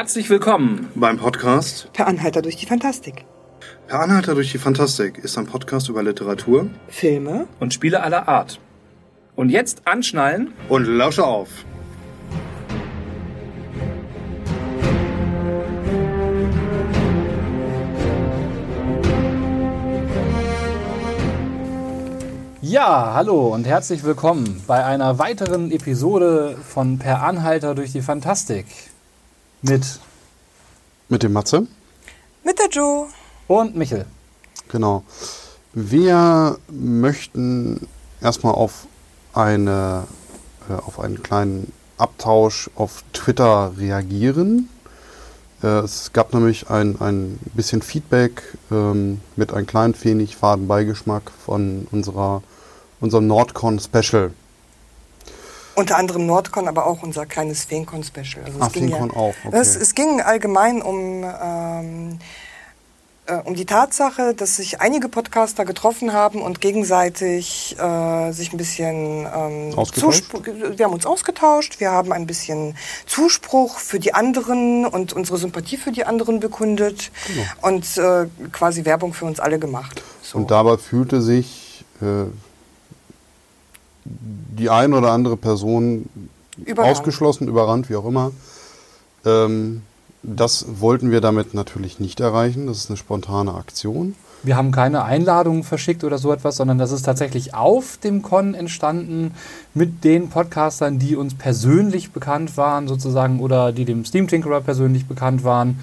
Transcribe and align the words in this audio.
Herzlich 0.00 0.30
willkommen 0.30 0.88
beim 0.94 1.18
Podcast 1.18 1.92
Per 1.92 2.06
Anhalter 2.06 2.40
durch 2.40 2.56
die 2.56 2.64
Fantastik. 2.64 3.26
Per 3.86 4.00
Anhalter 4.00 4.34
durch 4.34 4.50
die 4.50 4.56
Fantastik 4.56 5.18
ist 5.18 5.36
ein 5.36 5.44
Podcast 5.44 5.90
über 5.90 6.02
Literatur 6.02 6.70
Filme 6.88 7.46
und 7.60 7.74
Spiele 7.74 8.02
aller 8.02 8.26
Art. 8.26 8.58
Und 9.36 9.50
jetzt 9.50 9.86
anschnallen 9.86 10.54
und 10.70 10.86
lausche 10.86 11.26
auf. 11.26 11.50
Ja, 22.62 23.12
hallo 23.12 23.52
und 23.52 23.66
herzlich 23.66 24.02
willkommen 24.02 24.62
bei 24.66 24.82
einer 24.82 25.18
weiteren 25.18 25.70
Episode 25.70 26.56
von 26.66 26.98
Per 26.98 27.22
Anhalter 27.22 27.74
durch 27.74 27.92
die 27.92 28.00
Fantastik. 28.00 28.64
Mit 29.62 30.00
Mit 31.08 31.22
dem 31.22 31.32
Matze. 31.32 31.66
mit 32.44 32.58
der 32.58 32.68
Joe. 32.68 33.08
und 33.48 33.76
Michel. 33.76 34.06
Genau. 34.68 35.02
Wir 35.72 36.58
möchten 36.70 37.86
erstmal 38.20 38.54
auf 38.54 38.86
eine 39.34 40.04
äh, 40.68 40.72
auf 40.74 40.98
einen 41.00 41.22
kleinen 41.22 41.72
Abtausch 41.98 42.70
auf 42.74 43.04
Twitter 43.12 43.72
reagieren. 43.76 44.68
Äh, 45.62 45.80
es 45.80 46.12
gab 46.12 46.32
nämlich 46.32 46.70
ein, 46.70 47.00
ein 47.00 47.38
bisschen 47.54 47.82
Feedback 47.82 48.42
ähm, 48.70 49.20
mit 49.36 49.52
einem 49.52 49.66
kleinen 49.66 49.94
wenig 50.02 50.36
faden 50.36 50.66
Beigeschmack 50.68 51.30
von 51.44 51.86
unserer 51.90 52.42
unserem 53.00 53.26
Nordcon 53.26 53.78
Special. 53.78 54.32
Unter 55.76 55.96
anderem 55.96 56.26
Nordcon, 56.26 56.68
aber 56.68 56.86
auch 56.86 57.02
unser 57.02 57.26
kleines 57.26 57.64
Feencon-Special. 57.64 58.44
Also 58.44 58.58
es 58.60 58.72
ging 58.72 58.88
Feencon 58.88 59.10
auch, 59.12 59.34
okay. 59.44 59.56
Es, 59.56 59.76
es 59.76 59.94
ging 59.94 60.20
allgemein 60.20 60.82
um, 60.82 61.24
ähm, 61.24 62.18
äh, 63.26 63.34
um 63.44 63.54
die 63.54 63.64
Tatsache, 63.64 64.34
dass 64.34 64.56
sich 64.56 64.80
einige 64.80 65.08
Podcaster 65.08 65.64
getroffen 65.64 66.12
haben 66.12 66.42
und 66.42 66.60
gegenseitig 66.60 67.76
äh, 67.78 68.32
sich 68.32 68.52
ein 68.52 68.56
bisschen 68.56 69.26
ähm, 69.34 69.72
Ausgetauscht? 69.76 70.24
Zuspruch- 70.24 70.76
wir 70.76 70.84
haben 70.84 70.92
uns 70.92 71.06
ausgetauscht, 71.06 71.78
wir 71.78 71.92
haben 71.92 72.12
ein 72.12 72.26
bisschen 72.26 72.76
Zuspruch 73.06 73.78
für 73.78 74.00
die 74.00 74.12
anderen 74.12 74.84
und 74.86 75.12
unsere 75.12 75.38
Sympathie 75.38 75.76
für 75.76 75.92
die 75.92 76.04
anderen 76.04 76.40
bekundet 76.40 77.10
und 77.62 77.96
äh, 77.96 78.26
quasi 78.52 78.84
Werbung 78.84 79.14
für 79.14 79.24
uns 79.24 79.38
alle 79.38 79.58
gemacht. 79.58 80.02
So. 80.22 80.38
Und 80.38 80.50
dabei 80.50 80.76
fühlte 80.76 81.22
sich 81.22 81.84
äh, 82.02 82.24
die 84.04 84.70
eine 84.70 84.96
oder 84.96 85.12
andere 85.12 85.36
Person 85.36 86.08
Überrannt. 86.64 86.96
ausgeschlossen, 86.96 87.48
überrannt, 87.48 87.90
wie 87.90 87.96
auch 87.96 88.06
immer. 88.06 88.32
Ähm, 89.24 89.82
das 90.22 90.66
wollten 90.80 91.10
wir 91.10 91.20
damit 91.20 91.54
natürlich 91.54 91.98
nicht 91.98 92.20
erreichen. 92.20 92.66
Das 92.66 92.78
ist 92.78 92.90
eine 92.90 92.96
spontane 92.96 93.54
Aktion. 93.54 94.14
Wir 94.42 94.56
haben 94.56 94.70
keine 94.70 95.04
Einladungen 95.04 95.64
verschickt 95.64 96.02
oder 96.02 96.16
so 96.16 96.32
etwas, 96.32 96.56
sondern 96.56 96.78
das 96.78 96.92
ist 96.92 97.02
tatsächlich 97.02 97.54
auf 97.54 97.98
dem 97.98 98.22
Con 98.22 98.54
entstanden 98.54 99.34
mit 99.74 100.02
den 100.02 100.30
Podcastern, 100.30 100.98
die 100.98 101.14
uns 101.14 101.34
persönlich 101.34 102.12
bekannt 102.12 102.56
waren, 102.56 102.88
sozusagen, 102.88 103.40
oder 103.40 103.72
die 103.72 103.84
dem 103.84 104.04
Steam 104.06 104.28
Tinkerer 104.28 104.62
persönlich 104.62 105.06
bekannt 105.06 105.44
waren, 105.44 105.80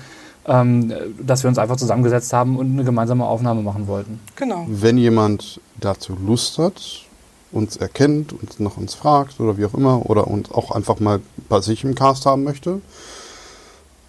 ähm, 0.48 0.92
dass 1.22 1.44
wir 1.44 1.50
uns 1.50 1.60
einfach 1.60 1.78
zusammengesetzt 1.78 2.34
haben 2.34 2.58
und 2.58 2.72
eine 2.72 2.84
gemeinsame 2.84 3.26
Aufnahme 3.26 3.62
machen 3.62 3.86
wollten. 3.86 4.20
Genau. 4.36 4.66
Wenn 4.68 4.98
jemand 4.98 5.60
dazu 5.80 6.18
Lust 6.26 6.58
hat, 6.58 7.07
uns 7.52 7.78
erkennt, 7.78 8.34
uns 8.34 8.60
nach 8.60 8.78
uns 8.78 8.94
fragt 8.94 9.40
oder 9.40 9.58
wie 9.58 9.66
auch 9.66 9.74
immer, 9.74 10.10
oder 10.10 10.28
uns 10.28 10.52
auch 10.52 10.72
einfach 10.72 11.00
mal 11.00 11.22
bei 11.50 11.62
sich 11.62 11.84
im 11.84 11.96
Cast 11.96 12.26
haben 12.26 12.44
möchte, 12.44 12.82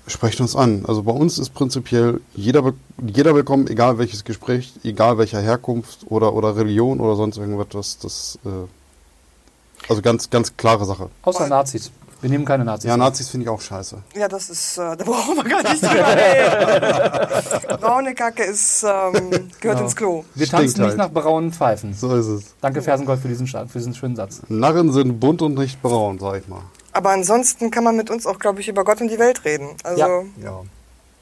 sprecht 0.06 0.40
uns 0.40 0.56
an. 0.56 0.84
Also 0.86 1.02
bei 1.02 1.12
uns 1.12 1.38
ist 1.38 1.54
prinzipiell 1.54 2.20
jeder, 2.34 2.62
be- 2.62 2.74
jeder 3.06 3.34
willkommen, 3.34 3.66
egal 3.68 3.98
welches 3.98 4.24
Gespräch, 4.24 4.72
egal 4.82 5.18
welcher 5.18 5.40
Herkunft 5.40 6.00
oder, 6.08 6.32
oder 6.34 6.56
Religion 6.56 7.00
oder 7.00 7.14
sonst 7.14 7.36
irgendwas. 7.36 7.68
Das, 7.70 7.98
das, 7.98 8.38
äh, 8.44 9.88
also 9.88 10.02
ganz, 10.02 10.30
ganz 10.30 10.56
klare 10.56 10.84
Sache. 10.84 11.10
Außer 11.22 11.46
Nazis. 11.46 11.90
Wir 12.20 12.30
nehmen 12.30 12.44
keine 12.44 12.64
Nazis. 12.64 12.88
Ja, 12.88 12.96
Nazis 12.96 13.28
finde 13.28 13.44
ich 13.44 13.50
auch 13.50 13.60
scheiße. 13.60 13.96
Ja, 14.16 14.26
das 14.26 14.50
ist, 14.50 14.76
äh, 14.78 14.96
da 14.96 15.04
brauchen 15.04 15.36
wir 15.36 15.44
gar 15.44 15.62
nicht 15.62 15.82
drüber 15.82 16.16
reden. 16.16 17.78
Braune 17.80 18.14
Kacke 18.14 18.42
ist, 18.42 18.82
ähm, 18.82 19.30
gehört 19.30 19.50
Genau. 19.60 19.80
ins 19.82 19.94
Klo. 19.96 20.24
Wir 20.34 20.46
Stinkt 20.46 20.62
tanzen 20.62 20.80
nicht 20.82 20.98
halt. 20.98 21.14
nach 21.14 21.22
braunen 21.22 21.52
Pfeifen. 21.52 21.94
So 21.94 22.14
ist 22.16 22.26
es. 22.26 22.42
Danke, 22.60 22.82
Fersengold, 22.82 23.20
für 23.20 23.28
diesen, 23.28 23.46
für 23.46 23.66
diesen 23.72 23.94
schönen 23.94 24.16
Satz. 24.16 24.40
Narren 24.48 24.92
sind 24.92 25.20
bunt 25.20 25.42
und 25.42 25.54
nicht 25.54 25.80
braun, 25.80 26.18
sag 26.18 26.40
ich 26.40 26.48
mal. 26.48 26.62
Aber 26.92 27.10
ansonsten 27.10 27.70
kann 27.70 27.84
man 27.84 27.94
mit 27.96 28.10
uns 28.10 28.26
auch, 28.26 28.38
glaube 28.40 28.60
ich, 28.60 28.68
über 28.68 28.82
Gott 28.84 29.00
und 29.00 29.08
die 29.08 29.18
Welt 29.20 29.44
reden. 29.44 29.68
Also, 29.84 30.00
Ja. 30.00 30.08
Ja. 30.42 30.60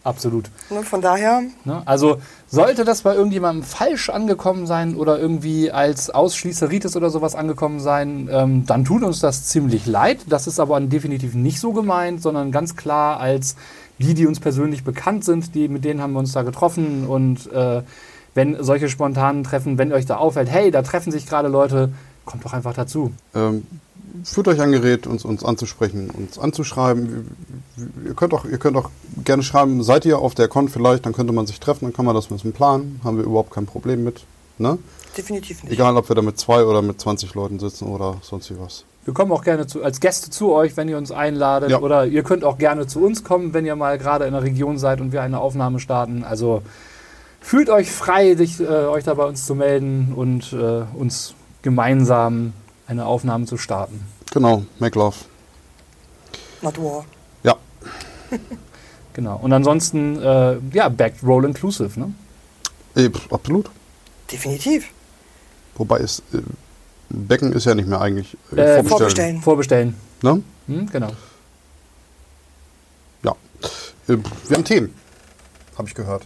Absolut. 0.07 0.51
ne, 0.71 0.83
von 0.83 1.01
daher, 1.01 1.43
Ne? 1.65 1.83
Also 1.85 2.19
sollte 2.47 2.85
das 2.85 3.03
bei 3.03 3.15
irgendjemandem 3.15 3.65
falsch 3.65 4.09
angekommen 4.09 4.67
sein 4.67 4.95
oder 4.95 5.19
irgendwie 5.19 5.73
als 5.73 6.11
Ausschließeritis 6.11 6.97
oder 6.97 7.11
sowas 7.11 7.35
angekommen 7.35 7.81
sein, 7.81 8.29
ähm, 8.31 8.65
dann 8.67 8.85
tut 8.85 9.03
uns 9.03 9.19
das 9.19 9.47
ziemlich 9.47 9.87
leid. 9.87 10.21
Das 10.29 10.47
ist 10.47 10.61
aber 10.61 10.81
definitiv 10.81 11.35
nicht 11.35 11.59
so 11.59 11.73
gemeint, 11.73 12.23
sondern 12.23 12.53
ganz 12.53 12.77
klar 12.77 13.19
als 13.19 13.57
die, 13.99 14.15
die 14.15 14.27
uns 14.27 14.39
persönlich 14.39 14.85
bekannt 14.85 15.25
sind, 15.25 15.55
die, 15.55 15.69
mit 15.69 15.85
denen 15.85 16.01
haben 16.01 16.13
wir 16.13 16.21
uns 16.21 16.33
da 16.33 16.43
getroffen 16.43 17.07
und 17.07 17.51
äh, 17.53 17.83
wenn 18.35 18.63
solche 18.63 18.89
spontanen 18.89 19.43
Treffen, 19.43 19.79
wenn 19.79 19.93
euch 19.93 20.07
da 20.07 20.19
auffällt, 20.19 20.51
hey, 20.51 20.71
da 20.71 20.83
treffen 20.83 21.11
sich 21.11 21.27
gerade 21.27 21.49
Leute, 21.49 21.91
kommt 22.25 22.45
doch 22.45 22.53
einfach 22.53 22.75
dazu. 22.75 23.13
Ähm, 23.35 23.67
fühlt 24.25 24.49
euch 24.49 24.61
angeregt, 24.61 25.07
uns, 25.07 25.25
uns 25.25 25.45
anzusprechen, 25.45 26.11
uns 26.11 26.39
anzuschreiben. 26.39 27.37
Ihr 28.05 28.15
könnt, 28.15 28.35
auch, 28.35 28.45
ihr 28.45 28.59
könnt 28.59 28.77
auch 28.77 28.91
gerne 29.25 29.43
schreiben, 29.43 29.83
seid 29.83 30.05
ihr 30.05 30.19
auf 30.19 30.35
der 30.35 30.49
Con 30.49 30.69
vielleicht, 30.69 31.07
dann 31.07 31.13
könnte 31.13 31.33
man 31.33 31.47
sich 31.47 31.61
treffen, 31.61 31.87
dann 31.87 31.93
kann 31.93 32.05
man 32.05 32.15
das 32.15 32.31
ein 32.31 32.35
bisschen 32.35 32.53
planen. 32.53 33.01
Haben 33.05 33.19
wir 33.19 33.25
überhaupt 33.25 33.53
kein 33.53 33.67
Problem 33.67 34.05
mit. 34.05 34.25
Ne? 34.59 34.79
definitiv 35.17 35.63
nicht. 35.63 35.73
Egal, 35.73 35.97
ob 35.97 36.09
wir 36.09 36.17
da 36.17 36.23
mit 36.23 36.39
zwei 36.39 36.65
oder 36.65 36.83
mit 36.83 37.01
20 37.01 37.35
Leuten 37.35 37.59
sitzen 37.59 37.87
oder 37.87 38.17
sonst 38.23 38.51
wie 38.51 38.59
was. 38.59 38.85
Wir 39.05 39.15
kommen 39.15 39.31
auch 39.33 39.45
gerne 39.45 39.67
zu, 39.67 39.83
als 39.83 40.01
Gäste 40.01 40.31
zu 40.31 40.53
euch, 40.53 40.77
wenn 40.77 40.89
ihr 40.89 40.99
uns 40.99 41.13
einladet. 41.13 41.71
Ja. 41.71 41.79
Oder 41.79 42.07
ihr 42.07 42.23
könnt 42.23 42.45
auch 42.45 42.59
gerne 42.59 42.87
zu 42.87 43.01
uns 43.05 43.25
kommen, 43.25 43.55
wenn 43.55 43.65
ihr 43.65 43.77
mal 43.77 43.99
gerade 43.99 44.25
in 44.25 44.33
der 44.33 44.43
Region 44.43 44.79
seid 44.79 45.01
und 45.01 45.13
wir 45.13 45.23
eine 45.23 45.41
Aufnahme 45.41 45.79
starten. 45.79 46.25
Also 46.25 46.63
fühlt 47.41 47.71
euch 47.71 47.91
frei, 47.91 48.35
sich, 48.35 48.61
äh, 48.61 48.65
euch 48.65 49.05
da 49.05 49.15
bei 49.15 49.25
uns 49.25 49.47
zu 49.47 49.55
melden 49.55 50.13
und 50.15 50.53
äh, 50.53 50.83
uns 50.99 51.35
gemeinsam 51.63 52.53
eine 52.87 53.07
Aufnahme 53.07 53.47
zu 53.47 53.57
starten. 53.57 54.01
Genau, 54.33 54.65
make 54.79 54.99
love. 54.99 55.17
Not 56.63 56.79
war. 56.79 57.05
Ja, 57.43 57.57
Genau. 59.15 59.37
Und 59.37 59.53
ansonsten, 59.55 60.21
äh, 60.21 60.59
ja, 60.75 60.91
backed 60.91 61.23
roll 61.23 61.47
inclusive. 61.47 61.99
Ne? 61.99 62.13
pf, 63.11 63.33
absolut. 63.33 63.71
Definitiv. 64.31 64.91
Wobei 65.77 66.01
es, 66.01 66.19
äh, 66.35 66.39
Becken 67.09 67.53
ist 67.53 67.65
ja 67.65 67.75
nicht 67.75 67.89
mehr 67.89 68.01
eigentlich 68.01 68.37
äh, 68.55 68.57
Äh, 68.81 68.85
vorbestellen. 68.85 69.41
vorbestellen. 69.41 69.43
Vorbestellen. 69.43 69.95
Ne? 70.23 70.43
Hm, 70.67 70.91
genau. 70.91 71.13
Ja. 73.23 73.33
Äh, 74.09 74.19
wir 74.49 74.57
haben 74.57 74.65
Themen, 74.65 74.95
habe 75.79 75.89
ich 75.89 75.95
gehört. 75.95 76.25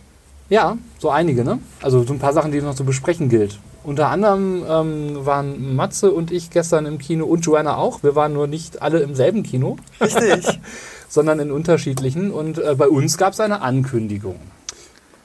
Ja, 0.48 0.76
so 0.98 1.10
einige, 1.10 1.44
ne? 1.44 1.60
Also 1.80 2.02
so 2.02 2.12
ein 2.12 2.18
paar 2.18 2.32
Sachen, 2.32 2.50
die 2.50 2.60
noch 2.60 2.74
zu 2.74 2.84
besprechen 2.84 3.28
gilt. 3.28 3.60
Unter 3.82 4.08
anderem 4.08 4.62
ähm, 4.68 5.24
waren 5.26 5.74
Matze 5.74 6.10
und 6.12 6.30
ich 6.30 6.50
gestern 6.50 6.84
im 6.86 6.98
Kino 6.98 7.24
und 7.24 7.46
Joanna 7.46 7.76
auch. 7.76 8.02
Wir 8.02 8.14
waren 8.14 8.32
nur 8.34 8.46
nicht 8.46 8.82
alle 8.82 9.00
im 9.00 9.14
selben 9.14 9.42
Kino, 9.42 9.76
Richtig. 10.00 10.60
sondern 11.08 11.40
in 11.40 11.50
unterschiedlichen. 11.50 12.30
Und 12.30 12.58
äh, 12.58 12.74
bei 12.76 12.88
uns 12.88 13.16
gab 13.16 13.32
es 13.32 13.40
eine 13.40 13.62
Ankündigung. 13.62 14.36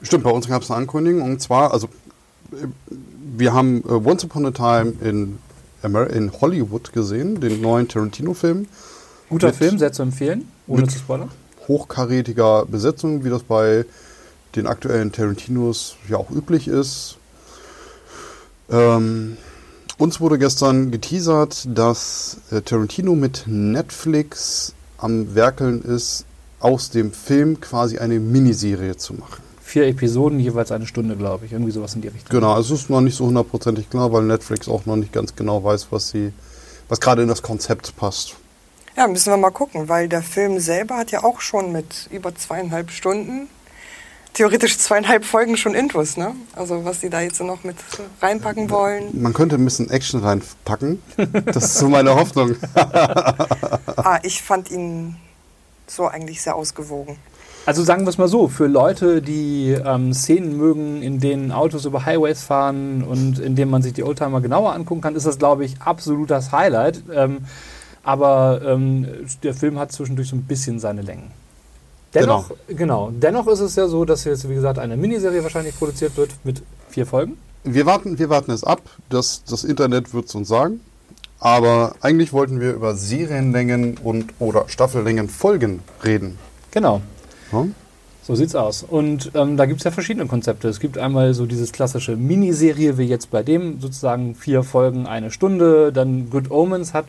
Stimmt, 0.02 0.24
bei 0.24 0.30
uns 0.30 0.48
gab 0.48 0.62
es 0.62 0.70
eine 0.70 0.78
Ankündigung 0.78 1.22
und 1.22 1.40
zwar, 1.40 1.72
also 1.72 1.88
wir 3.36 3.52
haben 3.52 3.82
äh, 3.88 3.92
Once 3.92 4.24
Upon 4.24 4.46
a 4.46 4.50
Time 4.50 4.94
in, 5.02 5.38
Amer 5.82 6.08
in 6.10 6.32
Hollywood 6.40 6.92
gesehen, 6.92 7.40
den 7.40 7.60
neuen 7.60 7.88
Tarantino-Film. 7.88 8.66
Guter 9.28 9.48
Mit- 9.48 9.56
Film, 9.56 9.78
sehr 9.78 9.92
zu 9.92 10.02
empfehlen, 10.02 10.48
ohne 10.66 10.86
zu 10.86 10.98
spoilern. 10.98 11.30
Hochkarätiger 11.68 12.64
Besetzung, 12.66 13.24
wie 13.24 13.30
das 13.30 13.42
bei 13.42 13.84
den 14.54 14.66
aktuellen 14.66 15.12
Tarantinos 15.12 15.96
ja 16.08 16.16
auch 16.16 16.30
üblich 16.30 16.68
ist. 16.68 17.18
Ähm, 18.70 19.36
uns 19.98 20.20
wurde 20.20 20.38
gestern 20.38 20.90
geteasert, 20.90 21.66
dass 21.68 22.38
äh, 22.50 22.60
Tarantino 22.60 23.14
mit 23.14 23.44
Netflix 23.46 24.74
am 24.98 25.34
Werkeln 25.34 25.82
ist, 25.82 26.24
aus 26.60 26.90
dem 26.90 27.12
Film 27.12 27.60
quasi 27.60 27.98
eine 27.98 28.18
Miniserie 28.18 28.96
zu 28.96 29.14
machen. 29.14 29.42
Vier 29.60 29.86
Episoden, 29.86 30.38
jeweils 30.38 30.70
eine 30.72 30.86
Stunde, 30.86 31.16
glaube 31.16 31.46
ich. 31.46 31.52
Irgendwie 31.52 31.72
sowas 31.72 31.94
in 31.94 32.02
die 32.02 32.08
Richtung. 32.08 32.30
Genau, 32.30 32.52
also 32.52 32.74
es 32.74 32.82
ist 32.82 32.90
noch 32.90 33.00
nicht 33.00 33.16
so 33.16 33.26
hundertprozentig 33.26 33.90
klar, 33.90 34.12
weil 34.12 34.22
Netflix 34.22 34.68
auch 34.68 34.86
noch 34.86 34.96
nicht 34.96 35.12
ganz 35.12 35.34
genau 35.34 35.62
weiß, 35.64 35.88
was 35.90 36.08
sie, 36.08 36.32
was 36.88 37.00
gerade 37.00 37.22
in 37.22 37.28
das 37.28 37.42
Konzept 37.42 37.96
passt. 37.96 38.36
Ja, 38.96 39.06
müssen 39.08 39.30
wir 39.30 39.36
mal 39.36 39.50
gucken, 39.50 39.88
weil 39.88 40.08
der 40.08 40.22
Film 40.22 40.58
selber 40.60 40.96
hat 40.96 41.10
ja 41.10 41.24
auch 41.24 41.40
schon 41.40 41.72
mit 41.72 42.08
über 42.10 42.34
zweieinhalb 42.34 42.90
Stunden, 42.90 43.48
theoretisch 44.36 44.78
zweieinhalb 44.78 45.24
Folgen 45.24 45.56
schon 45.56 45.74
Intus, 45.74 46.16
ne? 46.16 46.34
Also 46.54 46.84
was 46.84 47.00
die 47.00 47.08
da 47.08 47.20
jetzt 47.20 47.40
noch 47.40 47.64
mit 47.64 47.76
reinpacken 48.20 48.70
wollen. 48.70 49.20
Man 49.20 49.32
könnte 49.32 49.56
ein 49.56 49.64
bisschen 49.64 49.90
Action 49.90 50.20
reinpacken. 50.20 51.02
Das 51.46 51.64
ist 51.64 51.74
so 51.78 51.88
meine 51.88 52.14
Hoffnung. 52.14 52.54
Ah, 53.98 54.20
ich 54.22 54.40
fand 54.40 54.70
ihn 54.70 55.16
so 55.88 56.06
eigentlich 56.06 56.40
sehr 56.40 56.54
ausgewogen. 56.54 57.16
Also 57.64 57.82
sagen 57.82 58.04
wir 58.04 58.10
es 58.10 58.18
mal 58.18 58.28
so, 58.28 58.46
für 58.46 58.68
Leute, 58.68 59.20
die 59.20 59.70
ähm, 59.70 60.12
Szenen 60.14 60.56
mögen, 60.56 61.02
in 61.02 61.18
denen 61.18 61.50
Autos 61.50 61.86
über 61.86 62.04
Highways 62.04 62.44
fahren 62.44 63.02
und 63.02 63.40
in 63.40 63.56
denen 63.56 63.70
man 63.70 63.82
sich 63.82 63.94
die 63.94 64.04
Oldtimer 64.04 64.40
genauer 64.40 64.74
angucken 64.74 65.00
kann, 65.00 65.16
ist 65.16 65.26
das, 65.26 65.38
glaube 65.38 65.64
ich, 65.64 65.80
absolut 65.80 66.30
das 66.30 66.52
Highlight. 66.52 67.02
Ähm, 67.12 67.38
aber 68.04 68.60
ähm, 68.64 69.08
der 69.42 69.54
Film 69.54 69.80
hat 69.80 69.90
zwischendurch 69.90 70.28
so 70.28 70.36
ein 70.36 70.44
bisschen 70.44 70.78
seine 70.78 71.02
Längen. 71.02 71.32
Dennoch, 72.20 72.50
genau. 72.68 73.10
Dennoch 73.12 73.46
ist 73.48 73.60
es 73.60 73.76
ja 73.76 73.88
so, 73.88 74.04
dass 74.04 74.24
jetzt, 74.24 74.48
wie 74.48 74.54
gesagt, 74.54 74.78
eine 74.78 74.96
Miniserie 74.96 75.42
wahrscheinlich 75.42 75.76
produziert 75.78 76.16
wird 76.16 76.30
mit 76.44 76.62
vier 76.88 77.06
Folgen. 77.06 77.36
Wir 77.64 77.86
warten, 77.86 78.18
wir 78.18 78.28
warten 78.28 78.52
es 78.52 78.64
ab. 78.64 78.82
Das, 79.08 79.42
das 79.44 79.64
Internet 79.64 80.14
wird 80.14 80.26
es 80.26 80.34
uns 80.34 80.48
sagen. 80.48 80.80
Aber 81.40 81.94
eigentlich 82.00 82.32
wollten 82.32 82.60
wir 82.60 82.72
über 82.72 82.94
Serienlängen 82.94 83.98
und 84.02 84.32
oder 84.38 84.68
Staffellängen 84.68 85.28
Folgen 85.28 85.80
reden. 86.04 86.38
Genau. 86.70 87.02
Ja? 87.52 87.66
So 88.22 88.34
sieht's 88.34 88.56
aus. 88.56 88.82
Und 88.82 89.30
ähm, 89.34 89.56
da 89.56 89.66
gibt 89.66 89.80
es 89.80 89.84
ja 89.84 89.90
verschiedene 89.90 90.26
Konzepte. 90.26 90.68
Es 90.68 90.80
gibt 90.80 90.98
einmal 90.98 91.34
so 91.34 91.46
dieses 91.46 91.70
klassische 91.72 92.16
Miniserie, 92.16 92.98
wie 92.98 93.04
jetzt 93.04 93.30
bei 93.30 93.42
dem, 93.42 93.80
sozusagen 93.80 94.34
vier 94.34 94.64
Folgen, 94.64 95.06
eine 95.06 95.30
Stunde. 95.30 95.92
Dann 95.92 96.28
Good 96.30 96.50
Omens 96.50 96.92
hat 96.92 97.06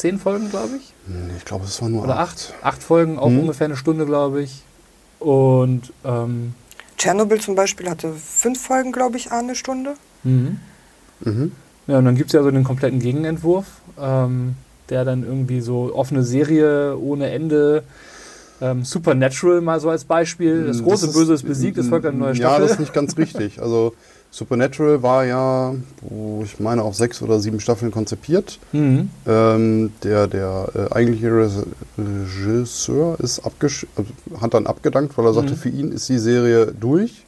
zehn 0.00 0.18
Folgen, 0.18 0.50
glaube 0.50 0.76
ich. 0.76 0.92
Nee, 1.06 1.32
Ich 1.36 1.44
glaube, 1.44 1.64
es 1.64 1.80
war 1.80 1.88
nur 1.88 2.02
Oder 2.04 2.18
acht. 2.18 2.54
Acht 2.62 2.82
Folgen, 2.82 3.18
auch 3.18 3.28
Mhm. 3.30 3.40
ungefähr 3.40 3.66
eine 3.66 3.76
Stunde, 3.76 4.06
glaube 4.06 4.42
ich. 4.42 4.62
Und 5.18 5.92
ähm, 6.04 6.54
Tschernobyl 6.96 7.40
zum 7.40 7.54
Beispiel 7.54 7.88
hatte 7.88 8.12
fünf 8.12 8.60
Folgen, 8.62 8.92
glaube 8.92 9.16
ich, 9.16 9.30
eine 9.32 9.54
Stunde. 9.54 9.94
mhm. 10.22 10.58
Mhm. 11.22 11.52
ja, 11.86 11.98
und 11.98 12.06
dann 12.06 12.14
gibt 12.16 12.30
es 12.30 12.32
ja 12.32 12.42
so 12.42 12.50
den 12.50 12.64
kompletten 12.64 12.98
Gegenentwurf, 12.98 13.66
ähm, 14.00 14.54
der 14.88 15.04
dann 15.04 15.22
irgendwie 15.22 15.60
so 15.60 15.94
offene 15.94 16.22
Serie 16.24 16.96
ohne 16.98 17.30
Ende. 17.30 17.82
Ähm, 18.62 18.84
Supernatural 18.84 19.60
mal 19.60 19.80
so 19.80 19.88
als 19.90 20.04
Beispiel. 20.04 20.66
Das 20.66 20.82
große 20.82 21.06
ist- 21.06 21.12
Böse 21.14 21.34
ist 21.34 21.44
besiegt, 21.46 21.78
es 21.78 21.88
folgt 21.88 22.04
eine 22.06 22.16
neue 22.18 22.30
Ja, 22.30 22.34
Staffel. 22.36 22.62
das 22.62 22.70
ist 22.72 22.80
nicht 22.80 22.92
ganz 22.92 23.16
richtig. 23.16 23.60
Also 23.62 23.94
Supernatural 24.32 25.02
war 25.02 25.24
ja, 25.24 25.74
wo 26.02 26.42
ich 26.44 26.60
meine, 26.60 26.82
auf 26.82 26.94
sechs 26.94 27.20
oder 27.22 27.40
sieben 27.40 27.58
Staffeln 27.58 27.90
konzipiert. 27.90 28.58
mhm. 28.72 29.10
Ähm, 29.26 29.92
der 30.04 30.26
der 30.28 30.68
äh, 30.90 30.94
eigentliche 30.94 31.28
Re 31.32 31.50
Regisseur 31.98 33.18
ist 33.20 33.40
abgesch 33.40 33.86
also 33.96 34.10
hat 34.40 34.54
dann 34.54 34.66
abgedankt, 34.66 35.16
weil 35.18 35.24
er 35.26 35.32
sagte, 35.34 35.52
Mhm. 35.52 35.56
für 35.56 35.68
ihn 35.68 35.92
ist 35.92 36.08
die 36.08 36.18
Serie 36.18 36.66
durch. 36.78 37.24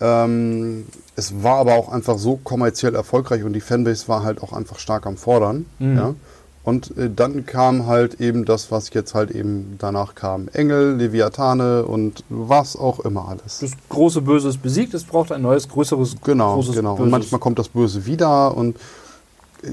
Ähm, 0.00 0.86
es 1.16 1.42
war 1.42 1.56
aber 1.56 1.74
auch 1.74 1.90
einfach 1.92 2.18
so 2.18 2.36
kommerziell 2.36 2.94
erfolgreich 2.94 3.42
und 3.42 3.52
die 3.52 3.60
Fanbase 3.60 4.06
war 4.08 4.22
halt 4.22 4.42
auch 4.42 4.52
einfach 4.52 4.78
stark 4.78 5.06
am 5.06 5.16
Fordern. 5.16 5.66
Mhm. 5.78 5.96
Ja? 5.96 6.14
Und 6.68 6.96
äh, 6.98 7.08
dann 7.08 7.46
kam 7.46 7.86
halt 7.86 8.20
eben 8.20 8.44
das, 8.44 8.70
was 8.70 8.92
jetzt 8.92 9.14
halt 9.14 9.30
eben 9.30 9.76
danach 9.78 10.14
kam. 10.14 10.48
Engel, 10.52 10.96
Leviathane 10.96 11.84
und 11.86 12.24
was 12.28 12.76
auch 12.76 13.00
immer 13.00 13.26
alles. 13.28 13.60
Das 13.60 13.70
große 13.88 14.20
Böse 14.20 14.50
ist 14.50 14.60
besiegt, 14.62 14.92
es 14.92 15.04
braucht 15.04 15.32
ein 15.32 15.40
neues, 15.40 15.66
größeres, 15.68 16.16
Genau, 16.22 16.54
großes 16.56 16.74
genau. 16.74 16.90
Böses. 16.92 17.04
Und 17.04 17.10
manchmal 17.10 17.40
kommt 17.40 17.58
das 17.58 17.70
Böse 17.70 18.04
wieder 18.04 18.54
und 18.54 18.76
äh, 19.62 19.70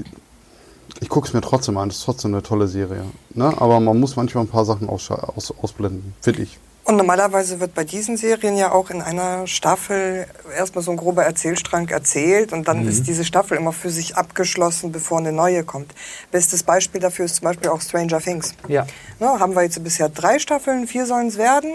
ich 1.00 1.10
gucke 1.10 1.28
es 1.28 1.34
mir 1.34 1.42
trotzdem 1.42 1.76
an. 1.76 1.90
Das 1.90 1.98
ist 1.98 2.04
trotzdem 2.04 2.32
eine 2.32 2.42
tolle 2.42 2.66
Serie. 2.66 3.02
Ne? 3.34 3.52
Aber 3.60 3.78
man 3.80 4.00
muss 4.00 4.16
manchmal 4.16 4.44
ein 4.44 4.48
paar 4.48 4.64
Sachen 4.64 4.88
ausscha- 4.88 5.36
aus, 5.36 5.52
ausblenden, 5.60 6.14
finde 6.22 6.44
ich. 6.44 6.58
Und 6.86 6.98
normalerweise 6.98 7.58
wird 7.58 7.74
bei 7.74 7.82
diesen 7.82 8.16
Serien 8.16 8.56
ja 8.56 8.70
auch 8.70 8.90
in 8.90 9.02
einer 9.02 9.48
Staffel 9.48 10.28
erstmal 10.56 10.84
so 10.84 10.92
ein 10.92 10.96
grober 10.96 11.24
Erzählstrang 11.24 11.88
erzählt 11.88 12.52
und 12.52 12.68
dann 12.68 12.86
ist 12.86 13.08
diese 13.08 13.24
Staffel 13.24 13.58
immer 13.58 13.72
für 13.72 13.90
sich 13.90 14.16
abgeschlossen, 14.16 14.92
bevor 14.92 15.18
eine 15.18 15.32
neue 15.32 15.64
kommt. 15.64 15.92
Bestes 16.30 16.62
Beispiel 16.62 17.00
dafür 17.00 17.24
ist 17.24 17.36
zum 17.36 17.46
Beispiel 17.46 17.70
auch 17.70 17.80
Stranger 17.80 18.20
Things. 18.20 18.54
Ja. 18.68 18.86
Ne, 19.18 19.26
haben 19.26 19.56
wir 19.56 19.62
jetzt 19.62 19.82
bisher 19.82 20.08
drei 20.08 20.38
Staffeln, 20.38 20.86
vier 20.86 21.06
sollen 21.06 21.26
es 21.26 21.38
werden. 21.38 21.72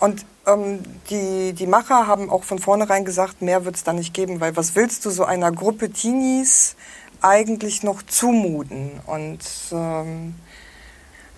Und 0.00 0.26
ähm, 0.48 0.80
die, 1.10 1.52
die 1.52 1.68
Macher 1.68 2.08
haben 2.08 2.28
auch 2.28 2.42
von 2.42 2.58
vornherein 2.58 3.04
gesagt, 3.04 3.42
mehr 3.42 3.64
wird 3.64 3.76
es 3.76 3.84
da 3.84 3.92
nicht 3.92 4.14
geben, 4.14 4.40
weil 4.40 4.56
was 4.56 4.74
willst 4.74 5.04
du 5.04 5.10
so 5.10 5.24
einer 5.24 5.52
Gruppe 5.52 5.90
Teenies 5.90 6.74
eigentlich 7.20 7.84
noch 7.84 8.02
zumuten? 8.02 8.98
Und 9.06 9.44
ähm, 9.70 10.34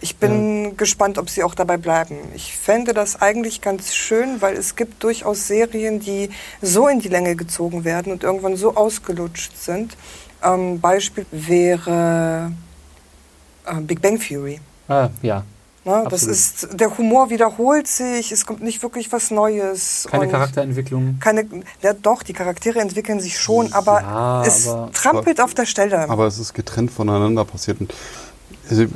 ich 0.03 0.17
bin 0.17 0.77
gespannt, 0.77 1.17
ob 1.17 1.31
sie 1.31 1.43
auch 1.45 1.55
dabei 1.55 1.77
bleiben. 1.79 2.17
Ich 2.35 2.57
fände 2.57 2.93
das 2.93 3.23
eigentlich 3.23 3.61
ganz 3.61 3.95
schön, 3.95 4.43
weil 4.43 4.57
es 4.57 4.77
gibt 4.77 5.03
durchaus 5.03 5.47
Serien, 5.47 6.01
die 6.01 6.29
so 6.61 6.89
in 6.89 6.99
die 7.01 7.09
Länge 7.09 7.37
gezogen 7.37 7.85
werden 7.85 8.13
und 8.13 8.23
irgendwann 8.25 8.57
so 8.57 8.75
ausgelutscht 8.75 9.57
sind. 9.57 9.97
Ähm, 10.43 10.81
Beispiel 10.81 11.25
wäre 11.31 12.53
äh, 13.65 13.81
Big 13.81 14.03
Bang 14.03 14.19
Theory. 14.19 14.61
Ah, 14.89 15.09
ja. 15.23 15.45
Ne? 15.85 16.05
Das 16.11 16.23
ist, 16.23 16.69
der 16.81 16.97
Humor 16.97 17.31
wiederholt 17.31 17.89
sich, 17.89 18.31
es 18.31 18.47
kommt 18.47 18.63
nicht 18.63 18.83
wirklich 18.85 19.11
was 19.11 19.33
Neues. 19.33 20.07
Keine 20.09 20.25
und 20.27 20.31
Charakterentwicklung. 20.31 21.17
Keine, 21.19 21.45
ja, 21.81 21.93
doch, 21.93 22.23
die 22.23 22.33
Charaktere 22.33 22.79
entwickeln 22.79 23.19
sich 23.19 23.39
schon, 23.41 23.73
aber 23.73 24.01
Ja, 24.01 24.45
es 24.47 24.69
aber- 24.69 24.93
trampelt 24.93 25.41
auf 25.41 25.55
der 25.55 25.67
Stelle. 25.67 26.09
Aber 26.09 26.27
es 26.29 26.39
ist 26.39 26.55
getrennt 26.55 26.93
voneinander 26.93 27.45
passiert. 27.45 27.81
Und 27.81 27.93
also 28.73 28.87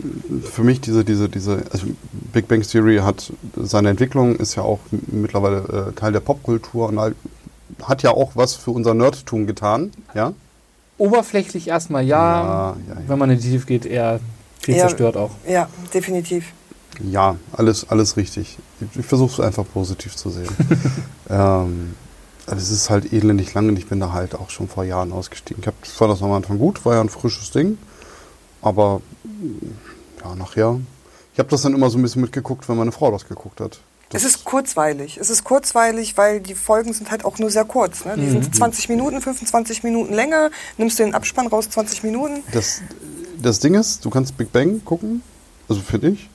für 0.50 0.62
mich 0.62 0.81
diese, 0.81 1.05
diese, 1.05 1.28
diese, 1.28 1.62
also 1.70 1.87
Big 2.32 2.49
Bang 2.49 2.62
Theory 2.62 2.99
hat 2.99 3.32
seine 3.56 3.90
Entwicklung, 3.90 4.37
ist 4.37 4.55
ja 4.55 4.62
auch 4.62 4.81
mittlerweile 4.90 5.90
äh, 5.90 5.93
Teil 5.93 6.12
der 6.12 6.20
Popkultur 6.20 6.88
und 6.88 6.99
halt, 6.99 7.17
hat 7.82 8.02
ja 8.02 8.11
auch 8.11 8.32
was 8.34 8.55
für 8.55 8.70
unser 8.70 8.94
Nerdtum 8.94 9.46
getan. 9.46 9.90
Ja, 10.14 10.32
Oberflächlich 10.99 11.69
erstmal 11.69 12.05
ja, 12.05 12.17
Ja, 12.17 12.76
ja, 12.88 12.94
ja. 12.94 13.00
wenn 13.06 13.19
man 13.19 13.31
in 13.31 13.38
die 13.38 13.50
Tiefe 13.50 13.67
geht, 13.67 13.84
eher 13.84 14.19
viel 14.61 14.76
zerstört 14.76 15.17
auch. 15.17 15.31
ja, 15.46 15.69
definitiv. 15.93 16.52
ja 17.05 17.37
alles, 17.52 17.90
alles 17.90 18.17
richtig. 18.17 18.56
Ich, 18.81 19.00
ich 19.00 19.06
versuche 19.06 19.32
es 19.32 19.40
einfach 19.40 19.67
positiv 19.70 20.17
zu 20.17 20.31
sehen. 20.31 20.49
ähm, 21.28 21.94
aber 22.46 22.56
es 22.56 22.70
ist 22.70 22.88
halt 22.88 23.12
elendig 23.12 23.52
lang 23.55 23.69
und 23.69 23.78
ich 23.78 23.87
bin 23.88 24.00
da 24.00 24.12
halt 24.12 24.34
auch 24.34 24.50
schon 24.50 24.69
vor 24.69 24.84
Jahren 24.84 25.12
ausgestiegen. 25.12 25.61
Ich 25.61 25.67
hab, 25.67 25.75
fand 25.84 26.12
das 26.12 26.23
am 26.23 26.32
Anfang 26.32 26.58
gut, 26.58 26.84
war 26.84 26.94
ja 26.94 27.00
ein 27.00 27.08
frisches 27.11 27.50
Ding. 27.50 27.76
Aber 28.62 29.02
ja, 30.25 30.35
nachher. 30.35 30.81
Ich 31.33 31.38
habe 31.38 31.49
das 31.50 31.62
dann 31.62 31.75
immer 31.75 31.91
so 31.91 31.99
ein 31.99 32.03
bisschen 32.03 32.23
mitgeguckt, 32.23 32.69
wenn 32.69 32.77
meine 32.77 32.93
Frau 32.93 33.11
das 33.11 33.29
geguckt 33.29 33.61
hat. 33.61 33.81
Das, 34.11 34.23
Es 34.23 34.37
ist 34.37 34.44
kurzweilig. 34.44 35.19
Es 35.21 35.31
ist 35.31 35.43
kurzweilig, 35.44 36.17
weil 36.17 36.41
die 36.41 36.55
Folgen 36.55 36.93
sind 36.93 37.11
halt 37.11 37.25
auch 37.25 37.38
nur 37.38 37.50
sehr 37.50 37.65
kurz. 37.65 38.05
Ne? 38.05 38.15
Die 38.17 38.23
Mhm. 38.23 38.43
sind 38.43 38.55
20 38.56 38.88
Minuten, 38.88 39.21
25 39.21 39.83
Minuten 39.83 40.15
länger. 40.15 40.50
Nimmst 40.79 40.99
du 40.99 41.03
den 41.05 41.15
Abspann 41.15 41.49
raus, 41.49 41.69
20 41.71 42.05
Minuten. 42.05 42.43
das, 42.53 42.81
das 43.43 43.59
Ding 43.59 43.75
ist, 43.75 44.05
du 44.05 44.11
kannst 44.11 44.37
Big 44.37 44.53
Bang 44.53 44.83
gucken, 44.85 45.23
also 45.69 45.81
finde 45.83 46.11
ich. 46.11 46.28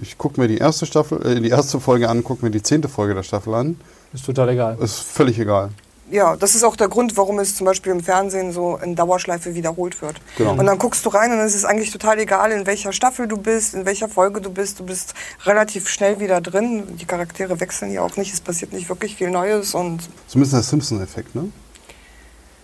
Ich 0.00 0.16
gucke 0.18 0.40
mir 0.40 0.48
die 0.48 0.56
erste 0.58 0.86
Staffel, 0.86 1.24
äh, 1.24 1.40
die 1.40 1.50
erste 1.50 1.78
Folge 1.78 2.08
an, 2.08 2.24
gucke 2.24 2.44
mir 2.44 2.50
die 2.50 2.62
zehnte 2.62 2.88
Folge 2.88 3.14
der 3.14 3.22
Staffel 3.22 3.54
an. 3.54 3.78
Ist 4.12 4.24
total 4.26 4.48
egal. 4.48 4.78
Ist 4.80 4.98
völlig 5.00 5.38
egal. 5.38 5.70
Ja, 6.12 6.36
das 6.36 6.54
ist 6.54 6.62
auch 6.62 6.76
der 6.76 6.88
Grund, 6.88 7.16
warum 7.16 7.38
es 7.38 7.56
zum 7.56 7.64
Beispiel 7.64 7.90
im 7.90 8.02
Fernsehen 8.02 8.52
so 8.52 8.76
in 8.76 8.94
Dauerschleife 8.94 9.54
wiederholt 9.54 10.02
wird. 10.02 10.20
Genau. 10.36 10.52
Und 10.52 10.66
dann 10.66 10.76
guckst 10.76 11.06
du 11.06 11.08
rein 11.08 11.30
und 11.30 11.38
dann 11.38 11.46
ist 11.46 11.54
es 11.54 11.64
eigentlich 11.64 11.90
total 11.90 12.18
egal, 12.18 12.52
in 12.52 12.66
welcher 12.66 12.92
Staffel 12.92 13.26
du 13.26 13.38
bist, 13.38 13.72
in 13.72 13.86
welcher 13.86 14.10
Folge 14.10 14.42
du 14.42 14.50
bist. 14.50 14.78
Du 14.78 14.84
bist 14.84 15.14
relativ 15.44 15.88
schnell 15.88 16.20
wieder 16.20 16.42
drin. 16.42 16.98
Die 16.98 17.06
Charaktere 17.06 17.60
wechseln 17.60 17.90
ja 17.92 18.02
auch 18.02 18.18
nicht. 18.18 18.34
Es 18.34 18.42
passiert 18.42 18.74
nicht 18.74 18.90
wirklich 18.90 19.16
viel 19.16 19.30
Neues 19.30 19.74
und 19.74 20.10
bisschen 20.26 20.50
der 20.50 20.62
Simpson-Effekt, 20.62 21.34
ne? 21.34 21.50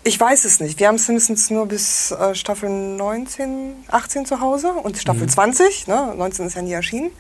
Ich 0.05 0.21
weiß 0.21 0.45
es 0.45 0.61
nicht. 0.61 0.79
Wir 0.79 0.89
haben 0.89 0.99
Simpsons 0.99 1.49
nur 1.49 1.67
bis 1.67 2.11
äh, 2.13 2.35
Staffel 2.35 2.69
19, 2.69 3.75
18 3.89 4.27
zu 4.27 4.41
Hause 4.41 4.73
und 4.73 4.99
Staffel 4.99 5.27
20. 5.27 5.87
Ne? 5.87 6.15
19 6.17 6.47
ist 6.47 6.55
ja 6.55 6.63
nie 6.63 6.73
erschienen. 6.73 7.11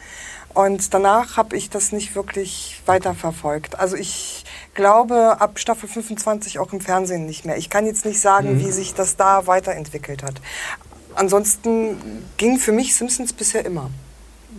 Und 0.54 0.92
danach 0.94 1.36
habe 1.36 1.56
ich 1.56 1.70
das 1.70 1.92
nicht 1.92 2.14
wirklich 2.14 2.80
weiterverfolgt. 2.86 3.78
Also 3.78 3.96
ich 3.96 4.44
glaube 4.78 5.40
ab 5.40 5.58
Staffel 5.58 5.88
25 5.88 6.60
auch 6.60 6.72
im 6.72 6.80
Fernsehen 6.80 7.26
nicht 7.26 7.44
mehr. 7.44 7.56
Ich 7.56 7.68
kann 7.68 7.84
jetzt 7.84 8.04
nicht 8.04 8.20
sagen, 8.20 8.60
wie 8.60 8.70
sich 8.70 8.94
das 8.94 9.16
da 9.16 9.48
weiterentwickelt 9.48 10.22
hat. 10.22 10.40
Ansonsten 11.16 12.24
ging 12.36 12.58
für 12.58 12.70
mich 12.70 12.94
Simpsons 12.94 13.32
bisher 13.32 13.66
immer. 13.66 13.90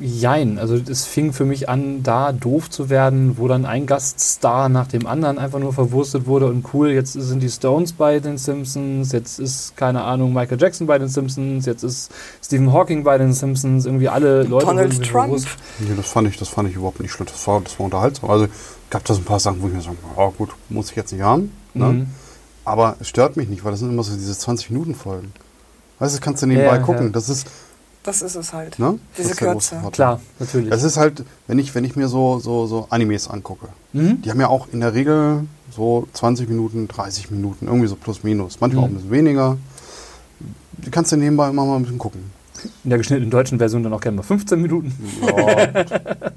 Jein, 0.02 0.58
also 0.60 0.76
es 0.76 1.06
fing 1.06 1.34
für 1.34 1.46
mich 1.46 1.68
an, 1.68 2.04
da 2.04 2.32
doof 2.32 2.70
zu 2.70 2.90
werden, 2.90 3.38
wo 3.38 3.48
dann 3.48 3.66
ein 3.66 3.86
Gaststar 3.86 4.70
nach 4.70 4.88
dem 4.88 5.06
anderen 5.08 5.38
einfach 5.38 5.60
nur 5.60 5.74
verwurstet 5.74 6.26
wurde 6.26 6.46
und 6.48 6.66
cool, 6.74 6.90
jetzt 6.92 7.14
sind 7.14 7.42
die 7.42 7.50
Stones 7.50 7.94
bei 7.94 8.20
den 8.20 8.38
Simpsons, 8.38 9.12
jetzt 9.12 9.40
ist, 9.40 9.76
keine 9.76 10.04
Ahnung, 10.04 10.34
Michael 10.34 10.60
Jackson 10.62 10.88
bei 10.88 10.98
den 11.00 11.10
Simpsons, 11.10 11.66
jetzt 11.66 11.84
ist 11.84 12.12
Stephen 12.42 12.72
Hawking 12.72 13.04
bei 13.04 13.18
den 13.18 13.34
Simpsons, 13.34 13.86
irgendwie 13.86 14.08
alle 14.10 14.44
Leute 14.44 14.66
Donald 14.68 15.04
Trump. 15.06 15.28
bewusst. 15.28 15.48
Nee, 15.80 15.96
das 15.98 16.08
fand 16.08 16.28
ich, 16.30 16.38
das 16.38 16.48
fand 16.50 16.70
ich 16.70 16.76
überhaupt 16.76 17.00
nicht 17.02 17.12
schlimm. 17.12 17.28
Das 17.32 17.46
war, 17.48 17.60
das 17.62 17.78
war 17.78 17.86
unterhaltsam. 17.86 18.30
Also 18.30 18.48
gab 18.90 19.04
das 19.06 19.18
ein 19.18 19.26
paar 19.26 19.40
Sachen, 19.40 19.62
wo 19.62 19.68
ich 19.68 19.74
mir 19.74 19.82
sage, 19.82 19.98
ja 20.18 20.32
gut, 20.38 20.50
muss 20.70 20.92
ich 20.92 20.96
jetzt 20.96 21.12
nicht 21.12 21.22
haben. 21.24 21.52
Ne? 21.74 21.86
Mhm. 21.86 22.08
Aber 22.66 22.96
es 23.00 23.08
stört 23.10 23.36
mich 23.38 23.50
nicht, 23.50 23.64
weil 23.64 23.72
das 23.72 23.80
sind 23.82 23.90
immer 23.90 24.04
so 24.04 24.14
diese 24.16 24.34
20-Minuten-Folgen. 24.34 25.34
Weißt 26.00 26.14
du, 26.14 26.18
das 26.18 26.22
kannst 26.22 26.42
du 26.44 26.48
nebenbei 26.48 26.76
Ja, 26.76 26.82
gucken. 26.82 27.08
ja. 27.08 27.12
Das 27.12 27.28
ist, 27.30 27.48
Das 28.04 28.22
ist 28.22 28.36
es 28.36 28.54
halt. 28.54 28.80
ne? 28.80 28.98
Diese 29.18 29.36
Kürze. 29.36 29.76
Klar, 29.92 30.22
natürlich. 30.40 30.70
Das 30.70 30.84
ist 30.84 30.98
halt, 30.98 31.24
wenn 31.48 31.60
ich, 31.60 31.76
wenn 31.76 31.84
ich 31.84 31.96
mir 31.96 32.08
so, 32.08 32.40
so, 32.40 32.66
so 32.66 32.88
Animes 32.90 33.28
angucke, 33.30 33.68
Mhm. 33.94 34.22
die 34.22 34.30
haben 34.32 34.40
ja 34.40 34.48
auch 34.48 34.68
in 34.72 34.80
der 34.80 34.94
Regel 34.94 35.46
so 35.76 36.08
20 36.14 36.48
Minuten, 36.48 36.88
30 36.88 37.30
Minuten, 37.32 37.68
irgendwie 37.68 37.88
so 37.88 37.96
plus 37.96 38.24
minus. 38.24 38.60
Manchmal 38.62 38.84
auch 38.86 38.88
ein 38.90 38.94
bisschen 38.96 39.12
weniger. 39.12 39.58
Die 40.78 40.92
kannst 40.92 41.12
du 41.12 41.18
nebenbei 41.18 41.50
immer 41.50 41.66
mal 41.66 41.76
ein 41.76 41.82
bisschen 41.84 41.98
gucken. 41.98 42.32
In 42.84 42.90
der 42.90 42.98
geschnittenen 43.00 43.30
deutschen 43.32 43.58
Version 43.58 43.84
dann 43.84 43.94
auch 43.94 44.02
gerne 44.02 44.18
mal 44.18 44.24
15 44.24 44.62
Minuten. 44.62 44.94
Ja. 45.26 45.86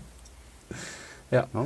Ja. 1.31 1.47
Ja. 1.55 1.65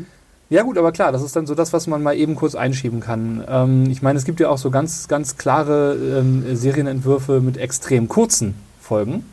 Ja 0.49 0.63
gut, 0.63 0.79
aber 0.79 0.93
klar, 0.93 1.11
das 1.11 1.23
ist 1.23 1.35
dann 1.35 1.45
so 1.47 1.57
das, 1.57 1.73
was 1.73 1.89
man 1.89 2.05
mal 2.05 2.15
eben 2.17 2.37
kurz 2.37 2.55
einschieben 2.55 3.01
kann. 3.01 3.43
Ähm, 3.49 3.91
ich 3.91 4.01
meine, 4.01 4.17
es 4.17 4.25
gibt 4.25 4.39
ja 4.39 4.49
auch 4.49 4.59
so 4.59 4.71
ganz, 4.71 5.09
ganz 5.09 5.37
klare 5.39 5.95
ähm, 5.97 6.45
Serienentwürfe 6.55 7.41
mit 7.41 7.57
extrem 7.57 8.07
kurzen 8.09 8.55
Folgen. 8.81 9.25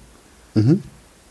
Mhm. 0.53 0.83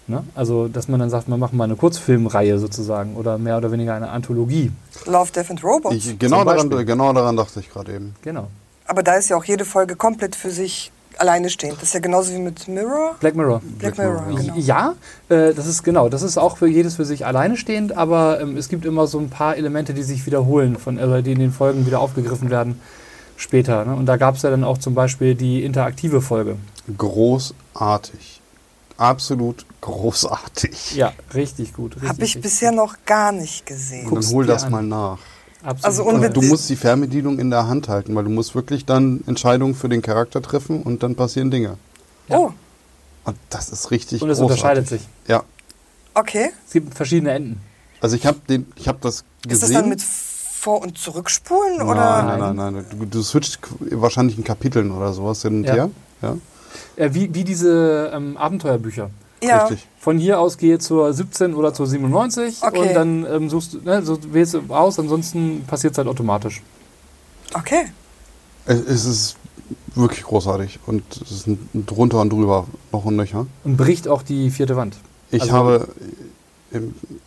Ne? 0.09 0.25
Also, 0.35 0.69
dass 0.69 0.89
man 0.89 0.99
dann 0.99 1.11
sagt, 1.11 1.29
man 1.29 1.39
macht 1.39 1.53
mal 1.53 1.65
eine 1.65 1.77
Kurzfilmreihe 1.77 2.59
sozusagen 2.59 3.15
oder 3.17 3.39
mehr 3.39 3.57
oder 3.57 3.71
weniger 3.71 3.95
eine 3.95 4.11
Anthologie. 4.11 4.73
Love, 5.07 5.31
Death 5.33 5.51
and 5.51 5.63
Robots. 5.63 5.95
Ich, 5.95 6.19
genau, 6.19 6.45
daran, 6.45 6.69
genau 6.69 7.13
daran 7.13 7.37
dachte 7.37 7.61
ich 7.61 7.71
gerade 7.71 7.95
eben. 7.95 8.15
Genau. 8.23 8.49
Aber 8.87 9.03
da 9.03 9.15
ist 9.15 9.29
ja 9.29 9.37
auch 9.37 9.45
jede 9.45 9.65
Folge 9.65 9.95
komplett 9.95 10.35
für 10.35 10.51
sich 10.51 10.91
alleine 11.19 11.51
stehend. 11.51 11.77
Das 11.77 11.85
ist 11.85 11.95
ja 11.95 12.01
genauso 12.01 12.33
wie 12.33 12.39
mit 12.39 12.67
Mirror. 12.69 13.15
Black 13.21 13.37
Mirror. 13.37 13.61
Black 13.79 13.95
Black 13.95 13.99
Mirror, 13.99 14.27
Mirror, 14.27 14.41
genau. 14.41 14.55
Ja, 14.57 14.95
äh, 15.29 15.55
das 15.55 15.67
ist 15.67 15.83
genau, 15.83 16.09
das 16.09 16.23
ist 16.23 16.37
auch 16.37 16.57
für 16.57 16.67
jedes 16.67 16.97
für 16.97 17.05
sich 17.05 17.25
alleine 17.25 17.57
stehend, 17.57 17.97
aber 17.97 18.41
ähm, 18.41 18.57
es 18.57 18.69
gibt 18.69 18.85
immer 18.85 19.07
so 19.07 19.19
ein 19.19 19.31
paar 19.31 19.57
Elemente, 19.57 19.95
die 19.95 20.03
sich 20.03 20.27
wiederholen, 20.27 20.77
von, 20.77 20.99
äh, 20.99 21.23
die 21.23 21.33
in 21.33 21.39
den 21.39 21.53
Folgen 21.53 21.87
wieder 21.87 22.01
aufgegriffen 22.01 22.51
werden 22.51 22.81
später. 23.37 23.85
Ne? 23.85 23.95
Und 23.95 24.07
da 24.07 24.17
gab 24.17 24.37
es 24.37 24.43
ja 24.43 24.51
dann 24.51 24.65
auch 24.65 24.79
zum 24.79 24.95
Beispiel 24.95 25.35
die 25.35 25.65
interaktive 25.65 26.21
Folge. 26.21 26.57
Großartig. 26.99 28.42
Absolut 28.97 29.65
großartig. 29.81 30.95
Ja, 30.97 31.13
richtig 31.35 31.73
gut. 31.75 31.97
Habe 32.07 32.23
ich 32.25 32.41
bisher 32.41 32.71
gut. 32.71 32.77
noch 32.79 32.97
gar 33.07 33.33
nicht 33.33 33.67
gesehen. 33.67 34.09
Und 34.09 34.25
dann 34.25 34.31
hol 34.33 34.47
das 34.47 34.65
an. 34.65 34.71
mal 34.73 34.83
nach. 34.83 35.19
Absolut. 35.63 35.85
Also 35.85 36.03
Und 36.05 36.15
unbedingt. 36.17 36.37
du 36.37 36.43
musst 36.43 36.69
die 36.71 36.77
Fernbedienung 36.77 37.39
in 37.39 37.51
der 37.51 37.69
Hand 37.69 37.89
halten, 37.89 38.15
weil 38.15 38.25
du 38.25 38.31
musst 38.31 38.55
wirklich 38.55 38.85
dann 38.85 39.23
Entscheidungen 39.27 39.75
für 39.75 39.89
den 39.89 40.03
Charakter 40.03 40.43
treffen 40.43 40.83
und 40.83 41.03
dann 41.03 41.15
passieren 41.15 41.51
Dinge. 41.51 41.77
Ja. 42.29 42.39
Oh, 42.39 42.53
Und 43.25 43.37
das 43.51 43.69
ist 43.69 43.91
richtig 43.91 44.23
Und 44.23 44.31
es 44.31 44.39
großartig. 44.39 44.63
unterscheidet 44.65 44.89
sich. 44.89 45.03
Ja. 45.29 45.43
okay. 46.15 46.51
Es 46.67 46.73
gibt 46.73 46.95
verschiedene 46.95 47.33
Enden. 47.33 47.61
Also 48.01 48.17
ich 48.17 48.27
habe 48.27 48.39
den, 48.49 48.67
ich 48.75 48.89
habe 48.89 48.99
das 49.01 49.25
gesehen. 49.43 49.53
Ist 49.53 49.63
das 49.63 49.71
dann 49.71 49.89
mit 49.89 50.03
Vor- 50.03 50.83
und 50.83 50.99
Zurückspulen? 50.99 51.77
nein, 51.79 51.87
oder? 51.89 52.23
nein, 52.25 52.57
nein, 52.57 52.75
nein. 52.75 52.87
Du, 52.99 53.07
du 53.07 53.23
switcht 53.23 53.59
wahrscheinlich 53.79 54.37
in 54.39 54.43
Kapiteln 54.45 54.91
oder 54.91 55.13
sowas 55.13 55.43
hin 55.43 55.59
und 55.59 55.65
Ja. 55.65 55.75
her. 55.75 55.91
Ja, 56.23 56.37
Äh, 56.97 57.11
wie, 57.13 57.35
wie 57.35 57.45
diese 57.45 58.11
ähm, 58.15 58.37
Abenteuerbücher. 58.37 59.11
Ja. 59.43 59.65
richtig. 59.67 59.87
Von 59.99 60.19
hier 60.19 60.39
aus 60.41 60.57
gehe 60.59 60.79
zur 60.79 61.13
17 61.13 61.55
oder 61.55 61.75
zur 61.75 61.87
97 61.87 62.59
Okay. 62.63 62.79
und 62.79 62.95
dann 62.95 63.27
ähm, 63.27 63.51
suchst 63.51 63.75
du, 63.75 63.79
ne, 63.79 64.03
so 64.03 64.19
wählst 64.33 64.55
du 64.55 64.63
aus, 64.69 64.99
ansonsten 64.99 65.65
passiert 65.67 65.93
es 65.93 65.99
halt 65.99 66.09
automatisch. 66.09 66.63
Okay. 67.55 67.87
Es, 68.67 69.05
ist 69.05 69.37
wirklich 69.95 70.23
großartig 70.23 70.79
und 70.87 71.03
es 71.23 71.31
ist 71.33 71.47
ein 71.49 71.69
drunter 71.87 72.21
und 72.21 72.31
drüber 72.33 72.67
noch 72.93 73.05
und 73.05 73.17
nöcher. 73.17 73.47
Und 73.65 73.77
bricht 73.77 74.07
auch 74.09 74.23
die 74.23 74.51
vierte 74.51 74.77
Wand. 74.77 74.97
Ich 75.31 75.43
Also- 75.43 75.53
habe, 75.55 75.89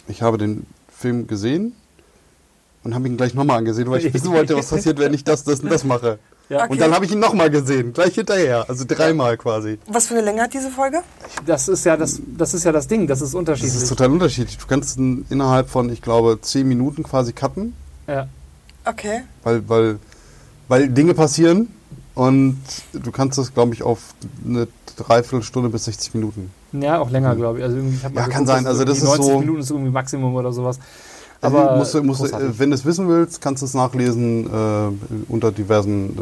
ich 0.08 0.22
habe 0.22 0.38
den 0.38 0.66
Film 0.90 1.28
gesehen 1.28 1.74
und 2.84 2.96
habe 2.96 3.08
ihn 3.08 3.18
gleich 3.18 3.34
nochmal 3.34 3.58
angesehen, 3.58 3.90
weil 3.90 4.06
ich 4.06 4.14
wissen 4.14 4.32
wollte, 4.32 4.56
was 4.56 4.70
passiert, 4.70 5.00
wenn 5.00 5.14
ich 5.14 5.24
das, 5.24 5.44
das 5.44 5.60
und 5.60 5.70
das 5.72 5.84
mache. 5.84 6.20
Ja. 6.50 6.64
Okay. 6.64 6.72
Und 6.74 6.82
dann 6.82 6.94
habe 6.94 7.06
ich 7.06 7.12
ihn 7.12 7.20
nochmal 7.20 7.50
gesehen, 7.50 7.92
gleich 7.94 8.14
hinterher, 8.16 8.66
also 8.70 8.86
dreimal 8.88 9.36
quasi. 9.38 9.80
Was 9.88 10.08
für 10.08 10.14
eine 10.16 10.24
Länge 10.24 10.44
hat 10.44 10.54
diese 10.54 10.70
Folge? 10.70 11.00
Das 11.46 11.68
ist 11.68 11.86
ja 11.86 11.98
das, 11.98 12.22
das 12.38 12.54
ist 12.54 12.64
ja 12.66 12.72
das 12.72 12.88
Ding, 12.88 13.08
das 13.08 13.22
ist 13.22 13.30
Das 13.34 13.36
unterschiedlich. 13.40 13.74
ist 13.76 13.90
total 13.90 14.12
unterschiedlich. 14.12 14.58
Du 14.58 14.68
kannst 14.68 14.98
ihn 14.98 15.26
innerhalb 15.30 15.70
von, 15.70 15.90
ich 15.92 16.02
glaube, 16.04 16.38
zehn 16.42 16.68
Minuten 16.68 17.02
quasi 17.04 17.34
cutten, 17.34 17.74
ja. 18.08 18.28
Okay. 18.86 19.24
weil, 19.44 19.68
weil, 19.68 20.00
weil 20.68 20.90
Dinge 20.90 21.16
passieren 21.16 21.70
und 22.14 22.60
du 22.94 23.12
kannst 23.12 23.38
das, 23.40 23.52
glaube 23.54 23.74
ich, 23.74 23.82
auf 23.82 24.14
eine 24.46 24.68
Dreiviertelstunde 24.98 25.70
bis 25.70 25.86
60 25.86 26.14
Minuten. 26.14 26.52
ja, 26.74 27.00
auch 27.00 27.10
länger, 27.10 27.36
glaube 27.36 27.58
ich. 27.58 27.64
Also 27.66 27.78
irgendwie, 27.78 27.96
ich 27.98 28.04
Ja, 28.04 28.10
kann 28.12 28.26
geguckt, 28.30 28.48
sein. 28.48 28.68
Also 28.68 28.86
das 28.86 29.00
ist 29.00 29.04
90 29.06 29.26
so- 29.26 29.40
Minuten 29.40 29.60
ist 29.62 29.70
irgendwie 29.72 29.92
Maximum 29.92 30.36
oder 30.36 30.54
sowas. 30.54 30.80
Also 31.46 31.58
Aber 31.58 31.78
musst 31.78 31.94
musst 32.04 32.34
äh, 32.34 32.60
wenn 32.60 32.70
du 32.72 32.76
es 32.76 32.86
wissen 32.86 33.08
willst, 33.08 33.42
kannst 33.42 33.62
du 33.62 33.66
es 33.66 33.74
nachlesen 33.74 34.48
äh, 34.48 35.32
unter 35.32 35.52
diversen 35.52 36.10
äh, 36.18 36.22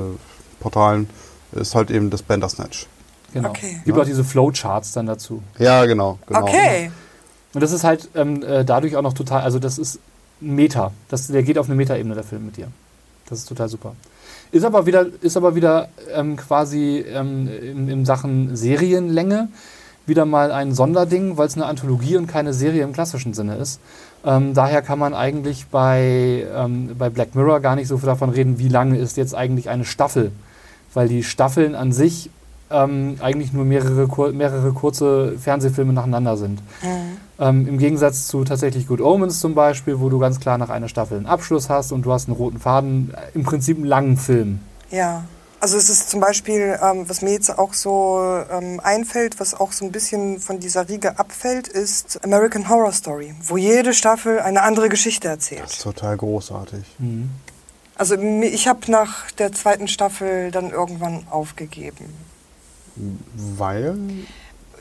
Portalen. 0.60 1.10
Ist 1.54 1.76
halt 1.76 1.92
eben 1.92 2.10
das 2.10 2.24
Bandersnatch. 2.24 2.88
genau. 3.34 3.50
Okay. 3.50 3.82
Gibt 3.86 3.96
Ja. 3.98 4.04
auch 4.04 4.08
diese 4.08 4.24
Flowcharts 4.24 4.94
dann 4.94 5.06
dazu. 5.06 5.44
Ja, 5.60 5.86
genau. 5.86 6.18
genau. 6.28 6.42
Okay. 6.42 6.92
Und 7.54 7.62
das 7.62 7.72
ist 7.72 7.84
halt 7.84 8.10
ähm, 8.16 8.42
äh, 8.42 8.66
dadurch 8.66 8.96
auch 8.96 9.04
noch 9.04 9.14
total, 9.14 9.42
also 9.42 9.60
das 9.60 9.78
ist 9.78 10.00
ein 10.42 10.56
Meta. 10.56 10.92
Das, 11.10 11.28
der 11.28 11.44
geht 11.44 11.60
auf 11.60 11.68
eine 11.68 11.76
Meta-Ebene, 11.76 12.16
der 12.16 12.24
Film 12.24 12.46
mit 12.46 12.58
dir. 12.58 12.68
Das 13.30 13.40
ist 13.40 13.46
total 13.48 13.70
super. 13.70 13.96
Ist 14.52 14.66
aber 14.66 14.86
wieder, 14.88 15.06
ist 15.22 15.38
aber 15.38 15.54
wieder 15.56 15.90
ähm, 16.14 16.36
quasi 16.38 17.06
ähm, 17.08 17.48
in, 17.48 17.88
in 17.90 18.06
Sachen 18.06 18.56
Serienlänge 18.56 19.50
wieder 20.06 20.26
mal 20.26 20.52
ein 20.52 20.74
Sonderding, 20.74 21.38
weil 21.38 21.48
es 21.48 21.56
eine 21.56 21.66
Anthologie 21.66 22.18
und 22.18 22.28
keine 22.28 22.54
Serie 22.54 22.84
im 22.84 22.94
klassischen 22.94 23.34
Sinne 23.34 23.56
ist. 23.56 23.80
Ähm, 24.26 24.54
daher 24.54 24.82
kann 24.82 25.00
man 25.00 25.14
eigentlich 25.14 25.68
bei, 25.68 26.46
ähm, 26.56 26.92
bei 26.98 27.10
Black 27.10 27.36
Mirror 27.36 27.60
gar 27.60 27.76
nicht 27.76 27.88
so 27.88 27.98
viel 27.98 28.08
davon 28.08 28.30
reden, 28.30 28.60
wie 28.60 28.70
lange 28.70 28.98
ist 28.98 29.18
jetzt 29.18 29.36
eigentlich 29.36 29.70
eine 29.70 29.86
Staffel. 29.86 30.32
Weil 30.94 31.08
die 31.08 31.24
Staffeln 31.24 31.76
an 31.76 31.92
sich 31.92 32.30
ähm, 32.70 33.18
eigentlich 33.22 33.54
nur 33.54 33.66
mehrere, 33.66 34.32
mehrere 34.34 34.72
kurze 34.74 35.38
Fernsehfilme 35.38 35.94
nacheinander 35.94 36.38
sind. 36.38 36.60
Mhm. 36.82 37.18
Im 37.40 37.78
Gegensatz 37.78 38.28
zu 38.28 38.46
tatsächlich 38.46 38.88
Good 38.88 39.02
Omens 39.02 39.42
zum 39.42 39.54
Beispiel, 39.54 40.00
wo 40.00 40.08
du 40.08 40.18
ganz 40.18 40.40
klar 40.40 40.58
nach 40.58 40.70
einer 40.70 40.88
Staffel 40.88 41.18
einen 41.18 41.26
Abschluss 41.26 41.70
hast 41.70 41.92
und 41.92 42.06
du 42.06 42.14
hast 42.14 42.30
einen 42.30 42.38
roten 42.38 42.60
Faden, 42.60 43.12
äh, 43.14 43.36
im 43.36 43.44
Prinzip 43.44 43.76
einen 43.78 43.86
langen 43.86 44.18
Film. 44.18 44.60
Ja. 44.92 45.26
Also 45.64 45.78
es 45.78 45.90
ist 45.90 46.10
zum 46.10 46.20
Beispiel, 46.20 46.78
ähm, 46.84 47.08
was 47.08 47.22
mir 47.22 47.32
jetzt 47.32 47.58
auch 47.58 47.74
so 47.74 48.20
ähm, 48.52 48.82
einfällt, 48.84 49.40
was 49.40 49.54
auch 49.58 49.72
so 49.72 49.86
ein 49.86 49.94
bisschen 49.94 50.42
von 50.42 50.60
dieser 50.60 50.90
Riege 50.90 51.18
abfällt, 51.18 51.70
ist 51.70 52.20
American 52.22 52.68
Horror 52.68 52.92
Story, 52.92 53.34
wo 53.48 53.56
jede 53.56 53.94
Staffel 53.94 54.42
eine 54.42 54.62
andere 54.64 54.90
Geschichte 54.90 55.30
Das 55.30 55.38
ist 55.46 55.52
erzählt. 55.54 55.82
total 55.82 56.18
großartig. 56.18 56.84
Also 57.96 58.16
mi- 58.16 58.48
ich 58.48 58.68
habe 58.68 58.92
nach 58.92 59.32
der 59.32 59.54
zweiten 59.54 59.88
Staffel 59.88 60.52
dann 60.52 60.70
irgendwann 60.72 61.26
aufgegeben. 61.32 62.14
Weil 63.58 63.96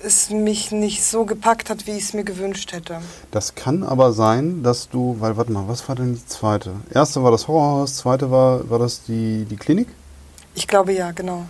Es 0.04 0.30
mich 0.30 0.72
nicht 0.72 1.04
so 1.04 1.24
gepackt 1.26 1.70
hat, 1.70 1.86
wie 1.86 1.92
ich 1.92 2.02
es 2.06 2.12
mir 2.12 2.24
gewünscht 2.24 2.72
hätte. 2.72 2.98
das 3.30 3.54
kann 3.54 3.84
aber 3.84 4.12
sein, 4.12 4.64
dass 4.64 4.88
du, 4.88 5.14
weil, 5.20 5.36
warte 5.36 5.52
mal, 5.52 5.68
was 5.68 5.88
war 5.88 5.94
denn 5.94 6.14
die 6.16 6.26
zweite? 6.26 6.72
Erste 6.92 7.22
war 7.22 7.30
das 7.30 7.46
Horrorhaus, 7.46 7.98
zweite 7.98 8.32
war, 8.32 8.68
war 8.68 8.80
das 8.80 9.04
die, 9.04 9.44
die 9.48 9.56
Klinik? 9.56 9.86
Ich 10.54 10.66
glaube 10.66 10.92
ja, 10.92 11.12
genau. 11.12 11.47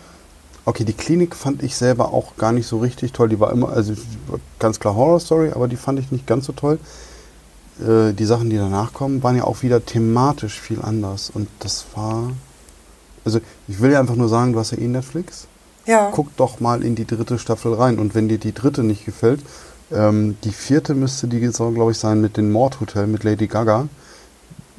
Okay, 0.64 0.85
die 0.85 0.92
Klinik 0.92 1.35
fand 1.35 1.62
ich 1.62 1.75
selber 1.75 2.12
auch 2.12 2.37
gar 2.37 2.52
nicht 2.52 2.68
so 2.68 2.78
richtig 2.78 3.12
toll. 3.12 3.28
Die 3.28 3.40
war 3.40 3.50
immer, 3.50 3.71
also 3.71 3.94
ganz 4.61 4.78
klar 4.78 4.94
Horror-Story, 4.94 5.50
aber 5.54 5.66
die 5.66 5.76
fand 5.76 5.99
ich 5.99 6.12
nicht 6.12 6.26
ganz 6.26 6.47
so 6.47 6.52
toll. 6.52 6.78
Äh, 7.80 8.12
die 8.12 8.25
Sachen, 8.25 8.49
die 8.49 8.56
danach 8.56 8.92
kommen, 8.92 9.23
waren 9.23 9.37
ja 9.37 9.44
auch 9.44 9.62
wieder 9.62 9.85
thematisch 9.85 10.61
viel 10.61 10.80
anders. 10.80 11.30
Und 11.35 11.49
das 11.59 11.87
war. 11.94 12.30
Also, 13.25 13.40
ich 13.66 13.80
will 13.80 13.92
ja 13.92 14.00
einfach 14.00 14.14
nur 14.14 14.28
sagen, 14.28 14.52
du 14.52 14.59
hast 14.61 14.71
ja 14.71 14.78
eh 14.78 14.87
Netflix. 14.87 15.47
Ja. 15.87 16.11
Guck 16.12 16.37
doch 16.37 16.61
mal 16.61 16.85
in 16.85 16.94
die 16.94 17.06
dritte 17.06 17.40
Staffel 17.40 17.75
rein. 17.75 17.99
Und 17.99 18.14
wenn 18.14 18.28
dir 18.28 18.38
die 18.38 18.54
dritte 18.54 18.85
nicht 18.85 19.04
gefällt, 19.04 19.40
ähm, 19.90 20.37
die 20.44 20.52
vierte 20.52 20.94
müsste 20.94 21.26
die, 21.26 21.40
glaube 21.40 21.90
ich, 21.90 21.99
sein 21.99 22.21
mit 22.21 22.37
dem 22.37 22.52
Mordhotel 22.52 23.09
mit 23.09 23.25
Lady 23.25 23.49
Gaga. 23.49 23.88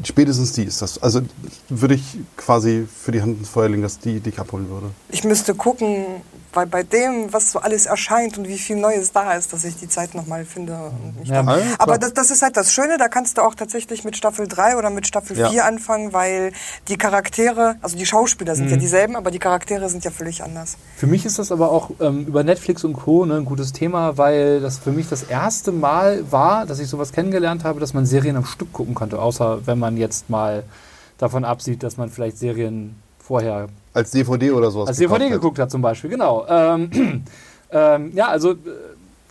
Spätestens 0.04 0.54
die 0.54 0.64
ist 0.64 0.82
das. 0.82 1.02
Also 1.02 1.22
würde 1.70 1.96
ich 1.96 2.18
quasi 2.38 2.88
für 2.88 3.12
die 3.12 3.22
Hand 3.22 3.40
ins 3.40 3.50
Feuer 3.50 3.70
legen, 3.70 3.82
dass 3.82 4.00
die 4.00 4.20
dich 4.20 4.40
abholen 4.40 4.70
würde. 4.70 4.88
Ich 5.10 5.24
müsste 5.24 5.54
gucken, 5.54 6.06
weil 6.56 6.66
bei 6.68 6.84
dem, 6.84 7.32
was 7.34 7.52
so 7.52 7.60
alles 7.60 7.86
erscheint 7.86 8.38
und 8.38 8.48
wie 8.48 8.58
viel 8.58 8.76
Neues 8.76 9.12
da 9.12 9.34
ist, 9.34 9.54
dass 9.54 9.64
ich 9.64 9.76
die 9.78 9.88
Zeit 9.90 10.16
nochmal 10.16 10.46
finde. 10.46 10.74
Ja, 11.24 11.42
Alles 11.42 11.68
klar. 11.68 11.76
Aber 11.80 11.98
das, 11.98 12.14
das 12.14 12.32
ist 12.32 12.42
halt 12.42 12.58
das 12.58 12.72
Schöne, 12.74 12.98
da 12.98 13.08
kannst 13.08 13.38
du 13.38 13.42
auch 13.42 13.56
tatsächlich 13.56 14.04
mit 14.04 14.16
Staffel 14.18 14.48
3 14.48 14.78
oder 14.78 14.90
mit 14.90 15.08
Staffel 15.08 15.38
Ja. 15.38 15.50
4 15.50 15.66
anfangen, 15.66 16.14
weil 16.14 16.52
die 16.88 16.98
Charaktere, 16.98 17.76
also 17.82 17.98
die 17.98 18.06
Schauspieler 18.06 18.56
sind 18.56 18.70
ja 18.70 18.76
Mhm. 18.78 18.82
dieselben, 18.82 19.16
aber 19.16 19.32
die 19.32 19.40
Charaktere 19.40 19.90
sind 19.90 20.04
ja 20.04 20.12
völlig 20.12 20.44
anders. 20.44 20.78
Für 20.96 21.08
mich 21.08 21.26
ist 21.26 21.40
das 21.40 21.52
aber 21.52 21.72
auch 21.72 21.92
ähm, 22.00 22.26
über 22.26 22.44
Netflix 22.44 22.84
und 22.84 22.94
Co. 22.94 23.26
Ne, 23.26 23.38
ein 23.38 23.46
gutes 23.46 23.72
Thema, 23.74 24.18
weil 24.18 24.62
das 24.62 24.78
für 24.80 24.92
mich 24.92 25.10
das 25.10 25.24
erste 25.24 25.72
Mal 25.72 26.32
war, 26.32 26.66
dass 26.66 26.80
ich 26.80 26.88
sowas 26.88 27.12
kennengelernt 27.12 27.64
habe, 27.64 27.80
dass 27.80 27.94
man 27.94 28.06
Serien 28.06 28.36
am 28.36 28.46
Stück 28.46 28.72
gucken 28.74 28.94
konnte, 28.96 29.20
außer 29.20 29.66
wenn 29.66 29.80
man 29.80 29.98
jetzt 29.98 30.30
mal 30.30 30.64
davon 31.18 31.46
absieht, 31.46 31.84
dass 31.84 31.98
man 31.98 32.10
vielleicht 32.10 32.38
Serien 32.38 32.96
vorher 33.24 33.68
Als 33.94 34.12
DVD 34.12 34.52
oder 34.52 34.70
sowas. 34.72 34.90
als 34.90 34.98
DVD 34.98 35.26
hat. 35.26 35.32
geguckt 35.32 35.60
hat 35.60 35.72
zum 35.72 35.82
Beispiel, 35.82 36.10
genau. 36.10 36.46
Ähm, 36.48 36.90
ähm, 37.72 38.12
ja, 38.14 38.28
also 38.28 38.52
äh, 38.52 38.56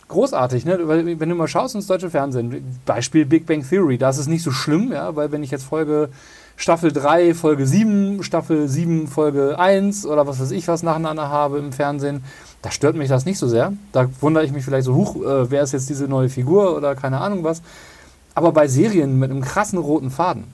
großartig, 0.07 0.65
ne? 0.65 0.79
Wenn 1.19 1.29
du 1.29 1.35
mal 1.35 1.47
schaust 1.47 1.75
ins 1.75 1.87
deutsche 1.87 2.09
Fernsehen, 2.09 2.79
Beispiel 2.85 3.25
Big 3.25 3.45
Bang 3.45 3.67
Theory, 3.67 3.97
da 3.97 4.09
ist 4.09 4.17
es 4.17 4.27
nicht 4.27 4.43
so 4.43 4.51
schlimm, 4.51 4.91
ja, 4.91 5.15
weil 5.15 5.31
wenn 5.31 5.43
ich 5.43 5.51
jetzt 5.51 5.63
Folge 5.63 6.09
Staffel 6.55 6.91
3, 6.91 7.33
Folge 7.33 7.65
7, 7.65 8.23
Staffel 8.23 8.67
7, 8.67 9.07
Folge 9.07 9.57
1 9.57 10.05
oder 10.05 10.27
was 10.27 10.39
weiß 10.39 10.51
ich 10.51 10.67
was 10.67 10.83
nacheinander 10.83 11.29
habe 11.29 11.57
im 11.57 11.71
Fernsehen, 11.71 12.23
da 12.61 12.71
stört 12.71 12.95
mich 12.95 13.09
das 13.09 13.25
nicht 13.25 13.39
so 13.39 13.47
sehr. 13.47 13.73
Da 13.91 14.07
wundere 14.21 14.45
ich 14.45 14.51
mich 14.51 14.63
vielleicht 14.63 14.85
so, 14.85 14.95
huch, 14.95 15.15
äh, 15.23 15.49
wer 15.49 15.63
ist 15.63 15.73
jetzt 15.73 15.89
diese 15.89 16.07
neue 16.07 16.29
Figur 16.29 16.77
oder 16.77 16.95
keine 16.95 17.19
Ahnung 17.19 17.43
was. 17.43 17.61
Aber 18.35 18.51
bei 18.51 18.67
Serien 18.67 19.19
mit 19.19 19.31
einem 19.31 19.41
krassen 19.41 19.79
roten 19.79 20.09
Faden, 20.11 20.45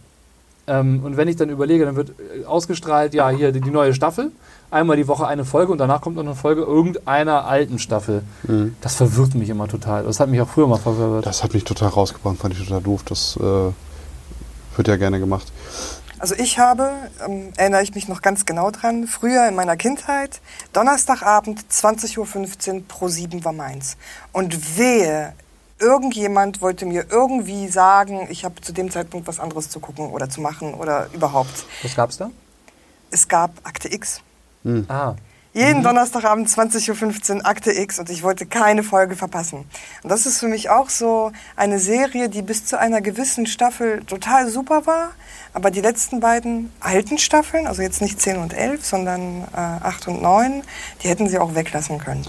Ähm, 0.70 1.02
und 1.04 1.18
wenn 1.18 1.28
ich 1.28 1.36
dann 1.36 1.50
überlege, 1.50 1.84
dann 1.86 1.96
wird 1.96 2.12
äh, 2.12 2.46
ausgestrahlt, 2.46 3.14
ja, 3.16 3.30
hier 3.30 3.52
die, 3.52 3.60
die 3.60 3.72
neue 3.72 3.94
Staffel. 3.94 4.32
Einmal 4.72 4.98
die 4.98 5.08
Woche 5.08 5.26
eine 5.26 5.46
Folge 5.46 5.72
und 5.72 5.80
danach 5.80 6.00
kommt 6.00 6.16
noch 6.16 6.24
eine 6.24 6.36
Folge 6.36 6.62
irgendeiner 6.62 7.46
alten 7.46 7.80
Staffel. 7.80 8.22
Mhm. 8.44 8.76
Das 8.82 8.96
verwirrt 8.96 9.34
mich 9.34 9.50
immer 9.50 9.68
total. 9.68 10.04
Das 10.04 10.20
hat 10.20 10.30
mich 10.30 10.40
auch 10.42 10.48
früher 10.48 10.68
mal 10.68 10.78
verwirrt. 10.78 11.26
Das 11.26 11.44
hat 11.44 11.56
mich 11.56 11.64
total 11.64 11.90
rausgebracht, 11.90 12.38
fand 12.38 12.54
ich 12.54 12.64
total 12.64 12.82
doof. 12.82 13.02
Das 13.04 13.36
äh, 13.38 13.42
wird 13.42 14.88
ja 14.88 14.96
gerne 14.96 15.20
gemacht. 15.20 15.52
Also 16.20 16.36
ich 16.36 16.60
habe, 16.60 16.92
ähm, 17.26 17.54
erinnere 17.56 17.82
ich 17.82 17.96
mich 17.96 18.08
noch 18.08 18.22
ganz 18.22 18.46
genau 18.46 18.70
dran, 18.70 19.08
früher 19.08 19.48
in 19.48 19.56
meiner 19.56 19.78
Kindheit, 19.78 20.42
Donnerstagabend 20.74 21.62
20.15 21.72 22.74
Uhr 22.74 22.84
pro 22.88 23.08
7 23.08 23.44
war 23.44 23.54
meins. 23.54 23.98
Und 24.34 24.78
wehe, 24.78 25.34
irgendjemand 25.80 26.62
wollte 26.62 26.86
mir 26.86 27.06
irgendwie 27.10 27.68
sagen, 27.68 28.28
ich 28.30 28.46
habe 28.46 28.62
zu 28.62 28.74
dem 28.74 28.92
Zeitpunkt 28.92 29.28
was 29.28 29.40
anderes 29.40 29.70
zu 29.70 29.80
gucken 29.80 30.10
oder 30.10 30.30
zu 30.30 30.42
machen 30.42 30.74
oder 30.74 31.08
überhaupt. 31.14 31.66
Was 31.84 31.96
gab's 31.96 32.18
da? 32.18 32.30
Es 33.12 33.28
gab 33.28 33.52
Akte 33.64 33.92
X. 33.92 34.22
Ah, 34.88 35.16
Jeden 35.54 35.82
Donnerstagabend 35.82 36.48
20.15 36.48 37.38
Uhr 37.38 37.46
Akte 37.46 37.72
X 37.72 37.98
und 37.98 38.10
ich 38.12 38.22
wollte 38.22 38.46
keine 38.46 38.84
Folge 38.84 39.16
verpassen. 39.16 39.66
Und 40.04 40.10
das 40.10 40.28
ist 40.28 40.40
für 40.40 40.48
mich 40.48 40.70
auch 40.70 40.90
so 40.90 41.32
eine 41.56 41.80
Serie, 41.80 42.30
die 42.30 42.44
bis 42.44 42.66
zu 42.66 42.78
einer 42.78 43.02
gewissen 43.02 43.48
Staffel 43.48 44.04
total 44.06 44.50
super 44.50 44.86
war. 44.86 45.10
Aber 45.54 45.72
die 45.72 45.82
letzten 45.82 46.20
beiden 46.20 46.72
alten 46.80 47.18
Staffeln, 47.18 47.66
also 47.66 47.82
jetzt 47.82 48.02
nicht 48.02 48.22
10 48.22 48.38
und 48.38 48.54
11, 48.54 48.86
sondern 48.86 49.42
äh, 49.52 49.58
8 49.58 50.10
und 50.10 50.22
9, 50.22 50.62
die 51.02 51.08
hätten 51.08 51.28
sie 51.28 51.40
auch 51.40 51.56
weglassen 51.56 51.98
können. 51.98 52.28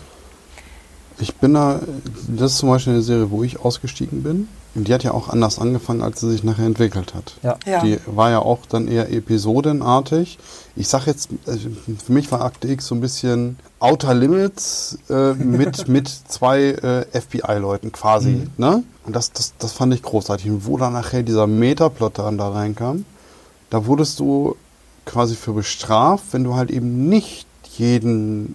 Ich 1.20 1.36
bin 1.36 1.54
da, 1.54 1.80
das 2.28 2.52
ist 2.52 2.58
zum 2.58 2.68
Beispiel 2.70 2.94
eine 2.94 3.02
Serie, 3.02 3.30
wo 3.30 3.42
ich 3.42 3.60
ausgestiegen 3.60 4.22
bin. 4.22 4.48
Und 4.74 4.86
die 4.86 4.94
hat 4.94 5.02
ja 5.02 5.10
auch 5.12 5.28
anders 5.28 5.58
angefangen, 5.58 6.00
als 6.00 6.20
sie 6.20 6.30
sich 6.30 6.44
nachher 6.44 6.64
entwickelt 6.64 7.12
hat. 7.14 7.34
ja. 7.42 7.58
Ja. 7.66 7.82
Die 7.82 7.98
war 8.06 8.30
ja 8.30 8.38
auch 8.38 8.60
dann 8.68 8.86
eher 8.86 9.12
episodenartig. 9.12 10.38
Ich 10.76 10.86
sag 10.86 11.06
jetzt, 11.06 11.28
also 11.44 11.68
für 12.04 12.12
mich 12.12 12.30
war 12.30 12.42
Akte 12.42 12.68
X 12.68 12.86
so 12.86 12.94
ein 12.94 13.00
bisschen 13.00 13.58
Outer 13.80 14.14
Limits 14.14 14.96
äh, 15.10 15.34
mit, 15.34 15.88
mit 15.88 16.08
zwei 16.08 16.66
äh, 16.70 17.04
FBI-Leuten 17.20 17.90
quasi. 17.90 18.46
Ne? 18.58 18.84
Und 19.04 19.16
das, 19.16 19.32
das, 19.32 19.54
das 19.58 19.72
fand 19.72 19.92
ich 19.92 20.02
großartig. 20.02 20.48
Und 20.48 20.66
wo 20.66 20.78
dann 20.78 20.92
nachher 20.92 21.24
dieser 21.24 21.48
Metaplot 21.48 22.18
dann 22.20 22.38
da 22.38 22.50
reinkam, 22.50 23.04
da 23.70 23.86
wurdest 23.86 24.20
du 24.20 24.54
quasi 25.04 25.34
für 25.34 25.52
bestraft, 25.52 26.26
wenn 26.30 26.44
du 26.44 26.54
halt 26.54 26.70
eben 26.70 27.08
nicht 27.08 27.46
jeden, 27.76 28.54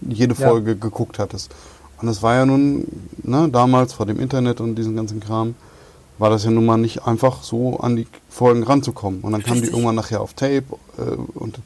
jede 0.00 0.34
Ja. 0.34 0.48
Folge 0.48 0.76
geguckt 0.76 1.18
hattest. 1.18 1.50
Und 2.02 2.08
es 2.08 2.22
war 2.22 2.34
ja 2.34 2.44
nun, 2.44 2.86
ne, 3.22 3.48
damals 3.48 3.92
vor 3.92 4.06
dem 4.06 4.18
Internet 4.18 4.60
und 4.60 4.74
diesem 4.74 4.96
ganzen 4.96 5.20
Kram, 5.20 5.54
war 6.18 6.30
das 6.30 6.44
ja 6.44 6.50
nun 6.50 6.66
mal 6.66 6.76
nicht 6.76 7.06
einfach 7.06 7.42
so 7.42 7.78
an 7.78 7.96
die 7.96 8.06
Folgen 8.28 8.62
ranzukommen. 8.62 9.20
Und 9.22 9.32
dann 9.32 9.42
kamen 9.42 9.62
die 9.62 9.68
irgendwann 9.68 9.94
nachher 9.94 10.20
auf 10.20 10.34
Tape 10.34 10.64
äh, 10.98 11.16
und 11.34 11.60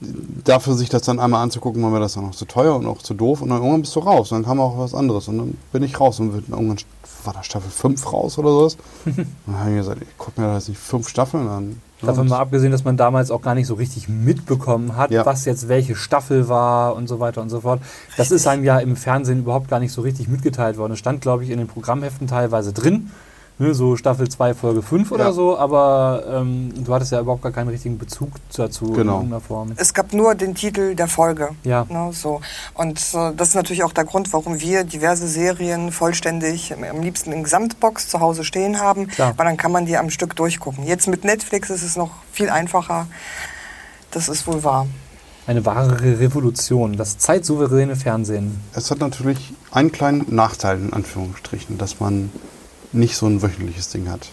dafür 0.00 0.74
sich 0.74 0.88
das 0.88 1.02
dann 1.02 1.20
einmal 1.20 1.42
anzugucken, 1.42 1.82
war 1.82 1.90
mir 1.90 2.00
das 2.00 2.14
dann 2.14 2.24
auch 2.24 2.34
zu 2.34 2.46
teuer 2.46 2.76
und 2.76 2.86
auch 2.86 2.98
zu 3.02 3.14
doof. 3.14 3.42
Und 3.42 3.50
dann 3.50 3.58
irgendwann 3.58 3.82
bist 3.82 3.94
du 3.96 4.00
raus. 4.00 4.32
Und 4.32 4.38
dann 4.38 4.44
kam 4.46 4.60
auch 4.60 4.78
was 4.78 4.94
anderes. 4.94 5.28
Und 5.28 5.38
dann 5.38 5.58
bin 5.72 5.82
ich 5.82 5.98
raus 6.00 6.20
und 6.20 6.32
irgendwann 6.48 6.78
war 7.24 7.34
da 7.34 7.42
Staffel 7.42 7.70
5 7.70 8.12
raus 8.12 8.38
oder 8.38 8.50
sowas. 8.50 8.76
und 9.04 9.18
dann 9.46 9.58
habe 9.58 9.70
ich 9.70 9.76
gesagt, 9.76 10.02
ich 10.02 10.18
gucke 10.18 10.40
mir 10.40 10.46
da 10.46 10.54
jetzt 10.54 10.68
nicht 10.68 10.80
fünf 10.80 11.08
Staffeln 11.08 11.48
an. 11.48 11.80
Davon 12.02 12.28
mal 12.28 12.38
abgesehen, 12.38 12.72
dass 12.72 12.84
man 12.84 12.96
damals 12.96 13.30
auch 13.30 13.42
gar 13.42 13.54
nicht 13.54 13.66
so 13.66 13.74
richtig 13.74 14.08
mitbekommen 14.08 14.96
hat, 14.96 15.10
Ja. 15.10 15.26
was 15.26 15.44
jetzt 15.44 15.68
welche 15.68 15.94
Staffel 15.96 16.48
war 16.48 16.94
und 16.96 17.08
so 17.08 17.20
weiter 17.20 17.42
und 17.42 17.50
so 17.50 17.60
fort. 17.60 17.80
Das 18.16 18.30
ist 18.30 18.46
einem 18.46 18.64
ja 18.64 18.78
im 18.78 18.96
Fernsehen 18.96 19.40
überhaupt 19.40 19.68
gar 19.68 19.80
nicht 19.80 19.92
so 19.92 20.00
richtig 20.00 20.28
mitgeteilt 20.28 20.78
worden. 20.78 20.92
Es 20.92 20.98
stand, 20.98 21.20
glaube 21.20 21.44
ich, 21.44 21.50
in 21.50 21.58
den 21.58 21.66
Programmheften 21.68 22.26
teilweise 22.26 22.72
drin, 22.72 23.10
ne, 23.60 23.74
so 23.74 23.94
Staffel 23.96 24.28
2, 24.28 24.54
Folge 24.54 24.82
5 24.82 25.12
oder 25.12 25.26
Ja. 25.26 25.32
so, 25.32 25.56
aber 25.56 26.24
ähm, 26.28 26.72
du 26.82 26.92
hattest 26.92 27.12
ja 27.12 27.20
überhaupt 27.20 27.42
gar 27.42 27.52
keinen 27.52 27.68
richtigen 27.68 27.96
Bezug 27.98 28.30
dazu 28.56 28.86
in 28.86 28.94
Genau. 28.94 29.16
irgendeiner 29.18 29.40
Form. 29.40 29.72
Es 29.76 29.94
gab 29.94 30.12
nur 30.12 30.34
den 30.34 30.54
Titel 30.56 30.94
der 30.96 31.06
Folge. 31.06 31.50
Ja. 31.62 31.86
Ne, 31.88 32.10
so. 32.12 32.40
Und 32.74 32.98
äh, 33.14 33.32
das 33.36 33.50
ist 33.50 33.54
natürlich 33.54 33.84
auch 33.84 33.92
der 33.92 34.04
Grund, 34.04 34.32
warum 34.32 34.60
wir 34.60 34.82
diverse 34.84 35.28
Serien 35.28 35.92
vollständig, 35.92 36.72
am- 36.74 36.82
am 36.82 37.00
liebsten 37.02 37.30
in 37.32 37.44
Gesamtbox 37.44 38.08
zu 38.08 38.18
Hause 38.18 38.42
stehen 38.42 38.80
haben, 38.80 39.06
Klar. 39.06 39.34
weil 39.36 39.46
dann 39.46 39.56
kann 39.56 39.70
man 39.70 39.86
die 39.86 39.96
am 39.96 40.10
Stück 40.10 40.34
durchgucken. 40.34 40.84
Jetzt 40.84 41.06
mit 41.06 41.24
Netflix 41.24 41.70
ist 41.70 41.82
es 41.84 41.96
noch 41.96 42.10
viel 42.32 42.50
einfacher. 42.50 43.06
Das 44.10 44.28
ist 44.28 44.46
wohl 44.48 44.64
wahr. 44.64 44.86
Eine 45.46 45.64
wahre 45.66 46.00
Revolution, 46.00 46.96
das 46.96 47.18
zeitsouveräne 47.18 47.96
Fernsehen. 47.96 48.60
Es 48.74 48.90
hat 48.90 48.98
natürlich 49.00 49.52
einen 49.70 49.90
kleinen 49.92 50.24
Nachteil, 50.34 50.78
in 50.78 50.92
Anführungsstrichen, 50.92 51.76
dass 51.78 51.98
man 52.00 52.30
nicht 52.92 53.16
so 53.16 53.26
ein 53.26 53.42
wöchentliches 53.42 53.90
Ding 53.90 54.08
hat. 54.08 54.28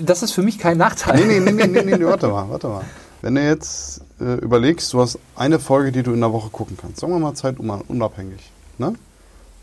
Das 0.00 0.22
ist 0.22 0.32
für 0.32 0.42
mich 0.42 0.58
kein 0.58 0.76
Nachteil. 0.78 1.24
Nee, 1.24 1.40
nee, 1.40 1.52
nee, 1.52 1.66
nee, 1.66 1.82
nee, 1.82 1.96
nee, 1.96 2.04
warte 2.04 2.28
mal, 2.28 2.48
warte 2.48 2.68
mal. 2.68 2.84
Wenn 3.20 3.36
du 3.36 3.44
jetzt 3.44 4.00
äh, 4.20 4.34
überlegst, 4.34 4.92
du 4.92 5.00
hast 5.00 5.18
eine 5.36 5.60
Folge, 5.60 5.92
die 5.92 6.02
du 6.02 6.12
in 6.12 6.20
der 6.20 6.32
Woche 6.32 6.50
gucken 6.50 6.76
kannst, 6.80 7.00
sagen 7.00 7.12
wir 7.12 7.20
mal 7.20 7.34
zeitunabhängig, 7.34 8.50
ne? 8.78 8.94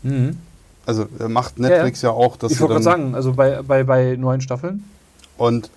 Mhm. 0.02 0.38
Also 0.86 1.06
äh, 1.18 1.28
macht 1.28 1.58
Netflix 1.58 2.00
ja, 2.00 2.10
auch, 2.10 2.36
dass 2.36 2.52
Ich 2.52 2.60
wollte 2.60 2.74
gerade 2.74 2.84
sagen, 2.84 3.14
also 3.14 3.34
bei, 3.34 3.60
bei, 3.62 3.84
bei 3.84 4.16
neuen 4.16 4.40
Staffeln. 4.40 4.84
und 5.36 5.70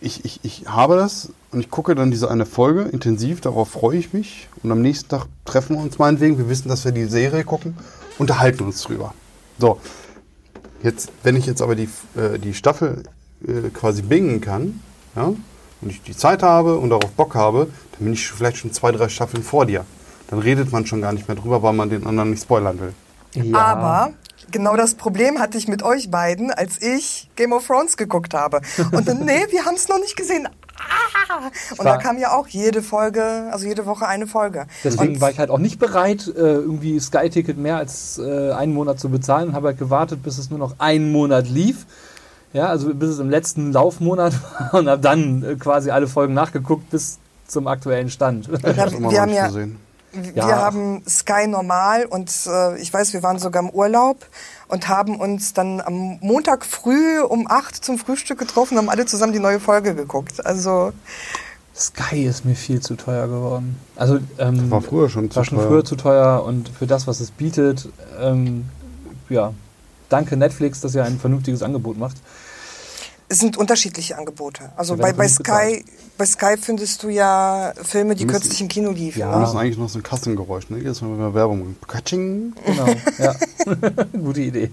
ich, 0.00 0.24
ich, 0.24 0.40
ich 0.44 0.66
habe 0.68 0.96
das 0.96 1.32
und 1.50 1.60
ich 1.60 1.70
gucke 1.70 1.94
dann 1.94 2.10
diese 2.10 2.30
eine 2.30 2.46
Folge 2.46 2.82
intensiv, 2.82 3.40
darauf 3.40 3.70
freue 3.70 3.96
ich 3.96 4.12
mich 4.12 4.48
und 4.62 4.70
am 4.70 4.80
nächsten 4.80 5.08
Tag 5.08 5.26
treffen 5.44 5.76
wir 5.76 5.82
uns 5.82 5.98
meinetwegen, 5.98 6.38
wir 6.38 6.48
wissen, 6.48 6.68
dass 6.68 6.84
wir 6.84 6.92
die 6.92 7.06
Serie 7.06 7.44
gucken, 7.44 7.76
unterhalten 8.18 8.64
uns 8.64 8.82
drüber. 8.82 9.14
So, 9.58 9.80
jetzt, 10.82 11.10
wenn 11.22 11.36
ich 11.36 11.46
jetzt 11.46 11.62
aber 11.62 11.74
die, 11.74 11.88
äh, 12.16 12.38
die 12.38 12.54
Staffel 12.54 13.02
äh, 13.46 13.68
quasi 13.70 14.02
bingen 14.02 14.40
kann, 14.40 14.80
ja, 15.16 15.32
und 15.80 15.90
ich 15.90 16.02
die 16.02 16.16
Zeit 16.16 16.42
habe 16.42 16.76
und 16.76 16.90
darauf 16.90 17.10
Bock 17.12 17.34
habe, 17.34 17.68
dann 17.92 18.04
bin 18.04 18.12
ich 18.12 18.28
vielleicht 18.28 18.56
schon 18.56 18.72
zwei, 18.72 18.90
drei 18.92 19.08
Staffeln 19.08 19.42
vor 19.42 19.66
dir. 19.66 19.84
Dann 20.28 20.40
redet 20.40 20.72
man 20.72 20.86
schon 20.86 21.00
gar 21.00 21.12
nicht 21.12 21.28
mehr 21.28 21.36
drüber, 21.36 21.62
weil 21.62 21.72
man 21.72 21.88
den 21.88 22.06
anderen 22.06 22.30
nicht 22.30 22.42
spoilern 22.42 22.80
will. 22.80 22.92
Ja. 23.34 23.58
Aber 23.58 24.12
genau 24.50 24.76
das 24.76 24.94
Problem 24.94 25.38
hatte 25.38 25.56
ich 25.56 25.68
mit 25.68 25.82
euch 25.82 26.10
beiden, 26.10 26.50
als 26.50 26.82
ich 26.82 27.30
Game 27.36 27.52
of 27.52 27.66
Thrones 27.66 27.96
geguckt 27.96 28.34
habe. 28.34 28.60
Und 28.92 29.08
dann, 29.08 29.24
nee, 29.24 29.46
wir 29.50 29.64
haben 29.64 29.74
es 29.74 29.88
noch 29.88 30.00
nicht 30.00 30.16
gesehen. 30.16 30.48
Ah! 30.78 31.50
Und 31.76 31.84
da 31.84 31.96
kam 31.96 32.18
ja 32.18 32.32
auch 32.36 32.48
jede 32.48 32.82
Folge, 32.82 33.48
also 33.50 33.66
jede 33.66 33.86
Woche 33.86 34.06
eine 34.06 34.26
Folge. 34.26 34.66
Deswegen 34.84 35.14
Und 35.14 35.20
war 35.20 35.30
ich 35.30 35.38
halt 35.38 35.50
auch 35.50 35.58
nicht 35.58 35.78
bereit, 35.78 36.26
äh, 36.28 36.40
irgendwie 36.40 36.98
Sky-Ticket 36.98 37.58
mehr 37.58 37.76
als 37.76 38.18
äh, 38.18 38.52
einen 38.52 38.72
Monat 38.72 38.98
zu 38.98 39.08
bezahlen 39.08 39.48
und 39.50 39.54
habe 39.54 39.68
halt 39.68 39.78
gewartet, 39.78 40.22
bis 40.22 40.38
es 40.38 40.50
nur 40.50 40.58
noch 40.58 40.76
einen 40.78 41.12
Monat 41.12 41.48
lief. 41.48 41.86
Ja, 42.52 42.68
also 42.68 42.94
bis 42.94 43.10
es 43.10 43.18
im 43.18 43.28
letzten 43.28 43.72
Laufmonat 43.72 44.32
war 44.42 44.80
und 44.80 44.88
habe 44.88 45.02
dann 45.02 45.42
äh, 45.42 45.56
quasi 45.56 45.90
alle 45.90 46.06
Folgen 46.06 46.34
nachgeguckt 46.34 46.90
bis 46.90 47.18
zum 47.46 47.66
aktuellen 47.66 48.10
Stand. 48.10 48.48
Immer 48.48 48.62
wir 48.62 49.00
noch 49.00 49.12
haben 49.12 49.28
nicht 49.28 49.36
ja, 49.36 49.46
gesehen. 49.46 49.87
Wir 50.12 50.32
Ja. 50.34 50.56
haben 50.56 51.02
Sky 51.08 51.46
normal 51.46 52.06
und 52.06 52.30
äh, 52.46 52.76
ich 52.78 52.92
weiß, 52.92 53.12
wir 53.12 53.22
waren 53.22 53.38
sogar 53.38 53.62
im 53.62 53.70
Urlaub 53.70 54.26
und 54.68 54.88
haben 54.88 55.16
uns 55.20 55.52
dann 55.52 55.80
am 55.80 56.18
Montag 56.20 56.64
früh 56.64 57.20
um 57.20 57.46
acht 57.50 57.84
zum 57.84 57.98
Frühstück 57.98 58.38
getroffen 58.38 58.74
und 58.74 58.78
haben 58.84 58.90
alle 58.90 59.06
zusammen 59.06 59.32
die 59.32 59.38
neue 59.38 59.60
Folge 59.60 59.94
geguckt. 59.94 60.44
Also 60.44 60.92
Sky 61.76 62.24
ist 62.24 62.44
mir 62.44 62.56
viel 62.56 62.80
zu 62.80 62.96
teuer 62.96 63.28
geworden. 63.28 63.78
Also 63.96 64.18
ähm, 64.38 64.70
War 64.70 64.80
früher 64.82 65.08
schon 65.08 65.30
zu 65.30 65.36
war 65.36 65.44
schon 65.44 65.58
teuer. 65.58 65.68
früher 65.68 65.84
zu 65.84 65.96
teuer 65.96 66.42
und 66.44 66.68
für 66.70 66.86
das, 66.86 67.06
was 67.06 67.20
es 67.20 67.30
bietet, 67.30 67.88
ähm, 68.20 68.64
ja, 69.28 69.52
danke 70.08 70.36
Netflix, 70.36 70.80
dass 70.80 70.94
ihr 70.94 71.04
ein 71.04 71.18
vernünftiges 71.20 71.62
Angebot 71.62 71.96
macht. 71.98 72.16
Es 73.28 73.38
sind 73.40 73.56
unterschiedliche 73.56 74.16
Angebote. 74.16 74.70
Also 74.76 74.96
bei, 74.96 75.12
bei, 75.12 75.28
Sky, 75.28 75.84
bei 76.16 76.24
Sky 76.26 76.56
findest 76.60 77.02
du 77.02 77.08
ja 77.10 77.72
Filme, 77.82 78.14
die 78.14 78.24
müssen- 78.24 78.40
kürzlich 78.40 78.60
im 78.60 78.68
Kino 78.68 78.90
liefen. 78.90 79.18
Ja. 79.20 79.32
Wir 79.32 79.38
müssen 79.40 79.58
eigentlich 79.58 79.76
noch 79.78 79.88
so 79.88 79.98
ein 79.98 80.02
Kassengeräusch, 80.02 80.70
ne? 80.70 80.78
Jedes 80.78 81.02
Mal, 81.02 81.10
wenn 81.10 81.18
wir 81.18 81.34
Werbung. 81.34 81.76
Katsching. 81.86 82.54
Genau, 82.64 82.86
ja. 83.18 83.34
Gute 84.12 84.40
Idee. 84.40 84.70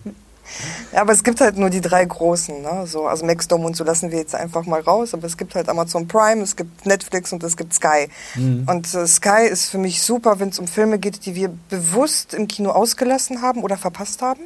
Ja, 0.94 1.02
aber 1.02 1.12
es 1.12 1.24
gibt 1.24 1.42
halt 1.42 1.58
nur 1.58 1.72
die 1.72 1.82
drei 1.82 2.06
großen, 2.06 2.62
ne? 2.62 2.86
So, 2.86 3.08
also 3.08 3.26
Maxdome 3.26 3.66
und 3.66 3.76
so 3.76 3.84
lassen 3.84 4.12
wir 4.12 4.20
jetzt 4.20 4.36
einfach 4.36 4.64
mal 4.66 4.80
raus. 4.80 5.14
Aber 5.16 5.26
es 5.26 5.38
gibt 5.38 5.56
halt 5.56 5.68
Amazon 5.68 6.08
Prime, 6.08 6.42
es 6.44 6.56
gibt 6.56 6.86
Netflix 6.86 7.34
und 7.34 7.44
es 7.44 7.58
gibt 7.58 7.74
Sky. 7.74 8.08
Und 8.36 8.94
äh, 8.94 9.08
Sky 9.08 9.48
ist 9.50 9.66
für 9.70 9.80
mich 9.80 10.02
super, 10.04 10.40
wenn 10.40 10.50
es 10.50 10.60
um 10.60 10.68
Filme 10.68 11.00
geht, 11.00 11.26
die 11.26 11.34
wir 11.36 11.50
bewusst 11.70 12.34
im 12.36 12.48
Kino 12.48 12.70
ausgelassen 12.72 13.42
haben 13.42 13.64
oder 13.64 13.76
verpasst 13.76 14.22
haben. 14.22 14.42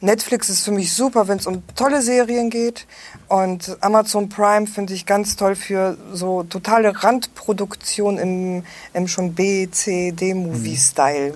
Netflix 0.00 0.48
ist 0.50 0.62
für 0.62 0.72
mich 0.72 0.92
super, 0.92 1.26
wenn 1.26 1.38
es 1.38 1.46
um 1.46 1.62
tolle 1.74 2.02
Serien 2.02 2.50
geht. 2.50 2.86
Und 3.28 3.76
Amazon 3.80 4.28
Prime 4.28 4.66
finde 4.66 4.94
ich 4.94 5.04
ganz 5.04 5.36
toll 5.36 5.56
für 5.56 5.96
so 6.12 6.44
totale 6.44 7.02
Randproduktion 7.02 8.18
im, 8.18 8.62
im 8.94 9.08
schon 9.08 9.34
B, 9.34 9.68
C, 9.70 10.12
D-Movie-Style. 10.12 11.34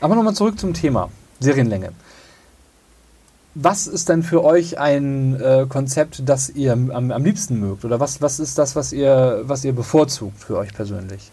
Aber 0.00 0.14
nochmal 0.14 0.34
zurück 0.34 0.58
zum 0.58 0.72
Thema 0.72 1.10
Serienlänge. 1.40 1.92
Was 3.54 3.86
ist 3.86 4.08
denn 4.08 4.22
für 4.22 4.44
euch 4.44 4.78
ein 4.78 5.40
äh, 5.40 5.66
Konzept, 5.68 6.22
das 6.28 6.50
ihr 6.50 6.72
am, 6.72 6.90
am 6.90 7.24
liebsten 7.24 7.58
mögt? 7.58 7.84
Oder 7.84 8.00
was, 8.00 8.20
was 8.20 8.38
ist 8.38 8.58
das, 8.58 8.76
was 8.76 8.92
ihr, 8.92 9.42
was 9.44 9.64
ihr 9.64 9.72
bevorzugt 9.72 10.38
für 10.38 10.58
euch 10.58 10.74
persönlich? 10.74 11.30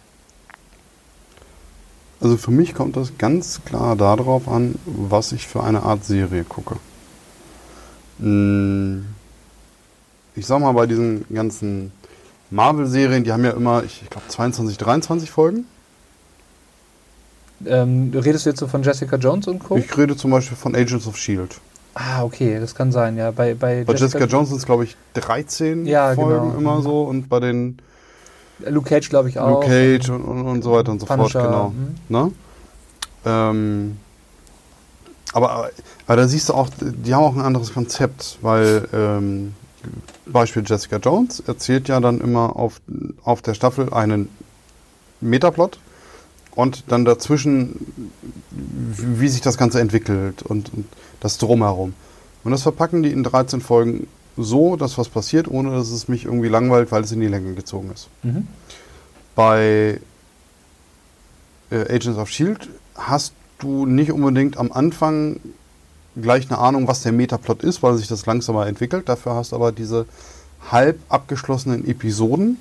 Also 2.21 2.38
für 2.38 2.52
mich 2.52 2.73
kommt 2.73 2.95
das 2.95 3.17
ganz 3.17 3.62
klar 3.65 3.97
darauf 3.97 4.47
an, 4.47 4.76
was 4.86 5.34
ich 5.34 5.47
für 5.47 5.63
eine 5.63 5.84
Art 5.84 6.06
Serie 6.06 6.45
gucke. 6.45 6.78
Mm, 8.19 9.02
ich 10.36 10.46
sag 10.46 10.60
mal, 10.60 10.72
bei 10.72 10.86
diesen 10.86 11.26
ganzen 11.34 11.91
Marvel-Serien, 12.50 13.24
die 13.24 13.32
haben 13.32 13.43
ja 13.43 13.52
immer, 13.52 13.84
ich, 13.84 14.02
ich 14.04 14.10
glaube, 14.10 14.28
22, 14.28 14.78
23 14.78 15.32
Folgen. 15.32 15.65
Ähm, 17.65 18.12
redest 18.13 18.46
du 18.46 18.50
jetzt 18.50 18.60
so 18.60 18.67
von 18.67 18.84
Jessica 18.84 19.15
Jones 19.15 19.48
und 19.48 19.60
Co.? 19.60 19.78
Ich 19.78 19.98
rede 19.98 20.15
zum 20.15 20.32
Beispiel 20.32 20.58
von 20.58 20.76
Agents 20.76 21.08
of 21.08 21.15
S.H.I.E.L.D. 21.15 21.56
ah, 21.93 22.24
okay, 22.24 22.60
das 22.60 22.76
kann 22.76 22.91
sein, 22.91 23.15
ja. 23.17 23.32
Bei, 23.32 23.54
bei, 23.54 23.84
Bei 23.86 23.93
Jessica 23.93 24.26
Jones 24.26 24.50
sind 24.50 24.58
es, 24.58 24.65
glaube 24.65 24.84
ich, 24.84 24.98
13 25.13 25.86
Ja, 25.86 26.13
Folgen 26.13 26.50
genau. 26.50 26.60
immer 26.60 26.82
so 26.82 27.04
und 27.04 27.30
bei 27.30 27.39
den 27.39 27.78
Luke 28.60 28.89
Cage, 28.89 29.10
glaube 29.10 29.30
ich, 29.30 29.39
auch. 29.39 29.62
Luke 29.62 29.67
Cage 29.67 30.10
und, 30.10 30.24
und, 30.24 30.46
und 30.46 30.62
so 30.62 30.72
weiter 30.74 30.91
und 30.91 31.00
so 31.00 31.06
Punisher, 31.06 31.41
fort, 31.41 31.52
genau. 31.52 31.69
mhm. 31.69 31.96
Ne? 32.10 32.32
Ähm, 33.26 33.98
aber, 35.34 35.69
aber 36.06 36.15
da 36.15 36.28
siehst 36.28 36.50
du 36.50 36.54
auch, 36.54 36.69
die 36.80 37.13
haben 37.13 37.24
auch 37.24 37.36
ein 37.36 37.41
anderes 37.41 37.74
Konzept, 37.74 38.38
weil 38.41 38.88
ähm, 38.93 39.54
Beispiel 40.25 40.63
Jessica 40.65 40.97
Jones 40.97 41.41
erzählt 41.45 41.88
ja 41.88 41.99
dann 41.99 42.21
immer 42.21 42.55
auf, 42.55 42.81
auf 43.23 43.41
der 43.41 43.53
Staffel 43.53 43.93
einen 43.93 44.29
Metaplot 45.21 45.79
und 46.55 46.86
dann 46.88 47.05
dazwischen, 47.05 48.12
wie 48.51 49.27
sich 49.27 49.41
das 49.41 49.57
Ganze 49.57 49.79
entwickelt 49.79 50.43
und, 50.43 50.73
und 50.73 50.86
das 51.19 51.38
Drumherum. 51.38 51.93
Und 52.43 52.51
das 52.51 52.63
verpacken 52.63 53.03
die 53.03 53.12
in 53.12 53.23
13 53.23 53.62
Folgen 53.62 54.07
so, 54.38 54.75
dass 54.75 54.97
was 54.97 55.09
passiert, 55.09 55.47
ohne 55.47 55.71
dass 55.71 55.91
es 55.91 56.07
mich 56.07 56.25
irgendwie 56.25 56.49
langweilt, 56.49 56.91
weil 56.91 57.03
es 57.03 57.12
in 57.12 57.19
die 57.19 57.27
Länge 57.27 57.53
gezogen 57.53 57.91
ist. 57.93 58.09
Mhm. 58.23 58.47
Bei 59.36 59.99
äh, 61.69 61.93
Agents 61.93 62.17
of 62.17 62.29
Shield 62.29 62.69
hast 62.95 63.33
du 63.59 63.86
nicht 63.86 64.12
unbedingt 64.12 64.57
am 64.57 64.71
Anfang 64.71 65.39
gleich 66.21 66.49
eine 66.49 66.60
Ahnung, 66.60 66.88
was 66.88 67.02
der 67.04 67.12
Metaplot 67.12 67.63
ist, 67.63 67.82
weil 67.84 67.95
sich 67.97 68.08
das 68.08 68.26
langsamer 68.26 68.67
entwickelt. 68.67 69.10
Dafür 69.10 69.36
hast 69.36 69.52
du 69.52 69.56
aber 69.56 69.71
diese 69.71 70.06
halb 70.71 70.99
abgeschlossenen 71.10 71.88
Episoden. 71.88 72.58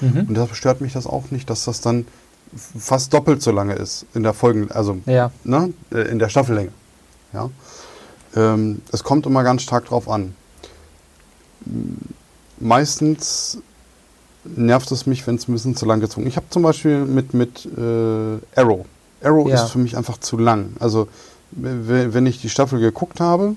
Mhm. 0.00 0.26
Und 0.28 0.34
da 0.34 0.48
stört 0.52 0.80
mich 0.80 0.92
das 0.92 1.06
auch 1.06 1.30
nicht, 1.30 1.48
dass 1.50 1.64
das 1.64 1.80
dann 1.80 2.06
fast 2.78 3.12
doppelt 3.12 3.42
so 3.42 3.50
lange 3.50 3.74
ist 3.74 4.06
in 4.14 4.22
der 4.22 4.32
Folgen, 4.34 4.70
also 4.70 4.98
Ja. 5.06 5.30
ne, 5.44 5.72
äh, 5.92 6.02
in 6.08 6.18
der 6.18 6.28
Staffellänge. 6.28 6.70
Ja. 7.32 7.50
Ähm, 8.36 8.80
es 8.92 9.02
kommt 9.02 9.26
immer 9.26 9.42
ganz 9.42 9.62
stark 9.62 9.86
drauf 9.86 10.08
an. 10.08 10.34
Meistens 12.58 13.58
nervt 14.44 14.90
es 14.92 15.06
mich, 15.06 15.26
wenn 15.26 15.36
es 15.36 15.48
ein 15.48 15.52
bisschen 15.52 15.74
zu 15.76 15.86
lang 15.86 16.00
gezogen 16.00 16.26
ist. 16.26 16.32
Ich 16.32 16.36
habe 16.36 16.46
zum 16.50 16.62
Beispiel 16.62 17.04
mit, 17.04 17.34
mit 17.34 17.66
äh, 17.66 18.60
Arrow. 18.60 18.84
Arrow 19.22 19.48
Ja. 19.48 19.64
ist 19.64 19.70
für 19.70 19.78
mich 19.78 19.96
einfach 19.96 20.18
zu 20.18 20.36
lang. 20.38 20.74
Also 20.80 21.08
wenn 21.56 22.26
ich 22.26 22.40
die 22.40 22.48
Staffel 22.48 22.80
geguckt 22.80 23.20
habe, 23.20 23.56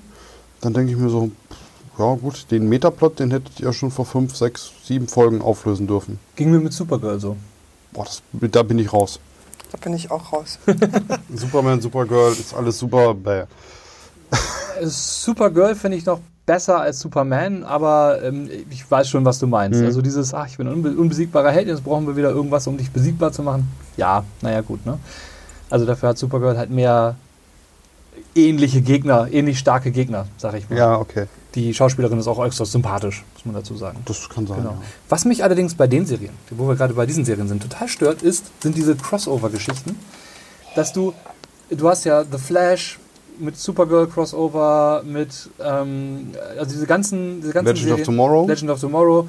dann 0.60 0.74
denke 0.74 0.92
ich 0.92 0.98
mir 0.98 1.08
so, 1.08 1.30
pff, 1.50 1.98
ja 1.98 2.14
gut, 2.14 2.46
den 2.50 2.68
Metaplot, 2.68 3.18
den 3.18 3.30
hättet 3.30 3.60
ihr 3.60 3.72
schon 3.72 3.90
vor 3.90 4.06
fünf, 4.06 4.36
sechs, 4.36 4.70
sieben 4.84 5.08
Folgen 5.08 5.42
auflösen 5.42 5.86
dürfen. 5.86 6.18
Ging 6.36 6.50
mir 6.50 6.60
mit 6.60 6.72
Supergirl 6.72 7.18
so. 7.18 7.36
Boah, 7.92 8.04
das, 8.04 8.22
da 8.32 8.62
bin 8.62 8.78
ich 8.78 8.92
raus. 8.92 9.18
Da 9.72 9.78
bin 9.78 9.94
ich 9.94 10.10
auch 10.10 10.32
raus. 10.32 10.58
Superman, 11.34 11.80
Supergirl, 11.80 12.32
ist 12.32 12.54
alles 12.54 12.78
super. 12.78 13.14
Bäh. 13.14 13.40
Äh, 13.40 14.86
Supergirl 14.86 15.74
finde 15.74 15.96
ich 15.96 16.06
noch 16.06 16.20
besser 16.46 16.80
als 16.80 17.00
Superman, 17.00 17.64
aber 17.64 18.22
ähm, 18.22 18.48
ich 18.70 18.90
weiß 18.90 19.08
schon, 19.08 19.24
was 19.24 19.38
du 19.38 19.46
meinst. 19.46 19.80
Mhm. 19.80 19.86
Also 19.86 20.00
dieses, 20.00 20.32
ach, 20.32 20.46
ich 20.46 20.56
bin 20.56 20.66
ein 20.66 20.74
unbe 20.74 20.90
unbesiegbarer 20.90 21.50
Held, 21.50 21.68
jetzt 21.68 21.84
brauchen 21.84 22.06
wir 22.06 22.16
wieder 22.16 22.30
irgendwas, 22.30 22.66
um 22.66 22.78
dich 22.78 22.90
besiegbar 22.90 23.32
zu 23.32 23.42
machen. 23.42 23.68
Ja, 23.96 24.24
naja, 24.40 24.62
gut, 24.62 24.86
ne? 24.86 24.98
Also 25.68 25.84
dafür 25.84 26.10
hat 26.10 26.18
Supergirl 26.18 26.56
halt 26.56 26.70
mehr 26.70 27.16
ähnliche 28.46 28.80
Gegner, 28.82 29.28
ähnlich 29.30 29.58
starke 29.58 29.90
Gegner, 29.90 30.26
sag 30.36 30.54
ich 30.54 30.68
mal. 30.68 30.76
Ja, 30.76 30.98
okay. 30.98 31.26
Die 31.54 31.72
Schauspielerin 31.72 32.18
ist 32.18 32.28
auch 32.28 32.38
äußerst 32.38 32.72
sympathisch, 32.72 33.24
muss 33.34 33.44
man 33.44 33.54
dazu 33.54 33.76
sagen. 33.76 33.98
Das 34.04 34.28
kann 34.28 34.46
sein. 34.46 34.58
Genau. 34.58 34.70
Ja. 34.70 34.82
Was 35.08 35.24
mich 35.24 35.42
allerdings 35.42 35.74
bei 35.74 35.86
den 35.86 36.06
Serien, 36.06 36.32
wo 36.50 36.68
wir 36.68 36.76
gerade 36.76 36.94
bei 36.94 37.06
diesen 37.06 37.24
Serien 37.24 37.48
sind, 37.48 37.62
total 37.62 37.88
stört, 37.88 38.22
ist, 38.22 38.46
sind 38.62 38.76
diese 38.76 38.94
Crossover-Geschichten. 38.94 39.96
Dass 40.76 40.92
du, 40.92 41.14
du 41.70 41.88
hast 41.88 42.04
ja 42.04 42.24
The 42.24 42.38
Flash 42.38 42.98
mit 43.38 43.56
Supergirl 43.56 44.06
Crossover, 44.06 45.02
mit, 45.04 45.48
ähm, 45.60 46.32
also 46.58 46.72
diese 46.72 46.86
ganzen, 46.86 47.40
diese 47.40 47.52
ganzen 47.52 47.68
Legend 47.74 47.88
Serien, 47.88 48.00
of 48.00 48.06
Tomorrow. 48.06 48.46
Legend 48.46 48.70
of 48.70 48.80
Tomorrow. 48.80 49.28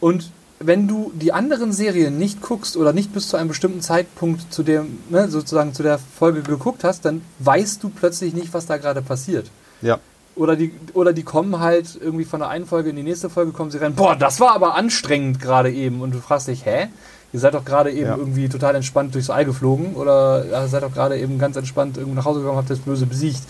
Und 0.00 0.30
wenn 0.62 0.86
du 0.86 1.10
die 1.14 1.32
anderen 1.32 1.72
Serien 1.72 2.18
nicht 2.18 2.42
guckst 2.42 2.76
oder 2.76 2.92
nicht 2.92 3.14
bis 3.14 3.28
zu 3.28 3.36
einem 3.38 3.48
bestimmten 3.48 3.80
Zeitpunkt 3.80 4.52
zu 4.52 4.62
dem, 4.62 4.98
ne, 5.08 5.28
sozusagen 5.28 5.72
zu 5.72 5.82
der 5.82 5.98
Folge 5.98 6.42
geguckt 6.42 6.84
hast, 6.84 7.04
dann 7.06 7.22
weißt 7.38 7.82
du 7.82 7.88
plötzlich 7.88 8.34
nicht, 8.34 8.52
was 8.52 8.66
da 8.66 8.76
gerade 8.76 9.00
passiert. 9.00 9.50
Ja. 9.80 9.98
Oder 10.36 10.56
die, 10.56 10.72
oder 10.92 11.12
die 11.14 11.22
kommen 11.22 11.58
halt 11.60 11.98
irgendwie 12.00 12.24
von 12.26 12.40
der 12.40 12.50
einen 12.50 12.66
Folge 12.66 12.90
in 12.90 12.96
die 12.96 13.02
nächste 13.02 13.30
Folge, 13.30 13.52
kommen 13.52 13.70
sie 13.70 13.78
rein, 13.78 13.94
boah, 13.94 14.14
das 14.16 14.38
war 14.38 14.54
aber 14.54 14.74
anstrengend 14.74 15.40
gerade 15.40 15.72
eben. 15.72 16.02
Und 16.02 16.14
du 16.14 16.18
fragst 16.18 16.48
dich, 16.48 16.64
hä? 16.66 16.88
Ihr 17.32 17.40
seid 17.40 17.54
doch 17.54 17.64
gerade 17.64 17.90
eben 17.92 18.08
Ja. 18.08 18.16
irgendwie 18.16 18.48
total 18.48 18.74
entspannt 18.74 19.14
durchs 19.14 19.30
All 19.30 19.44
geflogen 19.44 19.94
oder 19.94 20.44
ja, 20.50 20.66
seid 20.68 20.82
doch 20.82 20.92
gerade 20.92 21.18
eben 21.18 21.38
ganz 21.38 21.56
entspannt 21.56 21.96
irgendwo 21.96 22.16
nach 22.16 22.24
Hause 22.26 22.40
gekommen, 22.40 22.58
habt 22.58 22.70
das 22.70 22.80
Böse 22.80 23.06
besiegt 23.06 23.40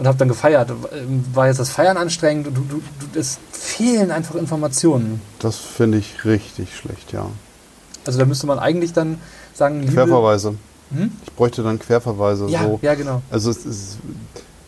und 0.00 0.06
habt 0.06 0.18
dann 0.18 0.28
gefeiert. 0.28 0.70
Ähm, 0.70 1.24
War 1.34 1.48
jetzt 1.48 1.60
das 1.60 1.68
Feiern 1.68 1.98
anstrengend? 1.98 2.46
Du, 2.46 2.52
du, 2.52 2.80
du, 3.12 3.18
es 3.18 3.38
fehlen 3.52 4.10
einfach 4.10 4.34
Informationen. 4.34 5.20
Das 5.40 5.56
finde 5.56 5.98
ich 5.98 6.24
richtig 6.24 6.74
schlecht, 6.74 7.12
ja. 7.12 7.26
Also 8.06 8.18
da 8.18 8.24
müsste 8.24 8.46
man 8.46 8.58
eigentlich 8.58 8.94
dann 8.94 9.18
sagen, 9.52 9.80
liebe... 9.80 9.92
Querverweise. 9.92 10.54
Hm? 10.94 11.12
Ich 11.26 11.32
bräuchte 11.34 11.62
dann 11.62 11.78
Querverweise. 11.78 12.46
Ja, 12.48 12.62
so. 12.62 12.78
ja, 12.80 12.94
genau. 12.94 13.20
Also 13.30 13.50
es 13.50 13.66
ist, 13.66 13.98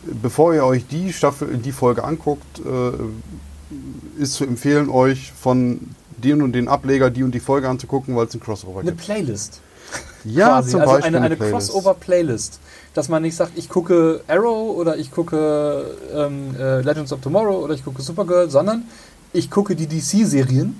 bevor 0.04 0.52
ihr 0.52 0.66
euch 0.66 0.86
die 0.86 1.14
Staffel, 1.14 1.56
die 1.56 1.72
Folge 1.72 2.04
anguckt, 2.04 2.60
äh, 2.60 4.22
ist 4.22 4.34
zu 4.34 4.44
empfehlen, 4.44 4.90
euch 4.90 5.32
von 5.32 5.80
den 6.18 6.42
und 6.42 6.52
den 6.52 6.68
Ableger 6.68 7.08
die 7.08 7.22
und 7.22 7.34
die 7.34 7.40
Folge 7.40 7.70
anzugucken, 7.70 8.14
weil 8.16 8.26
es 8.26 8.34
ein 8.34 8.40
Crossover 8.40 8.80
Eine 8.80 8.90
gibt. 8.90 9.02
Playlist. 9.02 9.62
Ja, 10.24 10.48
quasi. 10.48 10.70
zum 10.70 10.80
also 10.80 10.92
Beispiel 10.94 11.16
eine, 11.16 11.26
eine 11.26 11.36
Playlist. 11.36 11.72
Crossover-Playlist. 11.72 12.60
Dass 12.94 13.08
man 13.08 13.22
nicht 13.22 13.36
sagt, 13.36 13.52
ich 13.56 13.68
gucke 13.68 14.20
Arrow 14.28 14.76
oder 14.76 14.96
ich 14.96 15.10
gucke 15.10 15.96
ähm, 16.14 16.54
äh, 16.58 16.80
Legends 16.82 17.12
of 17.12 17.20
Tomorrow 17.20 17.64
oder 17.64 17.74
ich 17.74 17.84
gucke 17.84 18.02
Supergirl, 18.02 18.50
sondern 18.50 18.84
ich 19.32 19.50
gucke 19.50 19.74
die 19.74 19.86
DC-Serien. 19.86 20.78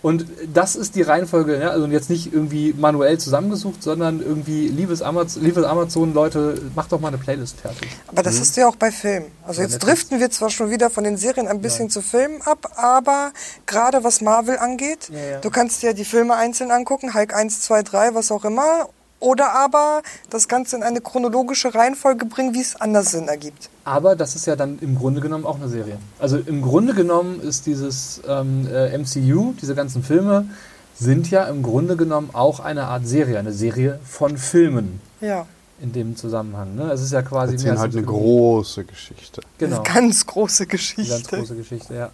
Und 0.00 0.26
das 0.54 0.76
ist 0.76 0.94
die 0.94 1.02
Reihenfolge, 1.02 1.58
ja? 1.60 1.70
also 1.70 1.86
jetzt 1.88 2.08
nicht 2.08 2.32
irgendwie 2.32 2.72
manuell 2.72 3.18
zusammengesucht, 3.18 3.82
sondern 3.82 4.20
irgendwie, 4.20 4.68
liebes, 4.68 5.02
Amaz 5.02 5.36
liebes 5.36 5.64
Amazon, 5.64 6.14
Leute, 6.14 6.60
macht 6.76 6.92
doch 6.92 7.00
mal 7.00 7.08
eine 7.08 7.18
Playlist 7.18 7.58
fertig. 7.60 7.88
Aber 8.06 8.22
das 8.22 8.38
hast 8.38 8.56
du 8.56 8.60
ja 8.60 8.68
auch 8.68 8.76
bei 8.76 8.92
Filmen. 8.92 9.26
Also 9.44 9.60
Ja, 9.60 9.66
jetzt 9.66 9.74
Netflix. 9.74 9.84
driften 10.00 10.20
wir 10.20 10.30
zwar 10.30 10.50
schon 10.50 10.70
wieder 10.70 10.88
von 10.90 11.02
den 11.02 11.16
Serien 11.16 11.48
ein 11.48 11.60
bisschen 11.60 11.90
zu 11.90 12.00
Filmen 12.00 12.40
ab, 12.42 12.72
aber 12.76 13.32
gerade 13.66 14.04
was 14.04 14.20
Marvel 14.20 14.58
angeht, 14.58 15.08
Ja, 15.12 15.18
ja. 15.32 15.38
du 15.40 15.50
kannst 15.50 15.82
dir 15.82 15.94
die 15.94 16.04
Filme 16.04 16.36
einzeln 16.36 16.70
angucken, 16.70 17.14
Hulk 17.14 17.34
1, 17.34 17.62
2, 17.62 17.82
3, 17.82 18.14
was 18.14 18.30
auch 18.30 18.44
immer, 18.44 18.88
oder 19.20 19.52
aber 19.52 20.02
das 20.30 20.48
Ganze 20.48 20.76
in 20.76 20.82
eine 20.82 21.00
chronologische 21.00 21.74
Reihenfolge 21.74 22.26
bringen, 22.26 22.54
wie 22.54 22.60
es 22.60 22.76
anders 22.76 23.10
Sinn 23.10 23.28
ergibt. 23.28 23.68
Aber 23.84 24.16
das 24.16 24.36
ist 24.36 24.46
ja 24.46 24.54
dann 24.56 24.78
im 24.80 24.96
Grunde 24.96 25.20
genommen 25.20 25.44
auch 25.46 25.56
eine 25.56 25.68
Serie. 25.68 25.98
Also 26.18 26.36
im 26.38 26.62
Grunde 26.62 26.94
genommen 26.94 27.40
ist 27.40 27.66
dieses 27.66 28.20
ähm, 28.28 28.68
äh, 28.72 28.96
MCU, 28.96 29.54
diese 29.60 29.74
ganzen 29.74 30.02
Filme, 30.02 30.46
sind 30.98 31.30
ja 31.30 31.44
im 31.44 31.62
Grunde 31.62 31.96
genommen 31.96 32.30
auch 32.32 32.60
eine 32.60 32.84
Art 32.84 33.06
Serie, 33.06 33.38
eine 33.38 33.52
Serie 33.52 34.00
von 34.04 34.36
Filmen 34.36 35.00
Ja, 35.20 35.46
in 35.80 35.92
dem 35.92 36.16
Zusammenhang. 36.16 36.74
Ne? 36.74 36.90
Es 36.90 37.00
ist 37.00 37.12
ja 37.12 37.22
quasi 37.22 37.52
Erzählen 37.52 37.72
als 37.72 37.80
halt 37.80 37.92
eine 37.92 38.02
Film. 38.04 38.16
große 38.16 38.84
Geschichte. 38.84 39.40
genau, 39.58 39.76
eine 39.76 39.84
ganz 39.84 40.26
große 40.26 40.64
eine 40.64 40.68
ganz 40.68 40.80
Geschichte. 40.96 41.36
große 41.36 41.54
Geschichte, 41.56 41.94
ja. 41.94 42.10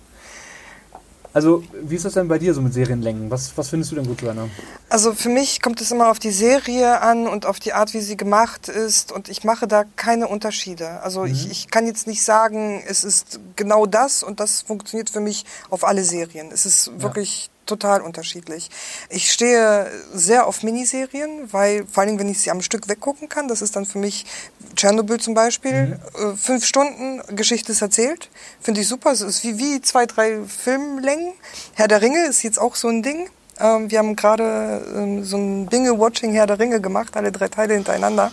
Also, 1.35 1.65
wie 1.83 1.97
ist 1.97 2.05
das 2.05 2.13
denn 2.15 2.29
bei 2.29 2.39
dir 2.39 2.55
so 2.55 2.63
mit 2.63 2.73
Serienlängen? 2.73 3.29
Was, 3.29 3.59
was 3.59 3.69
findest 3.69 3.91
du 3.91 3.97
denn 3.97 4.07
gut, 4.07 4.23
Joanna? 4.23 4.49
Also 4.89 5.13
für 5.13 5.29
mich 5.29 5.61
kommt 5.61 5.81
es 5.81 5.91
immer 5.91 6.13
auf 6.13 6.21
die 6.21 6.31
Serie 6.31 7.01
an 7.01 7.27
und 7.27 7.45
auf 7.45 7.59
die 7.59 7.73
Art, 7.73 7.93
wie 7.93 8.01
sie 8.01 8.17
gemacht 8.17 8.69
ist. 8.69 9.11
Und 9.11 9.29
ich 9.29 9.43
mache 9.43 9.67
da 9.67 9.83
keine 9.97 10.29
Unterschiede. 10.29 11.03
Also 11.03 11.25
ich, 11.25 11.51
ich 11.51 11.71
kann 11.71 11.89
jetzt 11.89 12.07
nicht 12.07 12.23
sagen, 12.23 12.81
es 12.87 13.03
ist 13.03 13.41
genau 13.57 13.85
das 13.85 14.23
und 14.23 14.39
das 14.39 14.63
funktioniert 14.63 15.11
für 15.11 15.19
mich 15.19 15.45
auf 15.71 15.83
alle 15.83 16.05
Serien. 16.05 16.53
Es 16.53 16.67
ist 16.67 17.03
wirklich 17.03 17.51
total 17.67 18.01
unterschiedlich. 18.03 18.71
Ich 19.09 19.33
stehe 19.33 19.91
sehr 20.13 20.47
auf 20.47 20.63
Miniserien, 20.63 21.53
weil 21.53 21.87
vor 21.87 22.03
allem, 22.03 22.19
wenn 22.19 22.29
ich 22.29 22.41
sie 22.41 22.51
am 22.51 22.63
Stück 22.63 22.89
weggucken 22.89 23.29
kann, 23.29 23.49
das 23.49 23.63
ist 23.63 23.77
dann 23.77 23.87
für 23.87 23.99
mich 23.99 24.27
Tschernobyl 24.77 25.21
zum 25.21 25.35
Beispiel. 25.35 25.99
Äh, 26.15 26.37
fünf 26.37 26.65
Stunden, 26.65 27.23
Geschichte 27.35 27.73
ist 27.73 27.83
erzählt. 27.83 28.29
Finde 28.61 28.81
ich 28.81 28.89
super. 28.89 29.13
Es 29.13 29.21
ist 29.21 29.45
wie, 29.45 29.59
wie 29.59 29.81
zwei, 29.81 30.07
drei 30.07 30.41
Filmlängen. 30.45 31.33
Herr 31.75 31.89
der 31.89 32.03
Ringe 32.03 32.27
ist 32.27 32.43
jetzt 32.43 32.59
auch 32.59 32.75
so 32.75 32.89
ein 32.89 33.03
Ding. 33.03 33.29
Ähm, 33.61 33.91
wir 33.91 33.99
haben 33.99 34.17
gerade 34.17 34.85
ähm, 34.97 35.25
so 35.25 35.37
ein 35.37 35.67
Binge-Watching 35.67 36.33
Herr 36.33 36.47
der 36.47 36.59
Ringe 36.59 36.81
gemacht, 36.81 37.17
alle 37.17 37.31
drei 37.31 37.49
Teile 37.49 37.75
hintereinander. 37.75 38.33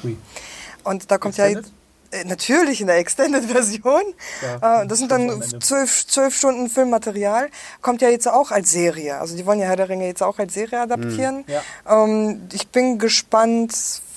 Und 0.84 1.12
da 1.12 1.18
kommt 1.18 1.38
ja 1.38 1.46
Extended? 1.46 1.72
äh, 1.72 1.81
natürlich 2.26 2.82
in 2.82 2.88
der 2.88 2.98
Extended-Version. 2.98 4.02
Ja, 4.42 4.82
äh, 4.82 4.88
das 4.88 5.00
sind 5.00 5.12
dann 5.12 5.42
zwölf, 5.60 6.08
zwölf 6.08 6.36
Stunden 6.36 6.70
Filmmaterial. 6.70 7.50
Kommt 7.82 8.02
ja 8.02 8.10
jetzt 8.10 8.28
auch 8.28 8.52
als 8.52 8.72
Serie. 8.72 9.20
Also 9.20 9.36
die 9.36 9.46
wollen 9.46 9.60
ja 9.60 9.68
Herr 9.68 9.76
der 9.76 9.90
Ringe 9.90 10.08
jetzt 10.08 10.24
auch 10.24 10.40
als 10.40 10.54
Serie 10.54 10.82
adaptieren. 10.82 11.44
Ja. 11.48 11.62
Ähm, 12.04 12.48
ich 12.54 12.68
bin 12.70 12.98
gespannt, 12.98 13.74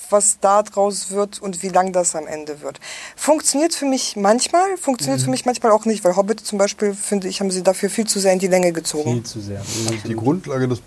was 0.09 0.39
da 0.39 0.63
draus 0.63 1.11
wird 1.11 1.41
und 1.41 1.63
wie 1.63 1.69
lang 1.69 1.91
das 1.91 2.15
am 2.15 2.27
Ende 2.27 2.61
wird. 2.61 2.79
Funktioniert 3.15 3.73
für 3.73 3.85
mich 3.85 4.15
manchmal, 4.15 4.77
funktioniert 4.77 5.21
für 5.21 5.29
mich 5.29 5.45
manchmal 5.45 5.71
auch 5.71 5.85
nicht, 5.85 6.03
weil 6.03 6.15
Hobbit 6.15 6.39
zum 6.39 6.57
Beispiel, 6.57 6.93
finde 6.93 7.27
ich, 7.27 7.39
haben 7.39 7.51
sie 7.51 7.63
dafür 7.63 7.89
viel 7.89 8.07
zu 8.07 8.19
sehr 8.19 8.33
in 8.33 8.39
die 8.39 8.47
Länge 8.47 8.71
gezogen. 8.71 9.13
Viel 9.13 9.23
zu 9.23 9.41
sehr. 9.41 9.61
Die 10.05 10.15
Grundlage 10.15 10.67
des 10.67 10.81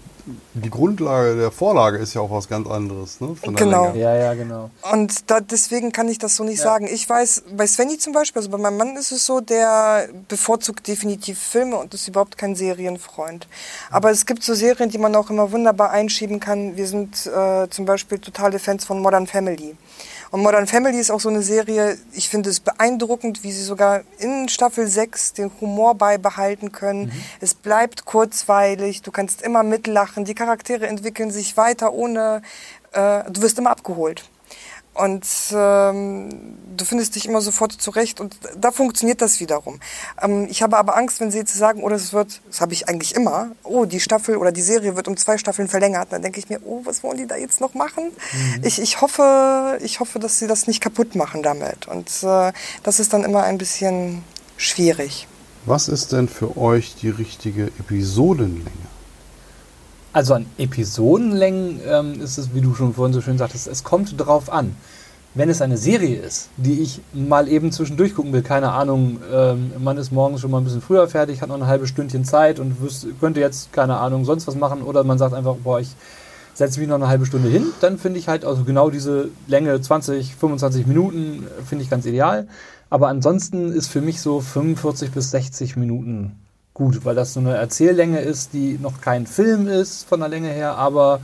die 0.54 0.70
Grundlage 0.70 1.36
der 1.36 1.50
Vorlage 1.50 1.98
ist 1.98 2.14
ja 2.14 2.20
auch 2.20 2.30
was 2.30 2.48
ganz 2.48 2.68
anderes, 2.68 3.20
ne? 3.20 3.34
Von 3.34 3.54
der 3.54 3.64
Genau. 3.64 3.86
Länge. 3.86 3.98
Ja, 4.00 4.14
ja, 4.16 4.34
genau. 4.34 4.70
Und 4.92 5.30
da, 5.30 5.40
deswegen 5.40 5.92
kann 5.92 6.08
ich 6.08 6.18
das 6.18 6.36
so 6.36 6.44
nicht 6.44 6.58
Ja. 6.58 6.64
sagen. 6.64 6.88
Ich 6.90 7.08
weiß, 7.08 7.44
bei 7.56 7.66
Svenny 7.66 7.98
zum 7.98 8.12
Beispiel, 8.12 8.40
also 8.40 8.50
bei 8.50 8.58
meinem 8.58 8.76
Mann 8.76 8.96
ist 8.96 9.12
es 9.12 9.24
so, 9.26 9.40
der 9.40 10.08
bevorzugt 10.28 10.86
definitiv 10.86 11.38
Filme 11.38 11.76
und 11.76 11.94
ist 11.94 12.08
überhaupt 12.08 12.36
kein 12.38 12.54
Serienfreund. 12.54 13.48
Aber 13.90 14.10
es 14.10 14.26
gibt 14.26 14.42
so 14.42 14.54
Serien, 14.54 14.90
die 14.90 14.98
man 14.98 15.14
auch 15.16 15.30
immer 15.30 15.50
wunderbar 15.52 15.90
einschieben 15.90 16.40
kann. 16.40 16.76
Wir 16.76 16.86
sind 16.86 17.26
äh, 17.26 17.68
zum 17.70 17.84
Beispiel 17.84 18.18
totale 18.18 18.58
Fans 18.58 18.84
von 18.84 19.00
Modern 19.00 19.26
Family. 19.26 19.76
Und 20.30 20.42
Modern 20.42 20.66
Family 20.66 20.98
ist 20.98 21.10
auch 21.10 21.20
so 21.20 21.28
eine 21.28 21.42
Serie, 21.42 21.96
ich 22.12 22.28
finde 22.28 22.50
es 22.50 22.60
beeindruckend, 22.60 23.42
wie 23.42 23.52
sie 23.52 23.62
sogar 23.62 24.02
in 24.18 24.48
Staffel 24.48 24.86
6 24.86 25.32
den 25.32 25.50
Humor 25.60 25.94
beibehalten 25.94 26.70
können. 26.70 27.12
Es 27.40 27.54
bleibt 27.54 28.04
kurzweilig, 28.04 29.02
du 29.02 29.10
kannst 29.10 29.40
immer 29.40 29.62
mitlachen, 29.62 30.24
die 30.24 30.34
Charaktere 30.34 30.86
entwickeln 30.86 31.30
sich 31.30 31.56
weiter 31.56 31.92
ohne, 31.92 32.42
äh, 32.92 33.24
du 33.30 33.40
wirst 33.40 33.58
immer 33.58 33.70
abgeholt. 33.70 34.28
Und 34.98 35.24
ähm, 35.52 36.28
du 36.76 36.84
findest 36.84 37.14
dich 37.14 37.26
immer 37.26 37.40
sofort 37.40 37.70
zurecht 37.70 38.20
und 38.20 38.36
da 38.60 38.72
funktioniert 38.72 39.22
das 39.22 39.38
wiederum. 39.38 39.78
Ähm, 40.20 40.48
ich 40.50 40.60
habe 40.60 40.76
aber 40.76 40.96
Angst, 40.96 41.20
wenn 41.20 41.30
sie 41.30 41.38
jetzt 41.38 41.54
sagen, 41.54 41.84
oder 41.84 41.94
es 41.94 42.12
wird, 42.12 42.40
das 42.48 42.60
habe 42.60 42.72
ich 42.72 42.88
eigentlich 42.88 43.14
immer, 43.14 43.52
oh, 43.62 43.84
die 43.84 44.00
Staffel 44.00 44.36
oder 44.36 44.50
die 44.50 44.60
Serie 44.60 44.96
wird 44.96 45.06
um 45.06 45.16
zwei 45.16 45.38
Staffeln 45.38 45.68
verlängert. 45.68 46.08
Dann 46.10 46.22
denke 46.22 46.40
ich 46.40 46.48
mir, 46.48 46.58
oh, 46.64 46.80
was 46.84 47.04
wollen 47.04 47.16
die 47.16 47.28
da 47.28 47.36
jetzt 47.36 47.60
noch 47.60 47.74
machen? 47.74 48.10
Ich, 48.62 48.80
ich, 48.82 49.00
hoffe, 49.00 49.78
ich 49.82 50.00
hoffe, 50.00 50.18
dass 50.18 50.40
sie 50.40 50.48
das 50.48 50.66
nicht 50.66 50.80
kaputt 50.80 51.14
machen 51.14 51.44
damit. 51.44 51.86
Und 51.86 52.10
äh, 52.24 52.52
das 52.82 52.98
ist 52.98 53.12
dann 53.12 53.22
immer 53.22 53.44
ein 53.44 53.56
bisschen 53.56 54.24
schwierig. 54.56 55.28
Was 55.64 55.86
ist 55.86 56.10
denn 56.10 56.28
für 56.28 56.56
euch 56.56 56.96
die 56.96 57.10
richtige 57.10 57.66
Episodenlänge? 57.78 58.97
Also 60.12 60.34
an 60.34 60.46
Episodenlängen 60.56 61.80
ähm, 61.86 62.20
ist 62.20 62.38
es, 62.38 62.54
wie 62.54 62.60
du 62.60 62.74
schon 62.74 62.94
vorhin 62.94 63.12
so 63.12 63.20
schön 63.20 63.38
sagtest, 63.38 63.66
es 63.66 63.84
kommt 63.84 64.18
drauf 64.18 64.50
an. 64.50 64.74
Wenn 65.34 65.50
es 65.50 65.60
eine 65.60 65.76
Serie 65.76 66.16
ist, 66.16 66.48
die 66.56 66.80
ich 66.80 67.00
mal 67.12 67.46
eben 67.48 67.70
zwischendurch 67.70 68.14
gucken 68.14 68.32
will, 68.32 68.42
keine 68.42 68.72
Ahnung, 68.72 69.18
ähm, 69.32 69.72
man 69.78 69.98
ist 69.98 70.10
morgens 70.10 70.40
schon 70.40 70.50
mal 70.50 70.58
ein 70.58 70.64
bisschen 70.64 70.80
früher 70.80 71.06
fertig, 71.06 71.42
hat 71.42 71.50
noch 71.50 71.56
ein 71.56 71.66
halbes 71.66 71.90
Stündchen 71.90 72.24
Zeit 72.24 72.58
und 72.58 72.80
wüsste, 72.80 73.08
könnte 73.20 73.40
jetzt, 73.40 73.72
keine 73.72 73.98
Ahnung, 73.98 74.24
sonst 74.24 74.46
was 74.46 74.56
machen 74.56 74.82
oder 74.82 75.04
man 75.04 75.18
sagt 75.18 75.34
einfach, 75.34 75.56
boah, 75.62 75.78
ich 75.78 75.90
setze 76.54 76.80
mich 76.80 76.88
noch 76.88 76.96
eine 76.96 77.08
halbe 77.08 77.26
Stunde 77.26 77.48
hin, 77.48 77.66
dann 77.80 77.98
finde 77.98 78.18
ich 78.18 78.26
halt 78.26 78.44
also 78.44 78.64
genau 78.64 78.90
diese 78.90 79.28
Länge 79.46 79.80
20, 79.80 80.34
25 80.34 80.86
Minuten 80.86 81.44
äh, 81.44 81.62
finde 81.62 81.84
ich 81.84 81.90
ganz 81.90 82.06
ideal. 82.06 82.48
Aber 82.90 83.08
ansonsten 83.08 83.70
ist 83.70 83.88
für 83.88 84.00
mich 84.00 84.22
so 84.22 84.40
45 84.40 85.12
bis 85.12 85.30
60 85.30 85.76
Minuten 85.76 86.32
gut, 86.78 87.04
weil 87.04 87.14
das 87.14 87.34
so 87.34 87.40
eine 87.40 87.56
Erzähllänge 87.56 88.20
ist, 88.20 88.54
die 88.54 88.78
noch 88.80 89.00
kein 89.00 89.26
Film 89.26 89.66
ist 89.66 90.04
von 90.04 90.20
der 90.20 90.28
Länge 90.28 90.48
her, 90.48 90.76
aber 90.76 91.20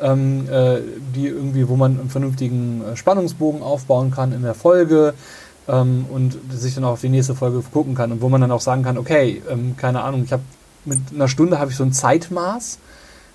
ähm, 0.00 0.48
äh, 0.50 0.80
die 1.14 1.28
irgendwie, 1.28 1.68
wo 1.68 1.76
man 1.76 2.00
einen 2.00 2.10
vernünftigen 2.10 2.82
äh, 2.82 2.96
Spannungsbogen 2.96 3.62
aufbauen 3.62 4.10
kann 4.10 4.32
in 4.32 4.42
der 4.42 4.54
Folge 4.54 5.14
ähm, 5.68 6.06
und 6.10 6.36
sich 6.50 6.74
dann 6.74 6.84
auch 6.84 6.92
auf 6.92 7.00
die 7.02 7.10
nächste 7.10 7.34
Folge 7.34 7.62
gucken 7.72 7.94
kann 7.94 8.10
und 8.10 8.22
wo 8.22 8.28
man 8.28 8.40
dann 8.40 8.50
auch 8.50 8.62
sagen 8.62 8.82
kann, 8.82 8.98
okay, 8.98 9.42
ähm, 9.48 9.76
keine 9.76 10.02
Ahnung, 10.02 10.24
ich 10.24 10.32
habe 10.32 10.42
mit 10.84 10.98
einer 11.14 11.28
Stunde 11.28 11.58
habe 11.58 11.70
ich 11.70 11.76
so 11.76 11.84
ein 11.84 11.92
Zeitmaß, 11.92 12.78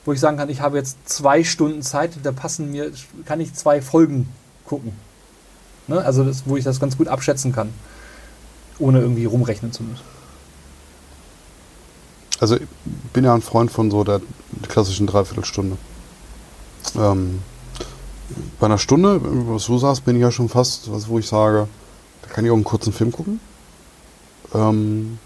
wo 0.06 0.12
ich 0.12 0.20
sagen 0.20 0.38
kann, 0.38 0.50
ich 0.50 0.62
habe 0.62 0.78
jetzt 0.78 0.98
zwei 1.08 1.44
Stunden 1.44 1.82
Zeit, 1.82 2.12
da 2.24 2.32
passen 2.32 2.72
mir, 2.72 2.92
kann 3.26 3.40
ich 3.40 3.54
zwei 3.54 3.82
Folgen 3.82 4.28
gucken. 4.66 4.94
Ne? 5.88 6.04
Also 6.04 6.24
das, 6.24 6.44
wo 6.46 6.58
ich 6.58 6.64
das 6.64 6.80
ganz 6.80 6.98
gut 6.98 7.08
abschätzen 7.08 7.54
kann, 7.54 7.70
ohne 8.80 9.00
irgendwie 9.00 9.26
rumrechnen 9.26 9.72
zu 9.72 9.84
müssen. 9.84 10.19
Also 12.40 12.56
ich 12.56 12.68
bin 13.14 13.26
ja 13.26 13.34
ein 13.34 13.42
Freund 13.42 13.72
von 13.72 13.92
so 13.92 14.04
der 14.04 14.22
klassischen 14.68 15.08
Dreiviertelstunde. 15.08 15.78
Ähm, 16.98 17.40
bei 18.60 18.68
einer 18.68 18.78
Stunde, 18.78 19.20
was 19.22 19.66
du 19.66 19.78
sagst, 19.78 20.06
bin 20.06 20.16
ich 20.16 20.22
ja 20.22 20.32
schon 20.32 20.50
fast, 20.50 20.92
was, 20.92 21.10
wo 21.10 21.20
ich 21.20 21.28
sage, 21.28 21.68
da 22.22 22.30
kann 22.30 22.46
ich 22.46 22.52
auch 22.52 22.56
einen 22.56 22.64
kurzen 22.64 22.94
Film 22.94 23.12
gucken. 23.12 23.40
Ähm, 24.54 25.20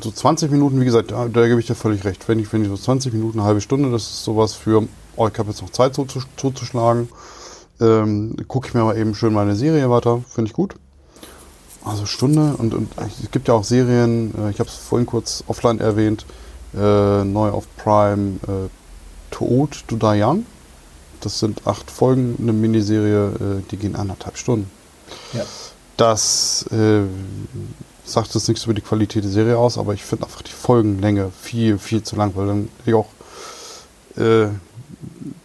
so 0.00 0.10
20 0.10 0.50
Minuten, 0.50 0.80
wie 0.80 0.84
gesagt, 0.84 1.10
da, 1.10 1.28
da 1.28 1.46
gebe 1.46 1.60
ich 1.60 1.66
dir 1.66 1.74
völlig 1.74 2.04
recht. 2.04 2.26
Wenn 2.28 2.38
ich, 2.38 2.52
wenn 2.52 2.62
ich 2.62 2.68
so 2.68 2.76
20 2.76 3.12
Minuten, 3.12 3.38
eine 3.38 3.46
halbe 3.46 3.60
Stunde, 3.60 3.90
das 3.90 4.02
ist 4.02 4.24
sowas 4.24 4.54
für, 4.54 4.86
oh, 5.16 5.28
ich 5.28 5.38
habe 5.38 5.50
jetzt 5.50 5.60
noch 5.62 5.70
Zeit 5.70 5.94
so 5.94 6.04
zu, 6.04 6.20
zuzuschlagen, 6.36 7.08
ähm, 7.80 8.36
gucke 8.48 8.68
ich 8.68 8.74
mir 8.74 8.84
mal 8.84 8.96
eben 8.96 9.14
schön 9.14 9.34
meine 9.34 9.56
Serie 9.56 9.90
weiter, 9.90 10.22
finde 10.28 10.48
ich 10.48 10.54
gut. 10.54 10.76
Also 11.84 12.04
Stunde 12.04 12.54
und, 12.58 12.74
und 12.74 12.90
es 12.98 13.30
gibt 13.30 13.48
ja 13.48 13.54
auch 13.54 13.64
Serien, 13.64 14.34
äh, 14.38 14.50
ich 14.50 14.60
habe 14.60 14.68
es 14.68 14.76
vorhin 14.76 15.06
kurz 15.06 15.42
offline 15.46 15.80
erwähnt, 15.80 16.26
äh, 16.74 17.24
neu 17.24 17.50
auf 17.50 17.64
Prime, 17.76 18.36
äh, 18.46 18.68
Tod 19.30 19.84
to 19.88 19.96
Die 19.96 20.22
Young. 20.22 20.44
Das 21.20 21.38
sind 21.38 21.66
acht 21.66 21.90
Folgen, 21.90 22.36
eine 22.38 22.52
Miniserie, 22.52 23.26
äh, 23.28 23.62
die 23.70 23.76
gehen 23.76 23.96
anderthalb 23.96 24.36
Stunden. 24.36 24.70
Ja. 25.32 25.44
Das 25.96 26.66
äh, 26.70 27.02
sagt 28.04 28.34
jetzt 28.34 28.48
nichts 28.48 28.64
über 28.64 28.74
die 28.74 28.80
Qualität 28.82 29.24
der 29.24 29.30
Serie 29.30 29.56
aus, 29.56 29.78
aber 29.78 29.94
ich 29.94 30.04
finde 30.04 30.26
einfach 30.26 30.42
die 30.42 30.52
Folgenlänge 30.52 31.30
viel, 31.40 31.78
viel 31.78 32.02
zu 32.02 32.16
lang, 32.16 32.32
weil 32.36 32.46
dann 32.46 32.68
hätte 32.78 32.90
ich 32.90 32.94
auch 32.94 33.08
äh, 34.16 34.48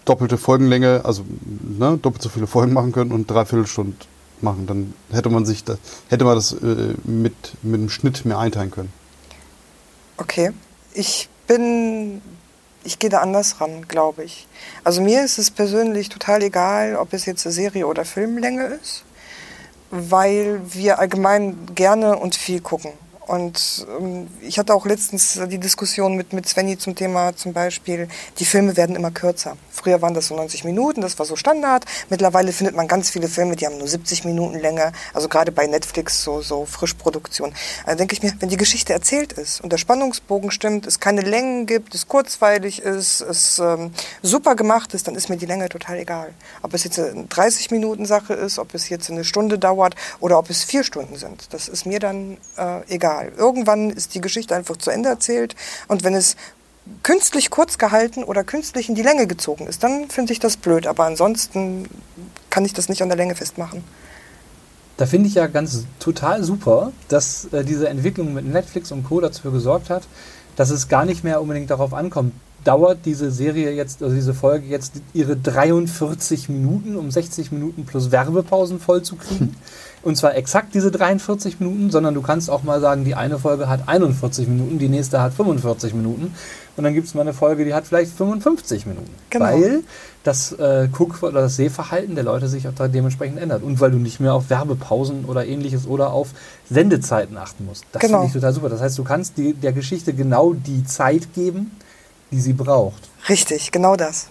doppelte 0.03 0.37
Folgenlänge, 0.37 1.01
also 1.03 1.23
ne, 1.77 1.97
doppelt 2.01 2.21
so 2.21 2.29
viele 2.29 2.47
Folgen 2.47 2.73
machen 2.73 2.91
können 2.91 3.11
und 3.11 3.29
dreiviertel 3.29 3.67
Stunden 3.67 3.97
machen. 4.43 4.67
Dann 4.67 4.93
hätte 5.11 5.29
man 5.29 5.45
sich 5.45 5.63
das, 5.63 5.77
hätte 6.09 6.25
man 6.25 6.35
das 6.35 6.53
äh, 6.53 6.93
mit, 7.03 7.33
mit 7.61 7.79
einem 7.79 7.89
Schnitt 7.89 8.25
mehr 8.25 8.37
einteilen 8.37 8.71
können. 8.71 8.91
Okay. 10.17 10.51
Ich 10.93 11.29
bin, 11.47 12.21
ich 12.83 12.99
gehe 12.99 13.09
da 13.09 13.19
anders 13.19 13.59
ran, 13.59 13.87
glaube 13.87 14.23
ich. 14.23 14.47
Also 14.83 15.01
mir 15.01 15.23
ist 15.23 15.37
es 15.37 15.51
persönlich 15.51 16.09
total 16.09 16.41
egal, 16.43 16.95
ob 16.95 17.13
es 17.13 17.25
jetzt 17.25 17.45
eine 17.45 17.53
Serie 17.53 17.87
oder 17.87 18.05
Filmlänge 18.05 18.65
ist, 18.81 19.03
weil 19.91 20.61
wir 20.69 20.99
allgemein 20.99 21.57
gerne 21.75 22.17
und 22.17 22.35
viel 22.35 22.61
gucken. 22.61 22.91
Und 23.27 23.87
ähm, 23.99 24.27
ich 24.41 24.59
hatte 24.59 24.73
auch 24.73 24.85
letztens 24.85 25.39
die 25.49 25.57
Diskussion 25.57 26.15
mit, 26.15 26.33
mit 26.33 26.47
Svenny 26.47 26.77
zum 26.77 26.95
Thema 26.95 27.35
zum 27.35 27.53
Beispiel, 27.53 28.07
die 28.39 28.45
Filme 28.45 28.77
werden 28.77 28.95
immer 28.95 29.11
kürzer. 29.11 29.57
Früher 29.71 30.01
waren 30.01 30.13
das 30.13 30.27
so 30.27 30.35
90 30.35 30.63
Minuten, 30.63 31.01
das 31.01 31.17
war 31.19 31.25
so 31.25 31.35
Standard. 31.35 31.85
Mittlerweile 32.09 32.51
findet 32.51 32.75
man 32.75 32.87
ganz 32.87 33.09
viele 33.09 33.27
Filme, 33.27 33.55
die 33.55 33.65
haben 33.65 33.77
nur 33.77 33.87
70 33.87 34.25
Minuten 34.25 34.59
Länge. 34.59 34.91
Also 35.13 35.27
gerade 35.27 35.51
bei 35.51 35.67
Netflix 35.67 36.23
so, 36.23 36.41
so 36.41 36.65
Frischproduktion. 36.65 37.53
Also 37.85 37.97
denke 37.97 38.13
ich 38.13 38.23
mir, 38.23 38.33
wenn 38.39 38.49
die 38.49 38.57
Geschichte 38.57 38.93
erzählt 38.93 39.33
ist 39.33 39.61
und 39.61 39.71
der 39.71 39.77
Spannungsbogen 39.77 40.51
stimmt, 40.51 40.85
es 40.85 40.99
keine 40.99 41.21
Längen 41.21 41.65
gibt, 41.65 41.95
es 41.95 42.07
kurzweilig 42.07 42.81
ist, 42.81 43.21
es 43.21 43.59
ähm, 43.59 43.91
super 44.21 44.55
gemacht 44.55 44.93
ist, 44.93 45.07
dann 45.07 45.15
ist 45.15 45.29
mir 45.29 45.37
die 45.37 45.45
Länge 45.45 45.69
total 45.69 45.97
egal. 45.97 46.33
Ob 46.61 46.73
es 46.73 46.83
jetzt 46.83 46.99
eine 46.99 47.25
30 47.25 47.71
Minuten 47.71 48.05
Sache 48.05 48.33
ist, 48.33 48.59
ob 48.59 48.73
es 48.73 48.89
jetzt 48.89 49.09
eine 49.09 49.23
Stunde 49.23 49.59
dauert 49.59 49.95
oder 50.19 50.37
ob 50.37 50.49
es 50.49 50.63
vier 50.63 50.83
Stunden 50.83 51.15
sind. 51.15 51.53
Das 51.53 51.67
ist 51.67 51.85
mir 51.85 51.99
dann 51.99 52.37
äh, 52.57 52.81
egal. 52.93 53.14
Irgendwann 53.23 53.89
ist 53.89 54.15
die 54.15 54.21
Geschichte 54.21 54.55
einfach 54.55 54.77
zu 54.77 54.91
Ende 54.91 55.09
erzählt 55.09 55.55
und 55.87 56.03
wenn 56.03 56.13
es 56.13 56.35
künstlich 57.03 57.49
kurz 57.49 57.77
gehalten 57.77 58.23
oder 58.23 58.43
künstlich 58.43 58.89
in 58.89 58.95
die 58.95 59.01
Länge 59.01 59.27
gezogen 59.27 59.67
ist, 59.67 59.83
dann 59.83 60.09
finde 60.09 60.33
ich 60.33 60.39
das 60.39 60.57
blöd. 60.57 60.87
Aber 60.87 61.05
ansonsten 61.05 61.87
kann 62.49 62.65
ich 62.65 62.73
das 62.73 62.89
nicht 62.89 63.01
an 63.01 63.09
der 63.09 63.17
Länge 63.17 63.35
festmachen. 63.35 63.83
Da 64.97 65.05
finde 65.05 65.27
ich 65.27 65.35
ja 65.35 65.47
ganz 65.47 65.85
total 65.99 66.43
super, 66.43 66.93
dass 67.09 67.45
äh, 67.51 67.65
diese 67.65 67.89
Entwicklung 67.89 68.33
mit 68.33 68.45
Netflix 68.45 68.91
und 68.91 69.03
Co. 69.03 69.19
dafür 69.19 69.51
gesorgt 69.51 69.89
hat, 69.89 70.03
dass 70.55 70.69
es 70.69 70.87
gar 70.87 71.05
nicht 71.05 71.23
mehr 71.23 71.41
unbedingt 71.41 71.69
darauf 71.69 71.93
ankommt, 71.93 72.33
dauert 72.63 72.99
diese 73.05 73.29
Serie 73.29 73.71
jetzt, 73.73 74.01
also 74.01 74.15
diese 74.15 74.33
Folge 74.33 74.67
jetzt 74.67 74.93
ihre 75.13 75.35
43 75.35 76.49
Minuten, 76.49 76.95
um 76.95 77.11
60 77.11 77.51
Minuten 77.51 77.85
plus 77.85 78.11
Werbepausen 78.11 78.79
voll 78.79 79.03
zu 79.03 79.15
kriegen. 79.17 79.55
Und 80.05 80.15
zwar 80.15 80.35
exakt 80.35 80.75
diese 80.75 80.91
43 80.91 81.59
Minuten, 81.59 81.89
sondern 81.89 82.13
du 82.13 82.21
kannst 82.21 82.49
auch 82.51 82.61
mal 82.61 82.79
sagen, 82.79 83.03
die 83.05 83.15
eine 83.15 83.39
Folge 83.39 83.67
hat 83.67 83.87
41 83.87 84.47
Minuten, 84.47 84.77
die 84.77 84.87
nächste 84.87 85.19
hat 85.19 85.33
45 85.33 85.95
Minuten. 85.95 86.33
Und 86.77 86.83
dann 86.83 86.93
gibt 86.93 87.07
es 87.07 87.15
mal 87.15 87.21
eine 87.21 87.33
Folge, 87.33 87.65
die 87.65 87.73
hat 87.73 87.87
vielleicht 87.87 88.11
55 88.15 88.85
Minuten. 88.85 89.09
Genau. 89.31 89.45
Weil 89.45 89.83
das 90.23 90.51
äh, 90.51 90.89
Guck- 90.91 91.23
oder 91.23 91.41
das 91.41 91.55
Sehverhalten 91.55 92.13
der 92.13 92.23
Leute 92.23 92.47
sich 92.47 92.67
auch 92.67 92.73
da 92.75 92.87
dementsprechend 92.87 93.39
ändert. 93.39 93.63
Und 93.63 93.79
weil 93.81 93.89
du 93.89 93.97
nicht 93.97 94.19
mehr 94.19 94.35
auf 94.35 94.49
Werbepausen 94.51 95.25
oder 95.25 95.47
ähnliches 95.47 95.87
oder 95.87 96.11
auf 96.13 96.29
Sendezeiten 96.69 97.35
achten 97.37 97.65
musst. 97.65 97.85
Das 97.91 97.99
Genau. 98.01 98.19
finde 98.19 98.27
ich 98.27 98.33
total 98.33 98.53
super. 98.53 98.69
Das 98.69 98.81
heißt, 98.81 98.97
du 98.99 99.03
kannst 99.03 99.37
die, 99.39 99.53
der 99.53 99.73
Geschichte 99.73 100.13
genau 100.13 100.53
die 100.53 100.85
Zeit 100.85 101.33
geben, 101.33 101.71
die 102.29 102.39
sie 102.39 102.53
braucht. 102.53 103.09
Richtig, 103.27 103.71
genau 103.71 103.95
das. 103.95 104.27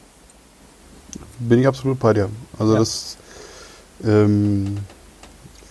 Bin 1.41 1.59
ich 1.59 1.67
absolut 1.67 1.99
bei 1.99 2.13
dir. 2.13 2.29
Also 2.61 2.75
Ja. 2.75 2.79
das 2.79 3.17
ähm, 4.05 4.77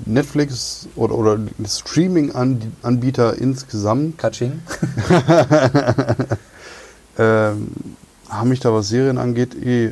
Netflix 0.05 0.87
oder, 0.95 1.15
oder 1.15 1.37
Streaming-Anbieter 1.65 3.37
insgesamt 3.37 4.17
Katsching. 4.17 4.61
ähm, 7.17 7.71
haben 8.29 8.49
mich 8.49 8.59
da, 8.59 8.73
was 8.73 8.89
Serien 8.89 9.17
angeht, 9.17 9.55
eh 9.55 9.85
äh, 9.85 9.91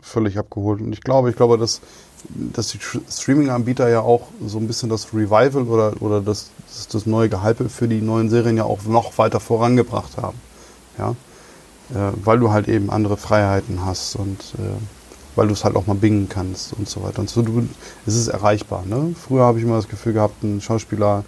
völlig 0.00 0.38
abgeholt. 0.38 0.80
Und 0.80 0.92
ich 0.92 1.00
glaube, 1.00 1.30
ich 1.30 1.36
glaube, 1.36 1.56
dass, 1.56 1.80
dass 2.28 2.68
die 2.68 2.78
Tr- 2.78 3.00
Streaming-Anbieter 3.10 3.88
ja 3.88 4.00
auch 4.00 4.28
so 4.46 4.58
ein 4.58 4.66
bisschen 4.66 4.90
das 4.90 5.14
Revival 5.14 5.62
oder, 5.62 5.94
oder 6.00 6.20
das, 6.20 6.50
das, 6.68 6.88
das 6.88 7.06
neue 7.06 7.28
Gehype 7.28 7.68
für 7.68 7.88
die 7.88 8.02
neuen 8.02 8.28
Serien 8.28 8.56
ja 8.56 8.64
auch 8.64 8.82
noch 8.84 9.16
weiter 9.18 9.40
vorangebracht 9.40 10.16
haben. 10.18 10.38
Ja? 10.98 11.10
Äh, 11.90 12.12
weil 12.22 12.38
du 12.38 12.50
halt 12.50 12.68
eben 12.68 12.90
andere 12.90 13.16
Freiheiten 13.16 13.84
hast 13.84 14.16
und 14.16 14.40
äh, 14.58 15.03
weil 15.36 15.48
du 15.48 15.52
es 15.52 15.64
halt 15.64 15.76
auch 15.76 15.86
mal 15.86 15.96
bingen 15.96 16.28
kannst 16.28 16.72
und 16.74 16.88
so 16.88 17.02
weiter. 17.02 17.20
Und 17.20 17.28
so, 17.30 17.42
du, 17.42 17.68
es 18.06 18.14
ist 18.14 18.28
erreichbar. 18.28 18.84
Ne? 18.86 19.14
Früher 19.20 19.44
habe 19.44 19.58
ich 19.58 19.64
immer 19.64 19.76
das 19.76 19.88
Gefühl 19.88 20.12
gehabt, 20.12 20.42
ein 20.42 20.60
Schauspieler 20.60 21.24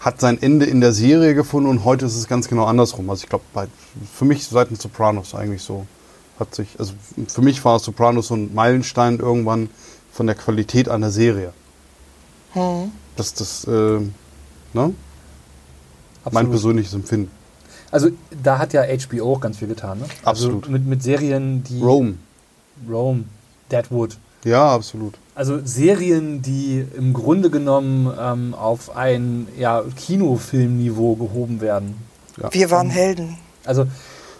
hat 0.00 0.20
sein 0.20 0.40
Ende 0.40 0.66
in 0.66 0.80
der 0.80 0.92
Serie 0.92 1.34
gefunden 1.34 1.68
und 1.68 1.84
heute 1.84 2.06
ist 2.06 2.16
es 2.16 2.28
ganz 2.28 2.48
genau 2.48 2.64
andersrum. 2.64 3.08
Also 3.10 3.24
ich 3.24 3.28
glaube, 3.28 3.44
bei- 3.54 3.68
für 4.14 4.24
mich 4.24 4.46
seit 4.46 4.70
den 4.70 4.76
Sopranos 4.76 5.34
eigentlich 5.34 5.62
so 5.62 5.86
hat 6.38 6.54
sich, 6.54 6.68
also 6.78 6.92
für 7.28 7.40
mich 7.40 7.64
war 7.64 7.78
Sopranos 7.78 8.28
so 8.28 8.34
ein 8.34 8.54
Meilenstein 8.54 9.18
irgendwann 9.18 9.70
von 10.12 10.26
der 10.26 10.36
Qualität 10.36 10.88
einer 10.88 11.10
Serie. 11.10 11.52
Hm. 12.52 12.90
Das 13.16 13.32
das 13.34 13.64
äh, 13.64 14.00
ne? 14.74 14.94
mein 16.30 16.50
persönliches 16.50 16.92
Empfinden. 16.92 17.30
Also 17.90 18.10
da 18.42 18.58
hat 18.58 18.72
ja 18.72 18.82
HBO 18.82 19.34
auch 19.34 19.40
ganz 19.40 19.58
viel 19.58 19.68
getan. 19.68 20.00
Ne? 20.00 20.04
Absolut. 20.24 20.64
Also 20.64 20.72
mit, 20.72 20.86
mit 20.86 21.02
Serien, 21.02 21.62
die... 21.64 21.80
Rome. 21.80 22.14
Rome. 22.88 23.24
Deadwood. 23.70 24.16
Ja, 24.44 24.74
absolut. 24.74 25.14
Also 25.34 25.58
Serien, 25.64 26.40
die 26.40 26.84
im 26.96 27.12
Grunde 27.12 27.50
genommen 27.50 28.10
ähm, 28.18 28.54
auf 28.54 28.96
ein 28.96 29.48
ja, 29.58 29.82
Kinofilmniveau 29.96 31.16
gehoben 31.16 31.60
werden. 31.60 31.96
Ja. 32.40 32.52
Wir 32.52 32.70
waren 32.70 32.88
Helden. 32.90 33.36
Also 33.64 33.86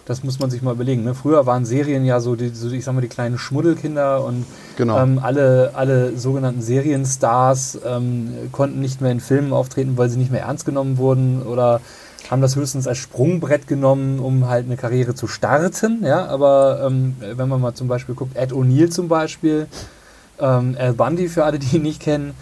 das 0.05 0.23
muss 0.23 0.39
man 0.39 0.49
sich 0.49 0.61
mal 0.61 0.73
überlegen. 0.73 1.03
Ne? 1.03 1.13
Früher 1.13 1.45
waren 1.45 1.65
Serien 1.65 2.05
ja 2.05 2.21
so, 2.21 2.37
die, 2.37 2.49
so, 2.49 2.71
ich 2.71 2.85
sag 2.85 2.95
mal, 2.95 3.01
die 3.01 3.09
kleinen 3.09 3.37
Schmuddelkinder 3.37 4.23
und 4.23 4.45
Genau. 4.77 4.97
ähm, 4.99 5.19
alle, 5.21 5.71
alle 5.73 6.17
sogenannten 6.17 6.61
Serienstars 6.61 7.79
ähm, 7.85 8.31
konnten 8.53 8.79
nicht 8.79 9.01
mehr 9.01 9.11
in 9.11 9.19
Filmen 9.19 9.51
auftreten, 9.51 9.97
weil 9.97 10.09
sie 10.09 10.17
nicht 10.17 10.31
mehr 10.31 10.43
ernst 10.43 10.65
genommen 10.65 10.97
wurden 10.97 11.41
oder 11.43 11.81
haben 12.29 12.41
das 12.41 12.55
höchstens 12.55 12.87
als 12.87 12.97
Sprungbrett 12.97 13.67
genommen, 13.67 14.19
um 14.19 14.47
halt 14.47 14.65
eine 14.65 14.77
Karriere 14.77 15.15
zu 15.15 15.27
starten. 15.27 16.03
Ja? 16.03 16.25
Aber 16.25 16.83
ähm, 16.85 17.15
wenn 17.19 17.47
man 17.47 17.61
mal 17.61 17.73
zum 17.73 17.87
Beispiel 17.87 18.15
guckt, 18.15 18.35
Ed 18.35 18.51
O'Neill 18.51 18.89
zum 18.89 19.07
Beispiel, 19.07 19.67
ähm, 20.39 20.75
Al 20.77 20.93
Bundy 20.93 21.29
für 21.29 21.45
alle, 21.45 21.59
die 21.59 21.77
ihn 21.77 21.83
nicht 21.83 22.01
kennen, 22.01 22.33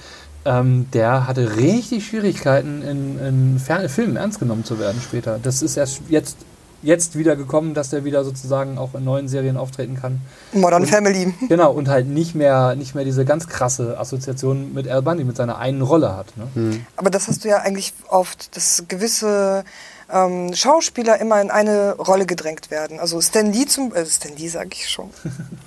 ähm, 0.46 0.86
der 0.94 1.28
hatte 1.28 1.58
richtig 1.58 2.08
Schwierigkeiten, 2.08 2.82
in, 2.84 3.20
in 3.20 3.90
Filmen 3.90 4.16
ernst 4.16 4.40
genommen 4.40 4.64
zu 4.64 4.80
werden 4.80 5.02
später. 5.02 5.40
Das 5.42 5.62
ist 5.62 5.76
erst 5.76 6.02
jetzt, 6.10 6.38
jetzt 6.86 7.18
wieder 7.18 7.36
gekommen, 7.36 7.74
dass 7.74 7.90
der 7.90 8.06
wieder 8.06 8.24
sozusagen 8.24 8.78
auch 8.78 8.94
in 8.94 9.04
neuen 9.04 9.28
Serien 9.28 9.58
auftreten 9.58 10.00
kann. 10.00 10.22
Modern 10.54 10.84
Und- 10.84 10.90
Family. 10.90 11.34
Genau, 11.50 11.72
und 11.72 11.90
halt 11.90 12.08
nicht 12.08 12.36
mehr, 12.36 12.76
nicht 12.76 12.96
mehr 12.96 13.04
diese 13.04 13.26
ganz 13.26 13.48
krasse 13.48 14.00
Assoziation 14.00 14.74
mit 14.74 14.88
Al 14.88 15.02
Bundy, 15.02 15.24
mit 15.24 15.36
seiner 15.36 15.58
einen 15.58 15.82
Rolle 15.82 16.16
hat. 16.16 16.28
Ne? 16.38 16.48
Hm. 16.54 16.86
Aber 16.96 17.10
das 17.10 17.28
hast 17.28 17.44
du 17.44 17.50
ja 17.50 17.58
eigentlich 17.58 17.94
oft, 18.10 18.56
dass 18.56 18.84
gewisse 18.88 19.64
ähm, 20.12 20.54
Schauspieler 20.54 21.20
immer 21.20 21.42
in 21.42 21.50
eine 21.52 21.96
Rolle 21.96 22.26
gedrängt 22.26 22.70
werden. 22.72 23.00
Also 23.00 23.20
Stan 23.22 23.52
Lee 23.52 23.66
zum 23.66 23.94
äh, 23.94 24.06
Stan 24.06 24.32
Lee 24.38 24.48
sage 24.48 24.70
ich 24.74 24.88
schon. 24.88 25.10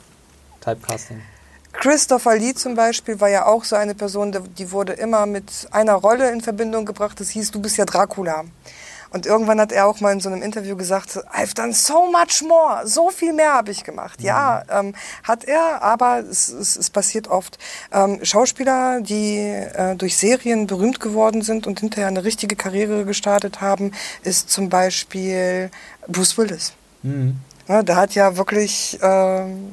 Typecasting. 0.61 1.21
Christopher 1.73 2.37
Lee 2.37 2.55
zum 2.55 2.75
Beispiel 2.75 3.21
war 3.21 3.29
ja 3.29 3.47
auch 3.47 3.63
so 3.65 3.77
eine 3.77 3.95
Person, 3.95 4.37
die 4.59 4.73
wurde 4.73 4.95
immer 4.95 5.27
mit 5.27 5.69
einer 5.71 5.95
Rolle 5.95 6.31
in 6.33 6.41
Verbindung 6.41 6.85
gebracht. 6.87 7.21
Das 7.21 7.31
hieß, 7.31 7.51
du 7.53 7.61
bist 7.61 7.77
ja 7.77 7.85
Dracula. 7.85 8.45
Und 9.11 9.25
irgendwann 9.25 9.61
hat 9.61 9.73
er 9.73 9.87
auch 9.87 10.01
mal 10.01 10.13
in 10.13 10.21
so 10.21 10.29
einem 10.29 10.43
Interview 10.43 10.77
gesagt, 10.77 11.17
I've 11.33 11.55
done 11.55 11.73
so 11.73 12.11
much 12.11 12.43
more, 12.47 12.87
so 12.87 13.09
viel 13.09 13.33
mehr 13.33 13.55
habe 13.55 13.71
ich 13.71 13.85
gemacht. 13.85 14.21
Ja, 14.21 14.63
ähm, 14.71 14.95
hat 15.23 15.45
er, 15.45 15.83
aber 15.83 16.21
es, 16.21 16.49
es, 16.49 16.77
es 16.77 16.91
passiert 16.91 17.29
oft. 17.29 17.59
Ähm, 17.91 18.19
Schauspieler, 18.23 19.01
die 19.01 19.39
äh, 19.39 19.97
durch 19.97 20.17
Serien 20.17 20.67
berühmt 20.67 21.01
geworden 21.01 21.43
sind 21.43 21.67
und 21.67 21.81
hinterher 21.81 22.09
eine 22.09 22.25
richtige 22.25 22.55
Karriere 22.55 23.05
gestartet 23.05 23.61
haben, 23.61 23.93
ist 24.23 24.51
zum 24.51 24.69
Beispiel 24.69 25.71
Bruce 26.07 26.37
Willis. 26.37 26.73
Mhm. 27.03 27.37
Ja, 27.67 27.83
der 27.83 27.97
hat 27.97 28.15
ja 28.15 28.37
wirklich 28.37 28.99
ähm, 29.03 29.73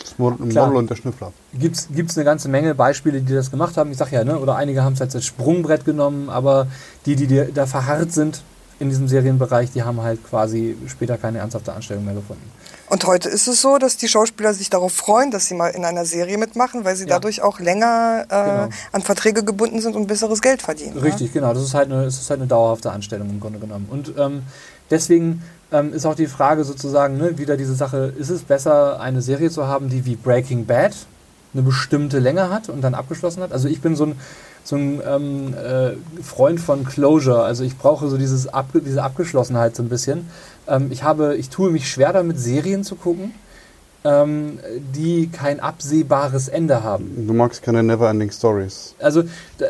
Das 0.00 0.18
Model, 0.18 0.76
und 0.76 0.90
der 0.90 0.96
Schnüffler. 0.96 1.32
Gibt's 1.54 1.88
gibt's 1.90 2.16
eine 2.16 2.24
ganze 2.24 2.48
Menge 2.48 2.74
Beispiele, 2.74 3.20
die 3.20 3.34
das 3.34 3.50
gemacht 3.50 3.76
haben. 3.76 3.92
Ich 3.92 3.98
sag 3.98 4.10
ja, 4.10 4.24
ne? 4.24 4.38
oder 4.38 4.56
einige 4.56 4.82
haben 4.82 4.94
es 4.94 5.00
als 5.00 5.24
Sprungbrett 5.24 5.84
genommen, 5.84 6.30
aber 6.30 6.66
die, 7.06 7.14
die 7.14 7.26
die 7.26 7.52
da 7.52 7.66
verharrt 7.66 8.12
sind 8.12 8.42
in 8.80 8.88
diesem 8.88 9.08
Serienbereich, 9.08 9.70
die 9.72 9.82
haben 9.82 10.00
halt 10.02 10.24
quasi 10.28 10.76
später 10.88 11.16
keine 11.18 11.38
ernsthafte 11.38 11.72
Anstellung 11.72 12.04
mehr 12.04 12.14
gefunden. 12.14 12.42
Und 12.88 13.06
heute 13.06 13.28
ist 13.30 13.46
es 13.48 13.62
so, 13.62 13.78
dass 13.78 13.96
die 13.96 14.08
Schauspieler 14.08 14.52
sich 14.52 14.68
darauf 14.68 14.92
freuen, 14.92 15.30
dass 15.30 15.46
sie 15.46 15.54
mal 15.54 15.68
in 15.68 15.84
einer 15.84 16.04
Serie 16.04 16.36
mitmachen, 16.36 16.84
weil 16.84 16.94
sie 16.96 17.04
Ja. 17.04 17.10
dadurch 17.10 17.40
auch 17.40 17.58
länger 17.58 18.26
äh, 18.28 18.44
Genau. 18.66 18.68
an 18.92 19.02
Verträge 19.02 19.44
gebunden 19.44 19.80
sind 19.80 19.96
und 19.96 20.06
besseres 20.08 20.42
Geld 20.42 20.60
verdienen. 20.60 20.96
ne? 20.96 21.02
Richtig, 21.02 21.32
genau. 21.32 21.54
Das 21.54 21.62
ist 21.62 21.72
halt 21.74 21.90
eine, 21.90 22.04
das 22.04 22.16
ist 22.20 22.28
halt 22.28 22.40
eine 22.40 22.48
dauerhafte 22.48 22.90
Anstellung 22.92 23.30
im 23.30 23.40
Grunde 23.40 23.60
genommen. 23.60 23.86
Und 23.90 24.12
ähm, 24.18 24.42
deswegen 24.90 25.42
ähm, 25.70 25.94
ist 25.94 26.04
auch 26.04 26.14
die 26.16 26.26
Frage 26.26 26.64
sozusagen, 26.64 27.16
ne, 27.16 27.38
wieder 27.38 27.56
diese 27.56 27.74
Sache, 27.74 28.12
ist 28.18 28.28
es 28.28 28.42
besser, 28.42 29.00
eine 29.00 29.22
Serie 29.22 29.50
zu 29.50 29.66
haben, 29.66 29.88
die 29.88 30.04
wie 30.04 30.16
Breaking 30.16 30.66
Bad 30.66 30.92
eine 31.54 31.62
bestimmte 31.62 32.18
Länge 32.18 32.50
hat 32.50 32.68
und 32.68 32.82
dann 32.82 32.94
abgeschlossen 32.94 33.42
hat? 33.42 33.52
Also 33.52 33.68
ich 33.68 33.80
bin 33.80 33.96
so 33.96 34.04
ein, 34.04 34.20
so 34.64 34.76
ein 34.76 35.00
ähm, 35.06 35.54
äh, 35.54 36.22
Freund 36.22 36.60
von 36.60 36.84
Closure. 36.84 37.42
Also 37.42 37.64
ich 37.64 37.76
brauche 37.76 38.08
so 38.08 38.16
dieses 38.16 38.46
Abge 38.46 38.80
diese 38.80 39.02
Abgeschlossenheit 39.02 39.74
so 39.76 39.82
ein 39.82 39.88
bisschen. 39.88 40.28
Ähm, 40.68 40.88
ich 40.90 41.02
habe, 41.02 41.36
ich 41.36 41.48
tue 41.48 41.70
mich 41.70 41.88
schwer 41.90 42.12
damit, 42.12 42.38
Serien 42.38 42.84
zu 42.84 42.94
gucken, 42.94 43.32
ähm, 44.04 44.58
die 44.94 45.28
kein 45.28 45.60
absehbares 45.60 46.48
Ende 46.48 46.82
haben. 46.82 47.26
Du 47.26 47.34
magst 47.34 47.62
keine 47.62 47.82
Neverending 47.82 48.30
Stories. 48.30 48.94
Also 49.00 49.24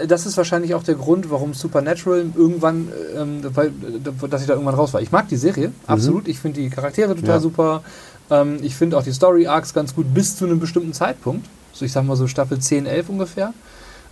das 0.07 0.27
ist 0.27 0.37
wahrscheinlich 0.37 0.75
auch 0.75 0.83
der 0.83 0.95
Grund, 0.95 1.31
warum 1.31 1.55
Supernatural 1.55 2.27
irgendwann, 2.35 2.89
ähm, 3.17 3.41
weil, 3.55 3.69
äh, 3.69 4.29
dass 4.29 4.43
ich 4.43 4.47
da 4.47 4.55
irgendwann 4.55 4.75
raus 4.75 4.93
war. 4.95 5.01
Ich 5.01 5.13
mag 5.13 5.29
die 5.29 5.37
Serie, 5.37 5.73
absolut. 5.87 6.29
Ich 6.29 6.39
finde 6.39 6.61
die 6.61 6.71
Charaktere 6.71 7.15
total 7.15 7.37
Ja. 7.37 7.41
super. 7.41 7.83
Ähm, 8.31 8.59
ich 8.63 8.75
finde 8.75 8.97
auch 8.97 9.03
die 9.03 9.13
Story 9.13 9.47
Arcs 9.47 9.75
ganz 9.75 9.95
gut 9.95 10.13
bis 10.15 10.37
zu 10.37 10.45
einem 10.45 10.61
bestimmten 10.61 10.93
Zeitpunkt. 10.93 11.47
So 11.73 11.85
ich 11.85 11.93
sag 11.93 12.05
mal 12.05 12.17
so 12.17 12.27
Staffel 12.27 12.59
10, 12.59 12.87
11 12.87 13.09
ungefähr. 13.09 13.53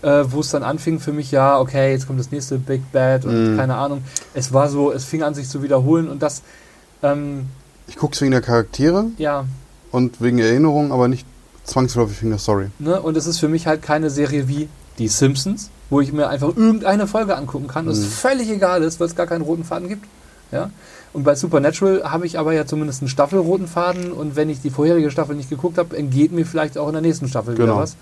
Äh, 0.02 0.24
wo 0.32 0.40
es 0.40 0.48
dann 0.50 0.62
anfing 0.62 0.98
für 0.98 1.12
mich, 1.12 1.30
ja, 1.30 1.58
okay, 1.60 1.92
jetzt 1.92 2.06
kommt 2.06 2.18
das 2.18 2.30
nächste 2.30 2.56
Big 2.58 2.80
Bad 2.90 3.26
und 3.26 3.52
Mhm. 3.52 3.56
keine 3.58 3.74
Ahnung. 3.76 4.02
Es 4.32 4.50
war 4.52 4.70
so, 4.70 4.90
es 4.92 5.04
fing 5.04 5.22
an 5.22 5.34
sich 5.34 5.46
zu 5.48 5.62
wiederholen 5.62 6.08
und 6.08 6.22
das, 6.22 6.40
ähm, 7.02 7.46
Ich 7.86 7.96
guck's 7.96 8.18
wegen 8.22 8.30
der 8.30 8.40
Charaktere 8.40 9.06
ja, 9.18 9.44
und 9.90 10.22
wegen 10.22 10.38
Erinnerungen, 10.38 10.90
aber 10.92 11.08
nicht 11.08 11.26
zwangsläufig 11.64 12.20
wegen 12.22 12.30
der 12.30 12.38
Story. 12.38 12.68
Ne? 12.78 12.98
Und 13.00 13.16
es 13.18 13.26
ist 13.26 13.38
für 13.40 13.48
mich 13.48 13.66
halt 13.66 13.82
keine 13.82 14.08
Serie 14.08 14.48
wie 14.48 14.68
Die 14.98 15.08
Simpsons, 15.08 15.70
wo 15.90 16.00
ich 16.00 16.12
mir 16.12 16.28
einfach 16.28 16.48
irgendeine 16.48 17.06
Folge 17.06 17.36
angucken 17.36 17.68
kann 17.68 17.86
und 17.86 17.92
es 17.92 18.00
Mhm. 18.00 18.04
völlig 18.08 18.50
egal 18.50 18.82
ist, 18.82 19.00
weil 19.00 19.06
es 19.06 19.16
gar 19.16 19.26
keinen 19.26 19.42
roten 19.42 19.64
Faden 19.64 19.88
gibt. 19.88 20.06
Ja? 20.52 20.70
Und 21.12 21.24
bei 21.24 21.34
Supernatural 21.34 22.04
habe 22.10 22.24
ich 22.26 22.38
aber 22.38 22.52
ja 22.54 22.64
zumindest 22.64 23.02
einen 23.02 23.08
staffelroten 23.08 23.66
Faden 23.66 24.12
und 24.12 24.34
wenn 24.36 24.48
ich 24.48 24.60
die 24.62 24.70
vorherige 24.70 25.10
Staffel 25.10 25.36
nicht 25.36 25.50
geguckt 25.50 25.76
habe, 25.78 25.96
entgeht 25.96 26.32
mir 26.32 26.46
vielleicht 26.46 26.78
auch 26.78 26.86
in 26.86 26.92
der 26.94 27.02
nächsten 27.02 27.28
Staffel 27.28 27.54
wieder 27.54 27.66
Genau. 27.66 27.78
was. 27.78 27.96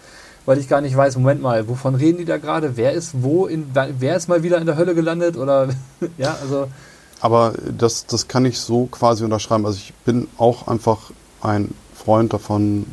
Weil 0.49 0.57
ich 0.57 0.67
gar 0.67 0.81
nicht 0.81 0.97
weiß, 0.97 1.19
Moment 1.19 1.43
mal, 1.43 1.69
wovon 1.69 1.95
reden 1.95 2.17
die 2.17 2.25
da 2.25 2.39
gerade? 2.39 2.79
Wer 2.79 2.95
ist 2.95 3.23
wo, 3.23 3.45
in, 3.45 3.67
wer 3.75 4.17
ist 4.17 4.31
mal 4.31 4.43
wieder 4.43 4.57
in 4.57 4.65
der 4.65 4.79
Hölle 4.79 4.95
gelandet? 4.95 5.37
Oder 5.37 5.69
ja, 6.17 6.39
also 6.41 6.69
Aber 7.21 7.53
das, 7.77 8.07
das 8.07 8.29
kann 8.29 8.47
ich 8.47 8.59
so 8.59 8.87
quasi 8.87 9.25
unterschreiben. 9.25 9.67
Also 9.67 9.77
ich 9.77 9.93
bin 10.07 10.27
auch 10.39 10.67
einfach 10.67 11.11
ein 11.43 11.75
Freund 11.95 12.33
davon, 12.33 12.87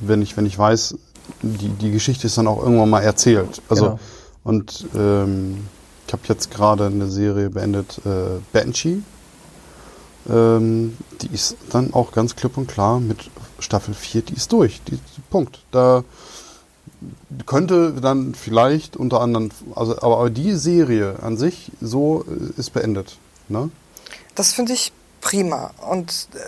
wenn 0.00 0.22
ich, 0.22 0.34
wenn 0.38 0.46
ich 0.46 0.58
weiß, 0.58 0.96
die, 1.42 1.68
die 1.68 1.90
Geschichte 1.90 2.26
ist 2.26 2.38
dann 2.38 2.46
auch 2.46 2.62
irgendwann 2.62 2.88
mal 2.88 3.02
erzählt. 3.02 3.60
Also 3.68 3.84
Genau. 3.84 4.00
und 4.44 4.86
ähm, 4.94 5.66
ich 6.06 6.12
habe 6.14 6.22
jetzt 6.26 6.50
gerade 6.50 6.86
eine 6.86 7.08
Serie 7.08 7.50
beendet, 7.50 8.00
äh, 8.06 8.40
Banshee. 8.54 9.02
Ähm, 10.30 10.96
die 11.20 11.34
ist 11.34 11.56
dann 11.68 11.92
auch 11.92 12.12
ganz 12.12 12.34
klipp 12.34 12.56
und 12.56 12.66
klar 12.66 12.98
mit 12.98 13.28
Staffel 13.62 13.94
4, 13.94 14.22
die 14.22 14.34
ist 14.34 14.52
durch. 14.52 14.80
Die, 14.88 14.98
Punkt. 15.30 15.60
Da 15.70 16.04
könnte 17.46 17.92
dann 18.00 18.34
vielleicht 18.34 18.96
unter 18.96 19.20
anderem, 19.20 19.50
also 19.74 19.96
aber, 19.98 20.18
aber 20.18 20.30
die 20.30 20.52
Serie 20.54 21.16
an 21.22 21.36
sich 21.36 21.72
so 21.80 22.24
äh, 22.28 22.60
ist 22.60 22.70
beendet. 22.72 23.16
Ne? 23.48 23.70
Das 24.34 24.52
finde 24.52 24.72
ich 24.72 24.92
prima. 25.20 25.72
Und 25.88 26.28
äh, 26.34 26.38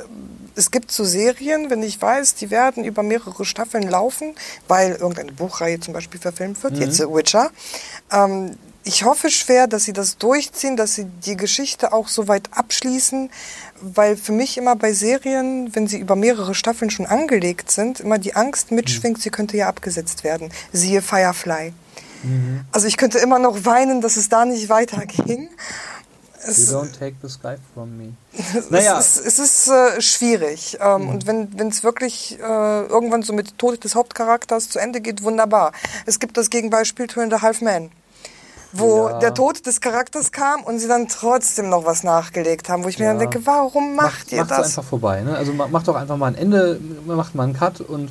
es 0.54 0.70
gibt 0.70 0.92
so 0.92 1.04
Serien, 1.04 1.70
wenn 1.70 1.82
ich 1.82 2.00
weiß, 2.00 2.34
die 2.36 2.50
werden 2.50 2.84
über 2.84 3.02
mehrere 3.02 3.44
Staffeln 3.44 3.88
laufen, 3.88 4.34
weil 4.68 4.92
irgendeine 4.92 5.32
Buchreihe 5.32 5.80
zum 5.80 5.94
Beispiel 5.94 6.20
verfilmt 6.20 6.62
wird, 6.62 6.74
Mhm. 6.74 6.80
jetzt 6.82 6.96
The 6.98 7.04
Witcher. 7.04 7.50
Ähm, 8.12 8.56
ich 8.86 9.04
hoffe 9.04 9.30
schwer, 9.30 9.66
dass 9.66 9.84
sie 9.84 9.94
das 9.94 10.18
durchziehen, 10.18 10.76
dass 10.76 10.94
sie 10.94 11.06
die 11.24 11.36
Geschichte 11.38 11.94
auch 11.94 12.08
so 12.08 12.28
weit 12.28 12.50
abschließen, 12.52 13.30
weil 13.80 14.16
für 14.16 14.32
mich 14.32 14.56
immer 14.56 14.76
bei 14.76 14.92
Serien, 14.92 15.74
wenn 15.74 15.86
sie 15.86 15.98
über 15.98 16.16
mehrere 16.16 16.54
Staffeln 16.54 16.90
schon 16.90 17.06
angelegt 17.06 17.70
sind, 17.70 18.00
immer 18.00 18.18
die 18.18 18.34
Angst 18.36 18.70
mitschwingt, 18.72 19.20
sie 19.20 19.30
könnte 19.30 19.56
ja 19.56 19.68
abgesetzt 19.68 20.24
werden. 20.24 20.50
Siehe 20.72 21.02
Firefly. 21.02 21.72
Also 22.72 22.86
ich 22.86 22.96
könnte 22.96 23.18
immer 23.18 23.38
noch 23.38 23.66
weinen, 23.66 24.00
dass 24.00 24.16
es 24.16 24.30
da 24.30 24.46
nicht 24.46 24.70
weiterging. 24.70 25.50
Es, 26.46 26.70
You 26.70 26.76
don't 26.78 26.98
take 26.98 27.16
the 27.22 27.28
sky 27.28 27.56
from 27.74 27.96
me. 27.96 28.12
es 28.58 28.70
Naja. 28.70 28.98
ist, 28.98 29.16
es 29.18 29.38
ist 29.38 29.68
äh, 29.68 30.00
schwierig. 30.00 30.78
Ähm, 30.80 31.02
Mhm. 31.02 31.08
Und 31.08 31.26
wenn 31.26 31.68
es 31.68 31.82
wirklich 31.82 32.38
äh, 32.38 32.42
irgendwann 32.86 33.22
so 33.22 33.32
mit 33.32 33.56
Tod 33.58 33.82
des 33.84 33.94
Hauptcharakters 33.94 34.68
zu 34.70 34.78
Ende 34.78 35.00
geht, 35.00 35.22
wunderbar. 35.22 35.72
Es 36.06 36.18
gibt 36.18 36.36
das 36.36 36.50
Gegenbeispiel 36.50 37.06
Two 37.06 37.20
and 37.20 37.32
a 37.34 37.42
Half 37.42 37.60
Men. 37.60 37.90
Wo 38.76 39.08
Ja. 39.08 39.18
der 39.20 39.34
Tod 39.34 39.64
des 39.66 39.80
Charakters 39.80 40.32
kam 40.32 40.62
und 40.64 40.78
sie 40.80 40.88
dann 40.88 41.06
trotzdem 41.08 41.68
noch 41.68 41.84
was 41.84 42.02
nachgelegt 42.02 42.68
haben, 42.68 42.82
wo 42.84 42.88
ich 42.88 42.98
mir 42.98 43.06
dann 43.06 43.16
Ja. 43.20 43.26
denke, 43.26 43.46
warum 43.46 43.94
macht 43.94 44.32
ihr 44.32 44.38
macht's 44.38 44.56
das? 44.56 44.66
einfach 44.78 44.84
vorbei. 44.84 45.20
Ne? 45.22 45.36
Also 45.36 45.52
ma- 45.52 45.68
macht 45.68 45.86
doch 45.88 45.94
einfach 45.96 46.16
mal 46.16 46.26
ein 46.26 46.34
Ende, 46.34 46.80
macht 47.06 47.34
mal 47.34 47.44
einen 47.44 47.54
Cut 47.54 47.80
und 47.80 48.10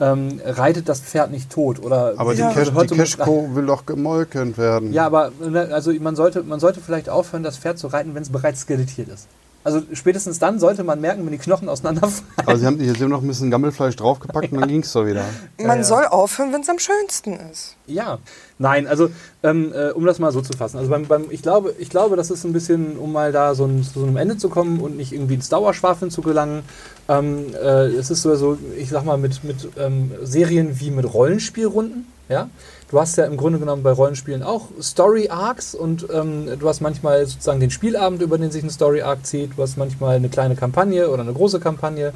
ähm, 0.00 0.40
reitet 0.44 0.88
das 0.88 1.00
Pferd 1.00 1.30
nicht 1.30 1.50
tot. 1.50 1.80
Oder 1.82 2.14
Aber 2.16 2.34
Ja. 2.34 2.48
die, 2.48 2.54
Cash, 2.54 2.68
die 2.70 2.74
Heute- 2.74 2.96
Cashco 2.96 3.54
will 3.54 3.64
doch 3.66 3.86
gemolken 3.86 4.56
werden. 4.56 4.92
Ja, 4.92 5.06
aber 5.06 5.30
ne, 5.40 5.68
also 5.72 5.92
man 5.94 6.16
sollte, 6.16 6.42
man 6.42 6.58
sollte 6.58 6.80
vielleicht 6.80 7.08
aufhören, 7.08 7.44
das 7.44 7.56
Pferd 7.58 7.78
zu 7.78 7.86
reiten, 7.86 8.14
wenn 8.14 8.22
es 8.22 8.30
bereits 8.30 8.62
skelettiert 8.62 9.08
ist. 9.08 9.28
Also 9.64 9.82
spätestens 9.94 10.38
dann 10.38 10.60
sollte 10.60 10.84
man 10.84 11.00
merken, 11.00 11.24
wenn 11.24 11.32
die 11.32 11.38
Knochen 11.38 11.70
auseinanderfallen. 11.70 12.22
Aber 12.36 12.58
sie 12.58 12.66
haben, 12.66 12.78
sie 12.78 12.90
haben 12.90 13.08
noch 13.08 13.22
ein 13.22 13.26
bisschen 13.26 13.50
Gammelfleisch 13.50 13.96
draufgepackt 13.96 14.52
und 14.52 14.60
dann 14.60 14.68
ging 14.68 14.82
es 14.82 14.92
doch 14.92 15.06
wieder. 15.06 15.24
Man 15.58 15.78
ja. 15.78 15.84
soll 15.84 16.04
aufhören, 16.04 16.52
wenn 16.52 16.60
es 16.60 16.68
am 16.68 16.78
schönsten 16.78 17.32
ist. 17.50 17.74
Ja, 17.86 18.18
nein, 18.58 18.86
also 18.86 19.08
ähm, 19.42 19.72
äh, 19.74 19.90
um 19.92 20.04
das 20.04 20.18
mal 20.18 20.32
so 20.32 20.42
zu 20.42 20.52
fassen. 20.52 20.76
Also 20.76 20.90
beim, 20.90 21.06
beim, 21.06 21.24
ich, 21.30 21.40
glaube, 21.40 21.74
ich 21.78 21.88
glaube, 21.88 22.14
das 22.16 22.30
ist 22.30 22.44
ein 22.44 22.52
bisschen, 22.52 22.98
um 22.98 23.10
mal 23.10 23.32
da 23.32 23.54
so, 23.54 23.64
ein, 23.64 23.82
zu 23.82 24.00
so 24.00 24.06
einem 24.06 24.18
Ende 24.18 24.36
zu 24.36 24.50
kommen 24.50 24.80
und 24.80 24.98
nicht 24.98 25.12
irgendwie 25.12 25.34
ins 25.34 25.48
Dauerschwafeln 25.48 26.10
zu 26.10 26.20
gelangen. 26.20 26.62
Ähm, 27.08 27.46
äh, 27.54 27.86
es 27.86 28.10
ist 28.10 28.20
so, 28.20 28.34
so, 28.36 28.58
ich 28.76 28.90
sag 28.90 29.06
mal, 29.06 29.16
mit, 29.16 29.44
mit 29.44 29.68
ähm, 29.78 30.12
Serien 30.22 30.78
wie 30.78 30.90
mit 30.90 31.12
Rollenspielrunden. 31.12 32.06
Ja? 32.28 32.50
Du 32.90 33.00
hast 33.00 33.16
ja 33.16 33.24
im 33.24 33.36
Grunde 33.36 33.58
genommen 33.58 33.82
bei 33.82 33.92
Rollenspielen 33.92 34.42
auch 34.42 34.68
Story-Arcs 34.80 35.74
und 35.74 36.06
ähm, 36.12 36.58
du 36.58 36.68
hast 36.68 36.80
manchmal 36.80 37.26
sozusagen 37.26 37.60
den 37.60 37.70
Spielabend, 37.70 38.22
über 38.22 38.38
den 38.38 38.50
sich 38.50 38.62
ein 38.62 38.70
Story-Arc 38.70 39.26
zieht. 39.26 39.56
Du 39.56 39.62
hast 39.62 39.76
manchmal 39.76 40.16
eine 40.16 40.28
kleine 40.28 40.54
Kampagne 40.54 41.08
oder 41.08 41.22
eine 41.22 41.32
große 41.32 41.60
Kampagne. 41.60 42.12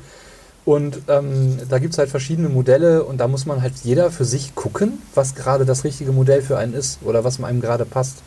Und 0.64 1.00
ähm, 1.08 1.58
da 1.70 1.78
gibt 1.78 1.94
es 1.94 1.98
halt 1.98 2.10
verschiedene 2.10 2.50
Modelle 2.50 3.04
und 3.04 3.16
da 3.18 3.26
muss 3.26 3.46
man 3.46 3.62
halt 3.62 3.72
jeder 3.84 4.10
für 4.10 4.26
sich 4.26 4.54
gucken, 4.54 5.00
was 5.14 5.34
gerade 5.34 5.64
das 5.64 5.82
richtige 5.84 6.12
Modell 6.12 6.42
für 6.42 6.58
einen 6.58 6.74
ist 6.74 6.98
oder 7.02 7.24
was 7.24 7.42
einem 7.42 7.62
gerade 7.62 7.86
passt. 7.86 8.18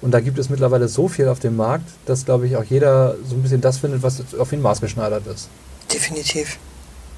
Und 0.00 0.12
da 0.12 0.20
gibt 0.20 0.38
es 0.38 0.48
mittlerweile 0.48 0.86
so 0.86 1.08
viel 1.08 1.28
auf 1.28 1.40
dem 1.40 1.56
Markt, 1.56 1.90
dass, 2.06 2.24
glaube 2.24 2.46
ich, 2.46 2.56
auch 2.56 2.64
jeder 2.64 3.16
so 3.28 3.34
ein 3.34 3.42
bisschen 3.42 3.60
das 3.60 3.78
findet, 3.78 4.04
was 4.04 4.22
auf 4.38 4.52
ihn 4.52 4.62
maßgeschneidert 4.62 5.26
ist. 5.26 5.48
Definitiv. 5.92 6.58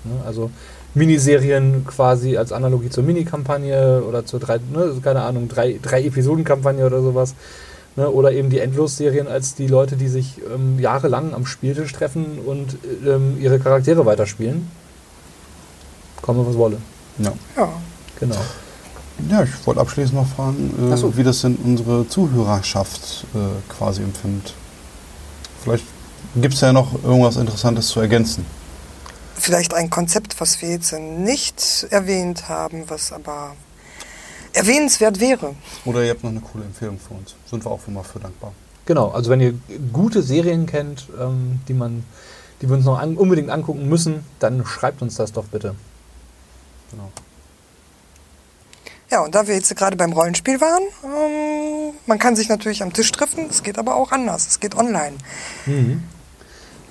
Ne? 0.04 0.22
Also 0.24 0.50
Miniserien 0.94 1.86
quasi 1.86 2.36
als 2.36 2.52
Analogie 2.52 2.90
zur 2.90 3.04
Mini-Kampagne 3.04 4.02
oder 4.02 4.26
zur 4.26 4.40
drei, 4.40 4.58
ne, 4.58 4.94
keine 5.02 5.22
Ahnung, 5.22 5.48
drei, 5.48 5.78
drei 5.80 6.04
Episoden-Kampagne 6.04 6.84
oder 6.84 7.00
sowas. 7.00 7.34
Ne? 7.96 8.10
Oder 8.10 8.32
eben 8.32 8.50
die 8.50 8.58
Endlos-Serien 8.58 9.26
als 9.26 9.54
die 9.54 9.66
Leute, 9.66 9.96
die 9.96 10.08
sich 10.08 10.40
ähm, 10.54 10.78
jahrelang 10.78 11.34
am 11.34 11.46
Spieltisch 11.46 11.92
treffen 11.92 12.38
und 12.44 12.76
ähm, 13.06 13.38
ihre 13.40 13.58
Charaktere 13.58 14.04
weiterspielen. 14.06 14.70
Komme, 16.20 16.46
was 16.46 16.56
wolle. 16.56 16.78
Ja. 17.18 17.32
Ja. 17.56 17.68
Genau. 18.20 18.36
ja, 19.30 19.42
ich 19.42 19.50
wollte 19.66 19.80
abschließend 19.80 20.14
noch 20.14 20.28
fragen, 20.28 20.92
äh, 20.92 20.96
so. 20.96 21.16
wie 21.16 21.24
das 21.24 21.40
denn 21.40 21.56
unsere 21.56 22.06
Zuhörerschaft 22.06 23.26
äh, 23.34 23.38
quasi 23.72 24.02
empfindet. 24.02 24.54
Vielleicht 25.62 25.84
gibt 26.36 26.54
es 26.54 26.60
ja 26.60 26.72
noch 26.72 27.02
irgendwas 27.02 27.36
Interessantes 27.36 27.88
zu 27.88 28.00
ergänzen. 28.00 28.46
Vielleicht 29.38 29.74
ein 29.74 29.90
Konzept, 29.90 30.40
was 30.40 30.62
wir 30.62 30.70
jetzt 30.70 30.92
nicht 30.92 31.86
erwähnt 31.90 32.48
haben, 32.48 32.84
was 32.88 33.12
aber 33.12 33.56
erwähnenswert 34.52 35.20
wäre. 35.20 35.54
Oder 35.84 36.04
ihr 36.04 36.10
habt 36.10 36.22
noch 36.22 36.30
eine 36.30 36.40
coole 36.40 36.64
Empfehlung 36.64 36.98
für 36.98 37.14
uns. 37.14 37.34
Sind 37.48 37.64
wir 37.64 37.70
auch 37.70 37.80
immer 37.86 38.04
für 38.04 38.20
dankbar. 38.20 38.52
Genau, 38.84 39.10
also 39.10 39.30
wenn 39.30 39.40
ihr 39.40 39.54
gute 39.92 40.22
Serien 40.22 40.66
kennt, 40.66 41.08
ähm, 41.20 41.60
die 41.68 41.74
man, 41.74 42.04
die 42.60 42.68
wir 42.68 42.76
uns 42.76 42.84
noch 42.84 42.98
an, 42.98 43.16
unbedingt 43.16 43.50
angucken 43.50 43.88
müssen, 43.88 44.24
dann 44.38 44.66
schreibt 44.66 45.02
uns 45.02 45.16
das 45.16 45.32
doch 45.32 45.44
bitte. 45.44 45.74
Genau. 46.90 47.10
Ja, 49.10 49.20
und 49.20 49.34
da 49.34 49.46
wir 49.46 49.54
jetzt 49.54 49.74
gerade 49.76 49.96
beim 49.96 50.12
Rollenspiel 50.12 50.60
waren, 50.60 50.82
ähm, 51.04 51.94
man 52.06 52.18
kann 52.18 52.34
sich 52.34 52.48
natürlich 52.48 52.82
am 52.82 52.92
Tisch 52.92 53.12
treffen, 53.12 53.46
es 53.50 53.62
geht 53.62 53.78
aber 53.78 53.94
auch 53.94 54.10
anders, 54.10 54.46
es 54.48 54.60
geht 54.60 54.74
online. 54.74 55.16
Mhm. 55.66 56.02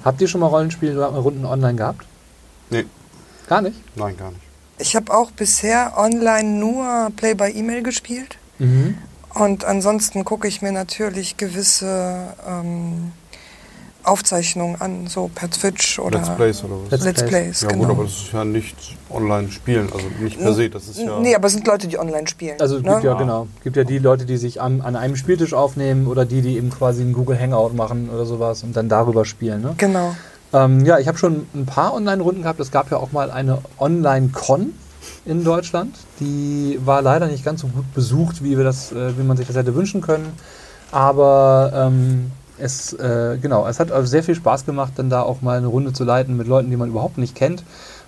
Habt 0.06 0.22
ihr 0.22 0.28
schon 0.28 0.42
mal 0.42 0.48
Rollenspielrunden 0.48 1.46
online 1.46 1.76
gehabt? 1.76 2.06
Nee, 2.72 2.86
Gar 3.48 3.62
nicht? 3.62 3.76
nein, 3.96 4.18
gar 4.18 4.30
nicht. 4.30 4.42
Ich 4.80 4.96
habe 4.96 5.14
auch 5.14 5.30
bisher 5.32 5.94
online 5.98 6.50
nur 6.50 7.12
Play 7.16 7.36
by 7.36 7.50
E-Mail 7.52 7.84
gespielt 7.84 8.38
Mhm. 8.58 8.98
und 9.36 9.64
ansonsten 9.66 10.24
gucke 10.26 10.48
ich 10.48 10.62
mir 10.64 10.72
natürlich 10.72 11.38
gewisse 11.38 12.34
ähm, 12.48 13.12
Aufzeichnungen 14.04 14.82
an, 14.82 15.06
so 15.08 15.30
per 15.34 15.50
Twitch 15.52 16.00
oder 16.00 16.18
Let's 16.20 16.36
Plays 16.36 16.64
oder 16.64 16.76
was? 16.84 16.92
Let's 16.92 17.04
Let's 17.06 17.22
Plays. 17.22 17.30
Plays, 17.30 17.62
ja 17.62 17.68
genau. 17.70 17.82
gut, 17.84 17.92
aber 17.92 18.04
das 18.06 18.14
ist 18.14 18.34
ja 18.34 18.46
nicht 18.46 18.98
online 19.12 19.52
spielen, 19.52 19.90
also 19.94 20.06
nicht 20.20 20.40
per 20.40 20.54
se. 20.54 20.70
Das 20.72 20.88
ist 20.88 20.98
ja. 21.00 21.20
Nee, 21.20 21.36
aber 21.36 21.48
es 21.48 21.54
sind 21.54 21.68
Leute, 21.68 21.88
die 21.88 22.00
online 22.00 22.28
spielen. 22.28 22.60
Also 22.60 22.78
es 22.78 22.84
ne? 22.84 22.92
gibt 22.94 23.04
ja 23.04 23.14
genau, 23.14 23.48
gibt 23.64 23.76
ja 23.76 23.84
die 23.84 24.00
Leute, 24.00 24.26
die 24.26 24.38
sich 24.38 24.60
an, 24.60 24.82
an 24.82 24.96
einem 24.96 25.16
Spieltisch 25.16 25.54
aufnehmen 25.54 26.08
oder 26.08 26.26
die, 26.26 26.42
die 26.42 26.58
eben 26.58 26.72
quasi 26.72 27.02
einen 27.02 27.14
Google 27.14 27.40
Hangout 27.40 27.74
machen 27.76 28.10
oder 28.10 28.26
sowas 28.26 28.64
und 28.64 28.76
dann 28.76 28.90
darüber 28.90 29.24
spielen. 29.26 29.62
Ne? 29.62 29.76
Genau. 29.78 30.16
Ähm, 30.54 30.86
ja, 30.86 30.99
ich 30.99 31.08
habe 31.08 31.18
schon 31.18 31.47
ein 31.54 31.66
paar 31.66 31.93
Online-Runden 31.93 32.43
gehabt. 32.43 32.60
Es 32.60 32.72
gab 32.72 32.91
ja 32.91 32.97
auch 32.97 33.12
mal 33.12 33.32
eine 33.32 33.60
Online-Con 33.80 34.74
in 35.26 35.43
Deutschland. 35.43 35.95
Die 36.20 36.80
war 36.84 37.02
leider 37.02 37.28
nicht 37.28 37.45
ganz 37.45 37.62
so 37.62 37.68
gut 37.68 37.93
besucht, 37.93 38.43
wie, 38.43 38.58
wir 38.58 38.64
das, 38.64 38.91
äh, 38.91 39.18
wie 39.18 39.24
man 39.24 39.38
sich 39.38 39.47
das 39.47 39.56
hätte 39.56 39.76
wünschen 39.76 40.02
können. 40.02 40.34
Aber 40.91 41.72
ähm, 41.74 42.32
es, 42.58 42.93
äh, 42.93 43.38
genau, 43.41 43.66
es 43.68 43.80
hat 43.80 43.89
sehr 44.08 44.24
viel 44.24 44.36
Spaß 44.36 44.66
gemacht, 44.66 44.93
dann 44.97 45.10
da 45.10 45.22
auch 45.22 45.41
mal 45.41 45.58
eine 45.58 45.68
Runde 45.68 45.93
zu 45.93 46.04
leiten 46.04 46.36
mit 46.36 46.47
Leuten, 46.47 46.70
die 46.70 46.78
man 46.78 46.89
überhaupt 46.89 47.18
nicht 47.18 47.36
kennt. 47.36 47.64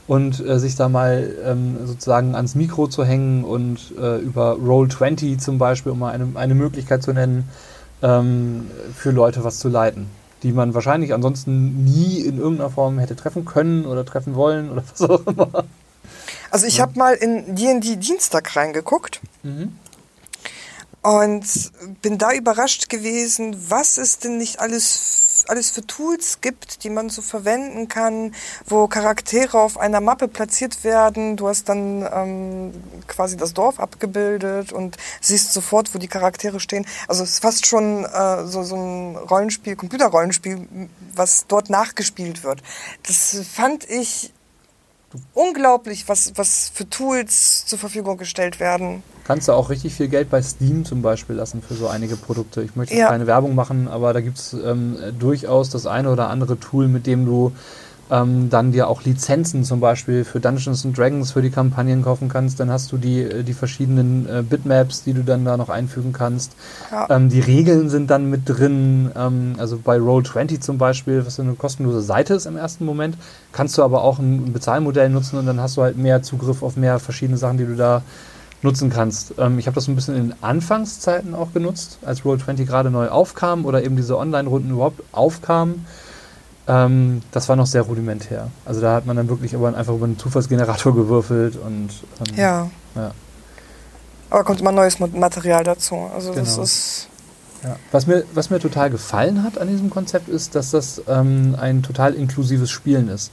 Und 0.06 0.46
äh, 0.46 0.60
sich 0.60 0.76
da 0.76 0.90
mal 0.90 1.32
ähm, 1.46 1.78
sozusagen 1.86 2.36
ans 2.36 2.56
Mikro 2.56 2.88
zu 2.88 3.06
hängen 3.06 3.46
und 3.46 3.94
äh, 3.98 4.18
über 4.18 4.56
Roll20 4.56 5.38
zum 5.38 5.58
Beispiel, 5.58 5.94
um 5.94 6.00
mal 6.00 6.12
eine, 6.12 6.28
eine 6.36 6.56
Möglichkeit 6.56 7.02
zu 7.04 7.14
nennen, 7.14 7.48
ähm, 8.02 8.68
für 8.94 9.12
Leute 9.12 9.46
was 9.46 9.60
zu 9.60 9.70
leiten 9.70 10.08
die 10.44 10.52
man 10.52 10.74
wahrscheinlich 10.74 11.14
ansonsten 11.14 11.84
nie 11.84 12.20
in 12.22 12.38
irgendeiner 12.38 12.70
Form 12.70 13.00
hätte 13.00 13.16
treffen 13.16 13.46
können 13.46 13.86
oder 13.86 14.06
treffen 14.06 14.36
wollen 14.36 14.70
oder 14.70 14.84
was 14.92 15.02
auch 15.10 15.26
immer. 15.26 15.66
Also 16.52 16.68
ich 16.68 16.80
habe 16.82 16.98
mal 17.00 17.14
in 17.16 17.56
D&D 17.56 17.96
Dienstag 17.96 18.56
reingeguckt 18.56 19.22
Mhm. 19.42 19.74
und 21.02 21.44
bin 22.02 22.18
da 22.18 22.32
überrascht 22.34 22.90
gewesen, 22.90 23.56
was 23.70 23.98
es 23.98 24.20
denn 24.20 24.38
nicht 24.38 24.60
alles, 24.60 25.33
alles 25.50 25.72
für 25.72 25.86
Tools 25.86 26.42
gibt, 26.42 26.84
die 26.84 26.90
man 26.90 27.10
so 27.10 27.22
verwenden 27.22 27.88
kann, 27.88 28.34
wo 28.66 28.88
Charaktere 28.88 29.60
auf 29.60 29.78
einer 29.78 30.02
Mappe 30.02 30.28
platziert 30.28 30.84
werden. 30.84 31.38
Du 31.38 31.48
hast 31.48 31.70
dann 31.70 32.08
ähm, 32.14 32.74
quasi 33.08 33.38
das 33.38 33.54
Dorf 33.54 33.80
abgebildet 33.80 34.74
und 34.74 34.98
siehst 35.22 35.54
sofort, 35.54 35.94
wo 35.94 36.00
die 36.00 36.08
Charaktere 36.08 36.60
stehen. 36.60 36.86
Also 37.08 37.24
es 37.24 37.32
ist 37.32 37.40
fast 37.42 37.66
schon 37.66 38.06
äh, 38.06 38.46
so, 38.46 38.64
so 38.64 38.76
ein 38.76 39.16
Rollenspiel, 39.16 39.76
Computerrollenspiel, 39.76 40.68
was 41.16 41.46
dort 41.48 41.70
nachgespielt 41.70 42.44
wird. 42.44 42.62
Das 43.06 43.38
fand 43.54 43.90
ich 43.90 44.33
unglaublich, 45.34 46.08
was, 46.08 46.34
was 46.36 46.72
für 46.74 46.90
Tools 46.90 47.66
zur 47.66 47.80
Verfügung 47.80 48.18
gestellt 48.18 48.60
werden. 48.60 49.04
Kannst 49.26 49.48
du 49.48 49.54
auch 49.54 49.70
richtig 49.70 49.94
viel 49.94 50.10
Geld 50.10 50.30
bei 50.30 50.42
Steam 50.42 50.84
zum 50.86 51.02
Beispiel 51.02 51.36
lassen 51.36 51.62
für 51.62 51.76
so 51.76 51.88
einige 51.88 52.16
Produkte. 52.18 52.62
Ich 52.62 52.76
möchte 52.76 52.96
Ja. 52.96 53.08
keine 53.10 53.26
Werbung 53.28 53.56
machen, 53.56 53.88
aber 53.88 54.12
da 54.14 54.22
gibt 54.22 54.38
es 54.38 54.54
ähm, 54.54 54.98
durchaus 55.18 55.70
das 55.70 55.86
eine 55.88 56.12
oder 56.12 56.30
andere 56.30 56.60
Tool, 56.60 56.88
mit 56.88 57.08
dem 57.08 57.26
du 57.26 57.54
ähm, 58.14 58.50
dann 58.52 58.72
dir 58.72 58.88
auch 58.88 59.04
Lizenzen 59.04 59.64
zum 59.64 59.80
Beispiel 59.80 60.24
für 60.24 60.40
Dungeons 60.40 60.86
and 60.86 60.96
Dragons 60.96 61.32
für 61.32 61.42
die 61.42 61.50
Kampagnen 61.50 62.04
kaufen 62.04 62.30
kannst. 62.30 62.60
Dann 62.60 62.70
hast 62.70 62.92
du 62.92 62.98
die, 62.98 63.22
äh, 63.22 63.44
die 63.44 63.54
verschiedenen 63.54 64.30
äh, 64.30 64.44
Bitmaps, 64.44 65.04
die 65.04 65.14
du 65.14 65.24
dann 65.24 65.44
da 65.44 65.58
noch 65.58 65.70
einfügen 65.70 66.14
kannst. 66.14 66.52
Ja. 66.92 67.08
Ähm, 67.10 67.30
die 67.30 67.40
Regeln 67.40 67.90
sind 67.90 68.12
dann 68.12 68.30
mit 68.30 68.42
drin. 68.46 69.10
Ähm, 69.16 69.56
also 69.58 69.80
bei 69.84 69.98
Roll20 69.98 70.60
zum 70.60 70.78
Beispiel, 70.78 71.26
was 71.26 71.40
eine 71.40 71.54
kostenlose 71.54 72.02
Seite 72.02 72.36
ist 72.36 72.46
im 72.46 72.56
ersten 72.56 72.86
Moment, 72.86 73.18
kannst 73.52 73.78
du 73.80 73.84
aber 73.84 74.04
auch 74.04 74.20
ein, 74.20 74.46
ein 74.46 74.54
Bezahlmodell 74.54 75.10
nutzen 75.10 75.40
und 75.40 75.48
dann 75.48 75.60
hast 75.60 75.78
du 75.78 75.82
halt 75.82 75.98
mehr 75.98 76.22
Zugriff 76.22 76.62
auf 76.62 76.76
mehr 76.76 77.00
verschiedene 77.00 77.38
Sachen, 77.38 77.58
die 77.58 77.66
du 77.66 77.76
da 77.76 78.04
nutzen 78.62 78.92
kannst. 78.92 79.34
Ähm, 79.40 79.58
ich 79.58 79.66
habe 79.66 79.76
das 79.76 79.88
ein 79.88 79.96
bisschen 79.96 80.16
in 80.16 80.34
Anfangszeiten 80.42 81.34
auch 81.34 81.52
genutzt, 81.52 81.98
als 82.06 82.22
Roll20 82.22 82.66
gerade 82.66 82.92
neu 82.92 83.08
aufkam 83.08 83.66
oder 83.66 83.84
eben 83.84 83.96
diese 83.96 84.20
Online-Runden 84.20 84.70
überhaupt 84.70 85.02
aufkamen. 85.12 85.86
Ähm, 86.68 87.22
das 87.32 87.50
war 87.50 87.56
noch 87.56 87.66
sehr 87.66 87.82
rudimentär. 87.82 88.48
Also 88.66 88.80
da 88.80 88.96
hat 88.96 89.06
man 89.06 89.18
dann 89.18 89.28
wirklich 89.28 89.54
aber 89.54 89.76
einfach 89.76 89.94
über 89.94 90.06
einen 90.06 90.18
Zufallsgenerator 90.18 90.96
gewürfelt 90.96 91.58
und 91.58 91.90
ähm, 92.30 92.36
Ja. 92.38 92.70
ja. 92.96 93.12
Aber 94.30 94.44
kommt 94.44 94.62
immer 94.62 94.72
neues 94.72 95.00
Material 95.00 95.64
dazu. 95.64 96.10
Also 96.14 96.34
das 96.34 96.52
Genau. 96.54 96.64
ist. 96.64 97.08
Ja. 97.64 97.76
Was, 97.92 98.08
mir, 98.08 98.24
was 98.34 98.50
mir 98.50 98.60
total 98.60 98.90
gefallen 98.90 99.44
hat 99.44 99.58
an 99.58 99.68
diesem 99.68 99.90
Konzept 99.90 100.28
ist, 100.28 100.56
dass 100.56 100.72
das 100.72 101.02
ähm, 101.08 101.56
ein 101.60 101.82
total 101.84 102.14
inklusives 102.14 102.70
Spielen 102.72 103.10
ist. 103.10 103.32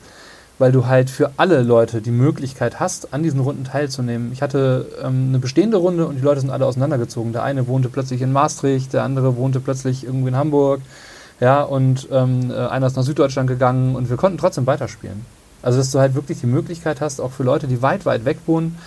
Weil 0.59 0.73
du 0.73 0.87
halt 0.87 1.09
für 1.09 1.33
alle 1.39 1.63
Leute 1.63 2.03
die 2.03 2.11
Möglichkeit 2.11 2.79
hast, 2.81 3.15
an 3.15 3.23
diesen 3.23 3.41
Runden 3.41 3.65
teilzunehmen. 3.65 4.31
Ich 4.33 4.43
hatte 4.43 4.87
ähm, 5.03 5.29
eine 5.31 5.39
bestehende 5.39 5.79
Runde 5.79 6.07
und 6.07 6.17
die 6.17 6.21
Leute 6.23 6.41
sind 6.43 6.51
alle 6.51 6.67
auseinandergezogen. 6.67 7.33
Der 7.33 7.45
eine 7.45 7.67
wohnte 7.67 7.89
plötzlich 7.89 8.21
in 8.21 8.31
Maastricht, 8.33 8.93
der 8.93 9.03
andere 9.05 9.37
wohnte 9.37 9.59
plötzlich 9.61 10.05
irgendwo 10.05 10.29
in 10.29 10.37
Hamburg. 10.37 10.83
Ja, 11.41 11.63
und 11.63 12.09
ähm, 12.13 12.51
äh, 12.51 12.55
einer 12.55 12.87
ist 12.87 12.97
nach 12.97 13.03
Süddeutschland 13.03 13.49
gegangen 13.49 13.97
und 13.97 14.11
wir 14.11 14.17
konnten 14.17 14.39
trotzdem 14.39 14.67
weiterspielen. 14.67 15.25
Also, 15.63 15.79
dass 15.79 15.91
du 15.91 15.99
halt 15.99 16.15
wirklich 16.15 16.41
die 16.41 16.47
Möglichkeit 16.47 17.01
hast, 17.01 17.21
auch 17.21 17.33
für 17.33 17.43
Leute, 17.43 17.67
die 17.67 17.83
weit, 17.83 18.07
weit 18.07 18.25
weg 18.25 18.39
wohnen, 18.47 18.79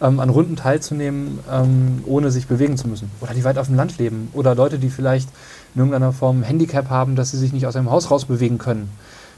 ähm, 0.00 0.20
an 0.20 0.30
Runden 0.30 0.56
teilzunehmen, 0.56 1.38
ähm, 1.50 2.02
ohne 2.06 2.30
sich 2.30 2.46
bewegen 2.46 2.76
zu 2.76 2.88
müssen. 2.88 3.10
Oder 3.20 3.34
die 3.34 3.44
weit 3.44 3.58
auf 3.58 3.66
dem 3.66 3.76
Land 3.76 3.98
leben. 3.98 4.28
Oder 4.32 4.54
Leute, 4.54 4.78
die 4.78 4.90
vielleicht 4.90 5.28
in 5.74 5.80
irgendeiner 5.80 6.12
Form 6.12 6.42
Handicap 6.42 6.90
haben, 6.90 7.16
dass 7.16 7.30
sie 7.30 7.38
sich 7.38 7.52
nicht 7.52 7.66
aus 7.66 7.76
einem 7.76 7.90
Haus 7.90 8.10
rausbewegen 8.10 8.58
können. 8.58 8.90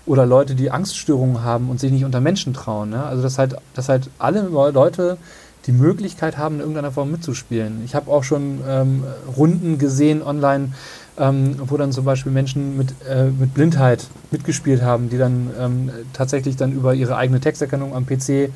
Oder 0.05 0.27
Leute, 0.27 0.55
die 0.55 0.70
Angststörungen 0.70 1.45
haben 1.45 1.70
und 1.70 1.79
sich 1.79 1.93
nicht 1.93 2.05
unter 2.05 2.20
Menschen 2.20 2.55
trauen. 2.55 2.91
Ne? 2.91 3.05
Also, 3.05 3.23
dass 3.23 3.39
halt, 3.39 3.57
dass 3.75 3.89
halt 3.89 4.09
alle 4.18 4.43
Leute 4.43 5.18
die 5.66 5.73
Möglichkeit 5.73 6.39
haben, 6.39 6.57
in 6.57 6.61
irgendeiner 6.61 6.91
Form 6.91 7.11
mitzuspielen. 7.11 7.83
Ich 7.85 7.95
habe 7.95 8.11
auch 8.11 8.25
schon 8.25 8.61
ähm, 8.66 9.05
Runden 9.37 9.79
gesehen 9.79 10.23
online, 10.23 10.73
ähm, 11.19 11.57
wo 11.67 11.77
dann 11.77 11.93
zum 11.93 12.05
Beispiel 12.05 12.33
Menschen 12.33 12.77
mit, 12.77 12.95
äh, 13.09 13.27
mit 13.27 13.55
Blindheit 13.55 14.07
mitgespielt 14.31 14.83
haben, 14.83 15.11
die 15.11 15.19
dann 15.19 15.51
ähm, 15.59 15.91
tatsächlich 16.13 16.57
dann 16.57 16.73
über 16.73 16.95
ihre 16.95 17.17
eigene 17.17 17.41
Texterkennung 17.41 17.95
am 17.95 18.07
PC 18.07 18.51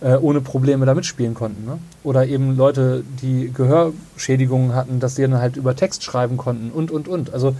äh, 0.00 0.16
ohne 0.20 0.40
Probleme 0.40 0.86
da 0.86 0.94
mitspielen 0.94 1.34
konnten. 1.34 1.64
Ne? 1.64 1.78
Oder 2.02 2.26
eben 2.26 2.56
Leute, 2.56 3.04
die 3.22 3.52
Gehörschädigungen 3.52 4.74
hatten, 4.74 4.98
dass 4.98 5.16
sie 5.16 5.22
dann 5.22 5.38
halt 5.38 5.56
über 5.56 5.76
Text 5.76 6.02
schreiben 6.02 6.36
konnten 6.36 6.70
und, 6.70 6.90
und, 6.90 7.06
und. 7.06 7.32
Also 7.32 7.54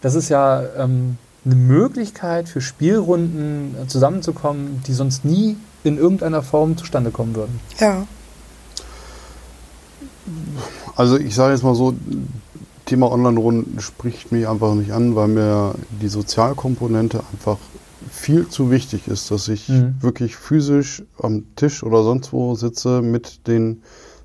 das 0.00 0.14
ist 0.14 0.28
ja 0.28 0.62
ähm, 0.76 1.16
eine 1.44 1.54
Möglichkeit 1.54 2.48
für 2.48 2.60
Spielrunden 2.60 3.74
äh, 3.82 3.86
zusammenzukommen, 3.86 4.82
die 4.86 4.92
sonst 4.92 5.24
nie 5.24 5.56
in 5.84 5.96
irgendeiner 5.96 6.42
Form 6.42 6.76
zustande 6.76 7.10
kommen 7.10 7.34
würden. 7.34 7.60
Ja. 7.78 8.06
Also 10.96 11.16
ich 11.16 11.34
sage 11.34 11.52
jetzt 11.52 11.62
mal 11.62 11.74
so, 11.74 11.94
Thema 12.88 13.12
Online-Runden 13.12 13.80
spricht 13.80 14.32
mich 14.32 14.48
einfach 14.48 14.74
nicht 14.74 14.92
an, 14.92 15.14
weil 15.14 15.28
mir 15.28 15.74
die 16.00 16.08
Sozialkomponente 16.08 17.20
einfach 17.34 17.58
viel 18.10 18.48
zu 18.48 18.70
wichtig 18.70 19.08
ist, 19.08 19.30
dass 19.30 19.48
ich 19.48 19.68
mhm. 19.68 19.96
wirklich 20.00 20.36
physisch 20.36 21.02
am 21.20 21.54
Tisch 21.54 21.82
oder 21.82 22.02
sonst 22.02 22.32
wo 22.32 22.54
sitze 22.54 23.02
mit 23.02 23.46
den 23.46 23.82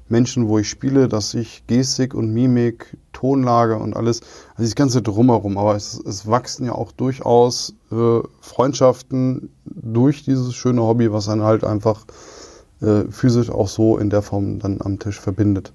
Menschen, 0.08 0.48
wo 0.48 0.60
ich 0.60 0.70
spiele, 0.70 1.10
dass 1.10 1.34
ich 1.34 1.68
Gestik 1.68 2.14
und 2.14 2.34
Mimik, 2.34 2.98
Tonlage 3.12 3.78
und 3.78 3.98
alles, 3.98 4.22
also 4.52 4.64
das 4.64 4.76
ganze 4.76 5.02
drumherum, 5.02 5.58
aber 5.58 5.76
es, 5.76 6.00
es 6.00 6.26
wachsen 6.26 6.66
ja 6.66 6.72
auch 6.72 6.94
durchaus 6.94 7.74
äh, 7.92 8.20
Freundschaften 8.40 9.50
durch 9.66 10.24
dieses 10.24 10.56
schöne 10.56 10.84
Hobby, 10.84 11.12
was 11.12 11.26
dann 11.26 11.44
halt 11.44 11.66
einfach 11.66 12.06
äh, 12.82 13.04
physisch 13.10 13.50
auch 13.50 13.68
so 13.68 13.98
in 13.98 14.10
der 14.10 14.22
Form 14.22 14.60
dann 14.60 14.80
am 14.82 15.00
Tisch 15.00 15.20
verbindet. 15.20 15.74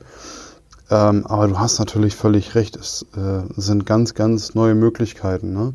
Ähm, 0.91 1.27
aber 1.27 1.49
du 1.49 1.59
hast 1.59 1.79
natürlich 1.79 2.17
völlig 2.17 2.55
recht, 2.55 2.77
es 2.77 3.07
äh, 3.15 3.43
sind 3.57 3.85
ganz, 3.85 4.15
ganz 4.15 4.55
neue 4.55 4.75
Möglichkeiten. 4.75 5.53
Ne? 5.53 5.75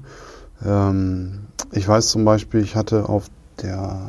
Ähm, 0.65 1.41
ich 1.71 1.87
weiß 1.87 2.09
zum 2.09 2.25
Beispiel, 2.25 2.61
ich 2.61 2.75
hatte 2.75 3.09
auf 3.09 3.25
der 3.61 3.99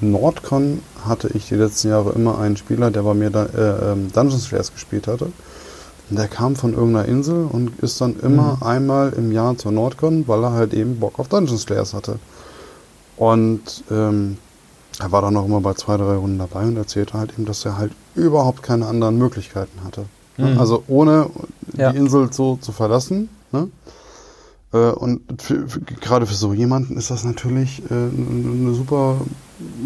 Nordcon 0.00 0.80
hatte 1.04 1.28
ich 1.34 1.48
die 1.48 1.54
letzten 1.54 1.88
Jahre 1.88 2.12
immer 2.12 2.38
einen 2.38 2.56
Spieler, 2.56 2.90
der 2.90 3.02
bei 3.02 3.14
mir 3.14 3.30
da, 3.30 3.46
äh, 3.46 3.92
ähm, 3.92 4.12
Dungeons 4.12 4.44
Slayers 4.44 4.72
gespielt 4.72 5.06
hatte. 5.06 5.32
Und 6.10 6.18
der 6.18 6.28
kam 6.28 6.56
von 6.56 6.72
irgendeiner 6.72 7.06
Insel 7.06 7.46
und 7.46 7.78
ist 7.80 8.00
dann 8.00 8.18
immer 8.20 8.56
mhm. 8.56 8.62
einmal 8.62 9.12
im 9.12 9.32
Jahr 9.32 9.56
zur 9.58 9.72
Nordcon, 9.72 10.26
weil 10.26 10.42
er 10.42 10.52
halt 10.52 10.72
eben 10.72 10.98
Bock 11.00 11.18
auf 11.18 11.28
Dungeons 11.28 11.62
Slayers 11.62 11.94
hatte. 11.94 12.18
Und 13.16 13.84
ähm, 13.90 14.38
er 15.00 15.12
war 15.12 15.22
dann 15.22 15.34
noch 15.34 15.44
immer 15.44 15.60
bei 15.60 15.74
zwei, 15.74 15.96
drei 15.96 16.16
Runden 16.16 16.38
dabei 16.38 16.62
und 16.62 16.76
erzählte 16.76 17.14
halt 17.14 17.32
eben, 17.32 17.44
dass 17.44 17.64
er 17.64 17.78
halt 17.78 17.92
überhaupt 18.14 18.62
keine 18.62 18.86
anderen 18.86 19.18
Möglichkeiten 19.18 19.84
hatte. 19.84 20.06
Mhm. 20.36 20.58
Also 20.58 20.84
ohne 20.88 21.30
ja. 21.76 21.92
die 21.92 21.98
Insel 21.98 22.32
so 22.32 22.56
zu 22.56 22.72
verlassen. 22.72 23.28
Ne? 23.52 23.68
Äh, 24.72 24.76
und 24.76 25.20
für, 25.40 25.68
für, 25.68 25.80
gerade 25.80 26.26
für 26.26 26.34
so 26.34 26.52
jemanden 26.52 26.96
ist 26.96 27.10
das 27.10 27.24
natürlich 27.24 27.82
äh, 27.90 27.94
eine 27.94 28.74
super 28.74 29.20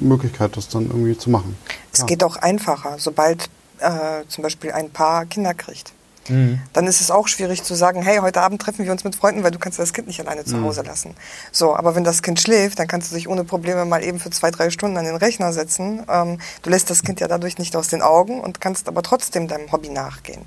Möglichkeit, 0.00 0.56
das 0.56 0.68
dann 0.68 0.86
irgendwie 0.86 1.16
zu 1.16 1.30
machen. 1.30 1.56
Es 1.92 2.00
ja. 2.00 2.06
geht 2.06 2.24
auch 2.24 2.36
einfacher, 2.36 2.96
sobald 2.98 3.48
äh, 3.78 4.24
zum 4.28 4.42
Beispiel 4.42 4.72
ein 4.72 4.90
Paar 4.90 5.26
Kinder 5.26 5.54
kriegt. 5.54 5.92
Mhm. 6.28 6.60
Dann 6.72 6.86
ist 6.86 7.00
es 7.00 7.10
auch 7.10 7.28
schwierig 7.28 7.62
zu 7.62 7.74
sagen, 7.74 8.02
hey, 8.02 8.18
heute 8.18 8.40
Abend 8.40 8.62
treffen 8.62 8.84
wir 8.84 8.92
uns 8.92 9.04
mit 9.04 9.16
Freunden, 9.16 9.42
weil 9.42 9.50
du 9.50 9.58
kannst 9.58 9.78
das 9.78 9.92
Kind 9.92 10.06
nicht 10.06 10.20
alleine 10.20 10.44
zu 10.44 10.56
mhm. 10.56 10.64
Hause 10.64 10.82
lassen. 10.82 11.14
So, 11.50 11.74
aber 11.76 11.94
wenn 11.94 12.04
das 12.04 12.22
Kind 12.22 12.40
schläft, 12.40 12.78
dann 12.78 12.86
kannst 12.86 13.10
du 13.10 13.16
dich 13.16 13.28
ohne 13.28 13.44
Probleme 13.44 13.84
mal 13.84 14.02
eben 14.02 14.20
für 14.20 14.30
zwei, 14.30 14.50
drei 14.50 14.70
Stunden 14.70 14.96
an 14.96 15.04
den 15.04 15.16
Rechner 15.16 15.52
setzen. 15.52 16.04
Ähm, 16.08 16.38
du 16.62 16.70
lässt 16.70 16.90
das 16.90 17.02
Kind 17.02 17.20
ja 17.20 17.28
dadurch 17.28 17.58
nicht 17.58 17.74
aus 17.76 17.88
den 17.88 18.02
Augen 18.02 18.40
und 18.40 18.60
kannst 18.60 18.88
aber 18.88 19.02
trotzdem 19.02 19.48
deinem 19.48 19.72
Hobby 19.72 19.88
nachgehen. 19.88 20.42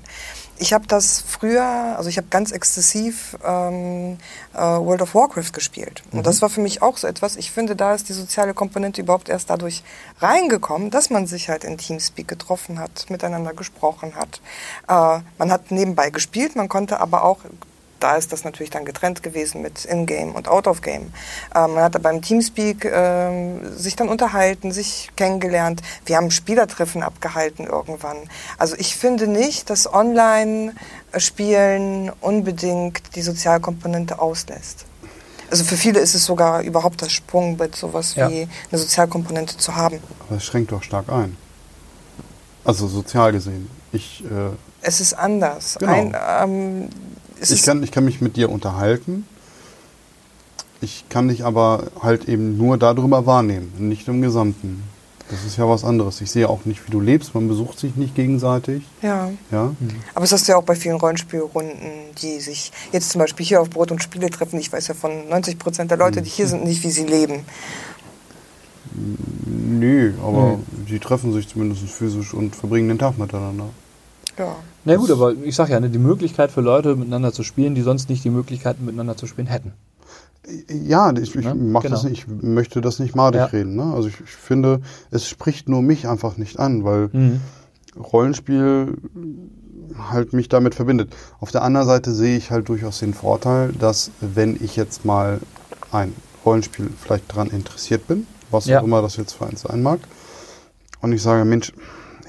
Ich 0.58 0.72
habe 0.72 0.86
das 0.86 1.22
früher, 1.26 1.64
also 1.64 2.08
ich 2.08 2.16
habe 2.16 2.28
ganz 2.30 2.50
exzessiv 2.50 3.36
ähm, 3.44 4.18
äh, 4.54 4.58
World 4.58 5.02
of 5.02 5.14
Warcraft 5.14 5.52
gespielt. 5.52 6.02
Und 6.12 6.20
mhm. 6.20 6.22
das 6.22 6.40
war 6.40 6.48
für 6.48 6.60
mich 6.60 6.82
auch 6.82 6.96
so 6.96 7.06
etwas. 7.06 7.36
Ich 7.36 7.50
finde, 7.50 7.76
da 7.76 7.94
ist 7.94 8.08
die 8.08 8.14
soziale 8.14 8.54
Komponente 8.54 9.00
überhaupt 9.02 9.28
erst 9.28 9.50
dadurch 9.50 9.82
reingekommen, 10.20 10.90
dass 10.90 11.10
man 11.10 11.26
sich 11.26 11.48
halt 11.48 11.64
in 11.64 11.76
Teamspeak 11.76 12.28
getroffen 12.28 12.78
hat, 12.78 13.10
miteinander 13.10 13.52
gesprochen 13.52 14.14
hat. 14.14 14.40
Äh, 14.88 15.22
man 15.38 15.52
hat 15.52 15.70
nebenbei 15.70 16.10
gespielt, 16.10 16.56
man 16.56 16.68
konnte 16.68 17.00
aber 17.00 17.24
auch 17.24 17.40
da 18.00 18.16
ist 18.16 18.32
das 18.32 18.42
natürlich 18.44 18.70
dann 18.70 18.84
getrennt 18.84 19.22
gewesen 19.22 19.62
mit 19.62 19.84
In-Game 19.84 20.34
und 20.34 20.48
Out-of-Game. 20.48 21.12
Ähm, 21.54 21.74
man 21.74 21.82
hat 21.82 21.94
da 21.94 21.98
beim 21.98 22.22
Teamspeak 22.22 22.84
äh, 22.84 23.60
sich 23.76 23.94
dann 23.96 24.08
unterhalten, 24.08 24.72
sich 24.72 25.10
kennengelernt. 25.16 25.82
Wir 26.04 26.16
haben 26.16 26.30
Spielertreffen 26.30 27.02
abgehalten 27.02 27.66
irgendwann. 27.66 28.16
Also 28.58 28.76
ich 28.78 28.96
finde 28.96 29.28
nicht, 29.28 29.70
dass 29.70 29.92
Online-Spielen 29.92 32.12
unbedingt 32.20 33.16
die 33.16 33.22
Sozialkomponente 33.22 34.18
auslässt. 34.18 34.84
Also 35.50 35.64
für 35.64 35.76
viele 35.76 36.00
ist 36.00 36.14
es 36.14 36.24
sogar 36.24 36.62
überhaupt 36.62 37.02
das 37.02 37.12
Sprungbrett, 37.12 37.76
sowas 37.76 38.14
ja. 38.16 38.28
wie 38.30 38.48
eine 38.70 38.78
Sozialkomponente 38.78 39.56
zu 39.56 39.76
haben. 39.76 40.00
Aber 40.26 40.38
es 40.38 40.44
schränkt 40.44 40.72
doch 40.72 40.82
stark 40.82 41.08
ein. 41.08 41.36
Also 42.64 42.88
sozial 42.88 43.30
gesehen. 43.32 43.70
Ich, 43.92 44.24
äh 44.24 44.50
es 44.82 45.00
ist 45.00 45.14
anders. 45.14 45.76
Genau. 45.78 45.92
Ein, 45.92 46.16
ähm, 46.42 46.88
ich, 47.40 47.62
kann, 47.62 47.82
ich 47.82 47.90
kann 47.90 48.04
mich 48.04 48.20
mit 48.20 48.36
dir 48.36 48.50
unterhalten. 48.50 49.26
Ich 50.80 51.08
kann 51.08 51.28
dich 51.28 51.44
aber 51.44 51.84
halt 52.02 52.28
eben 52.28 52.56
nur 52.56 52.76
darüber 52.76 53.26
wahrnehmen, 53.26 53.72
nicht 53.78 54.08
im 54.08 54.20
Gesamten. 54.20 54.82
Das 55.28 55.44
ist 55.44 55.56
ja 55.56 55.68
was 55.68 55.82
anderes. 55.82 56.20
Ich 56.20 56.30
sehe 56.30 56.48
auch 56.48 56.64
nicht, 56.66 56.86
wie 56.86 56.92
du 56.92 57.00
lebst. 57.00 57.34
Man 57.34 57.48
besucht 57.48 57.80
sich 57.80 57.96
nicht 57.96 58.14
gegenseitig. 58.14 58.84
Ja. 59.02 59.30
ja? 59.50 59.74
Mhm. 59.80 59.96
Aber 60.14 60.20
das 60.20 60.32
hast 60.32 60.46
du 60.46 60.52
ja 60.52 60.58
auch 60.58 60.62
bei 60.62 60.76
vielen 60.76 60.96
Rollenspielrunden, 60.96 62.14
die 62.22 62.38
sich 62.38 62.70
jetzt 62.92 63.10
zum 63.10 63.20
Beispiel 63.20 63.44
hier 63.44 63.60
auf 63.60 63.70
Brot 63.70 63.90
und 63.90 64.02
Spiele 64.02 64.30
treffen. 64.30 64.60
Ich 64.60 64.72
weiß 64.72 64.86
ja 64.86 64.94
von 64.94 65.28
90 65.28 65.58
Prozent 65.58 65.90
der 65.90 65.98
Leute, 65.98 66.22
die 66.22 66.30
hier 66.30 66.46
sind, 66.46 66.64
nicht, 66.64 66.84
wie 66.84 66.90
sie 66.90 67.04
leben. 67.04 67.44
Nö, 69.46 70.14
aber 70.22 70.58
mhm. 70.58 70.86
die 70.88 71.00
treffen 71.00 71.32
sich 71.32 71.48
zumindest 71.48 71.82
physisch 71.88 72.32
und 72.32 72.54
verbringen 72.54 72.88
den 72.88 72.98
Tag 72.98 73.18
miteinander. 73.18 73.70
Ja. 74.38 74.56
Na 74.84 74.96
gut, 74.96 75.10
aber 75.10 75.32
ich 75.32 75.56
sag 75.56 75.68
ja, 75.68 75.80
ne, 75.80 75.90
die 75.90 75.98
Möglichkeit 75.98 76.50
für 76.50 76.60
Leute 76.60 76.94
miteinander 76.94 77.32
zu 77.32 77.42
spielen, 77.42 77.74
die 77.74 77.82
sonst 77.82 78.08
nicht 78.08 78.24
die 78.24 78.30
Möglichkeit 78.30 78.80
miteinander 78.80 79.16
zu 79.16 79.26
spielen 79.26 79.46
hätten. 79.46 79.72
Ja, 80.68 81.12
ich, 81.12 81.34
ich, 81.34 81.44
ne? 81.44 81.54
mach 81.54 81.82
genau. 81.82 81.94
das 81.94 82.04
nicht, 82.04 82.26
ich 82.28 82.42
möchte 82.42 82.80
das 82.80 83.00
nicht 83.00 83.16
madig 83.16 83.40
ja. 83.40 83.46
reden. 83.46 83.74
Ne? 83.74 83.92
Also 83.94 84.08
ich, 84.08 84.20
ich, 84.20 84.30
finde, 84.30 84.80
es 85.10 85.26
spricht 85.26 85.68
nur 85.68 85.82
mich 85.82 86.06
einfach 86.06 86.36
nicht 86.36 86.60
an, 86.60 86.84
weil 86.84 87.08
mhm. 87.12 87.40
Rollenspiel 87.98 88.96
halt 90.10 90.32
mich 90.32 90.48
damit 90.48 90.74
verbindet. 90.74 91.14
Auf 91.40 91.50
der 91.50 91.62
anderen 91.62 91.86
Seite 91.86 92.12
sehe 92.12 92.36
ich 92.36 92.50
halt 92.50 92.68
durchaus 92.68 93.00
den 93.00 93.14
Vorteil, 93.14 93.72
dass 93.72 94.10
wenn 94.20 94.56
ich 94.62 94.76
jetzt 94.76 95.04
mal 95.04 95.40
ein 95.90 96.12
Rollenspiel 96.44 96.90
vielleicht 97.00 97.30
daran 97.32 97.48
interessiert 97.48 98.06
bin, 98.06 98.26
was 98.50 98.66
ja. 98.66 98.80
auch 98.80 98.84
immer 98.84 99.02
das 99.02 99.16
jetzt 99.16 99.32
für 99.32 99.46
eins 99.46 99.62
sein 99.62 99.82
mag, 99.82 100.00
und 101.00 101.12
ich 101.12 101.22
sage, 101.22 101.44
Mensch, 101.44 101.72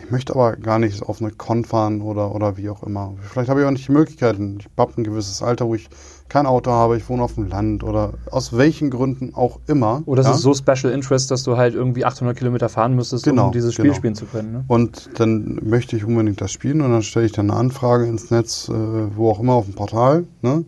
ich 0.07 0.11
möchte 0.11 0.33
aber 0.33 0.55
gar 0.55 0.79
nicht 0.79 1.03
auf 1.03 1.21
eine 1.21 1.31
Con 1.31 1.65
fahren 1.65 2.01
oder, 2.01 2.33
oder 2.33 2.55
wie 2.55 2.69
auch 2.69 2.81
immer. 2.83 3.13
Vielleicht 3.29 3.49
habe 3.49 3.59
ich 3.59 3.65
auch 3.65 3.71
nicht 3.71 3.89
die 3.89 3.91
Möglichkeiten. 3.91 4.59
Ich 4.61 4.67
habe 4.77 4.93
ein 4.95 5.03
gewisses 5.03 5.41
Alter, 5.41 5.67
wo 5.67 5.75
ich 5.75 5.89
kein 6.29 6.45
Auto 6.45 6.71
habe, 6.71 6.95
ich 6.95 7.09
wohne 7.09 7.23
auf 7.23 7.33
dem 7.33 7.49
Land 7.49 7.83
oder 7.83 8.13
aus 8.31 8.55
welchen 8.55 8.89
Gründen 8.89 9.35
auch 9.35 9.59
immer. 9.67 10.03
Oder 10.05 10.21
es 10.21 10.27
ja? 10.27 10.35
ist 10.35 10.43
so 10.43 10.53
Special 10.53 10.93
Interest, 10.93 11.29
dass 11.29 11.43
du 11.43 11.57
halt 11.57 11.75
irgendwie 11.75 12.05
800 12.05 12.37
Kilometer 12.37 12.69
fahren 12.69 12.95
müsstest, 12.95 13.25
genau, 13.25 13.47
um 13.47 13.51
dieses 13.51 13.73
Spiel 13.73 13.83
genau. 13.83 13.95
spielen 13.97 14.15
zu 14.15 14.25
können. 14.25 14.53
Ne? 14.53 14.63
Und 14.69 15.09
dann 15.15 15.59
möchte 15.61 15.97
ich 15.97 16.05
unbedingt 16.05 16.39
das 16.39 16.53
spielen 16.53 16.79
und 16.79 16.89
dann 16.89 17.03
stelle 17.03 17.25
ich 17.25 17.33
dann 17.33 17.51
eine 17.51 17.59
Anfrage 17.59 18.05
ins 18.05 18.31
Netz, 18.31 18.69
äh, 18.69 18.73
wo 18.73 19.29
auch 19.29 19.41
immer, 19.41 19.53
auf 19.55 19.65
dem 19.65 19.73
Portal. 19.73 20.23
Ne? 20.41 20.63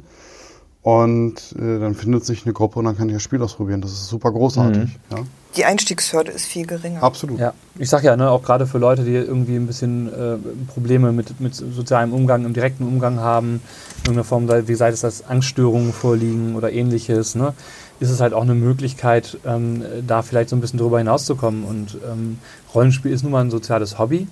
Und 0.81 1.55
äh, 1.57 1.79
dann 1.79 1.95
findet 1.95 2.25
sich 2.25 2.45
eine 2.45 2.51
Gruppe 2.51 2.79
und 2.79 2.85
dann 2.85 2.97
kann 2.97 3.07
ich 3.07 3.13
das 3.13 3.23
Spiel 3.23 3.41
ausprobieren. 3.41 3.79
Das 3.79 3.91
ist 3.91 4.07
super 4.07 4.33
großartig. 4.33 4.99
Mhm. 5.11 5.17
Ja? 5.17 5.23
Die 5.55 5.65
Einstiegshürde 5.65 6.31
ist 6.31 6.45
viel 6.45 6.65
geringer. 6.65 7.01
Absolut. 7.01 7.39
Ja, 7.39 7.53
ich 7.77 7.89
sag 7.89 8.03
ja, 8.03 8.15
ne, 8.15 8.29
auch 8.29 8.43
gerade 8.43 8.67
für 8.67 8.77
Leute, 8.77 9.03
die 9.03 9.13
irgendwie 9.13 9.55
ein 9.55 9.67
bisschen 9.67 10.07
äh, 10.07 10.37
Probleme 10.71 11.11
mit, 11.11 11.39
mit 11.39 11.55
sozialem 11.55 12.13
Umgang, 12.13 12.45
im 12.45 12.53
direkten 12.53 12.83
Umgang 12.83 13.19
haben, 13.19 13.61
in 14.03 14.11
irgendeiner 14.11 14.23
Form, 14.23 14.67
wie 14.67 14.75
sei 14.75 14.89
es, 14.89 15.01
dass 15.01 15.25
Angststörungen 15.25 15.91
vorliegen 15.91 16.55
oder 16.55 16.71
ähnliches, 16.71 17.35
ne, 17.35 17.53
ist 17.99 18.09
es 18.09 18.21
halt 18.21 18.33
auch 18.33 18.43
eine 18.43 18.55
Möglichkeit, 18.55 19.37
ähm, 19.45 19.83
da 20.05 20.21
vielleicht 20.21 20.49
so 20.49 20.55
ein 20.55 20.61
bisschen 20.61 20.79
drüber 20.79 20.99
hinauszukommen. 20.99 21.63
Und 21.63 21.97
ähm, 22.09 22.39
Rollenspiel 22.73 23.11
ist 23.11 23.23
nun 23.23 23.31
mal 23.31 23.41
ein 23.41 23.51
soziales 23.51 23.97
Hobby 23.97 24.27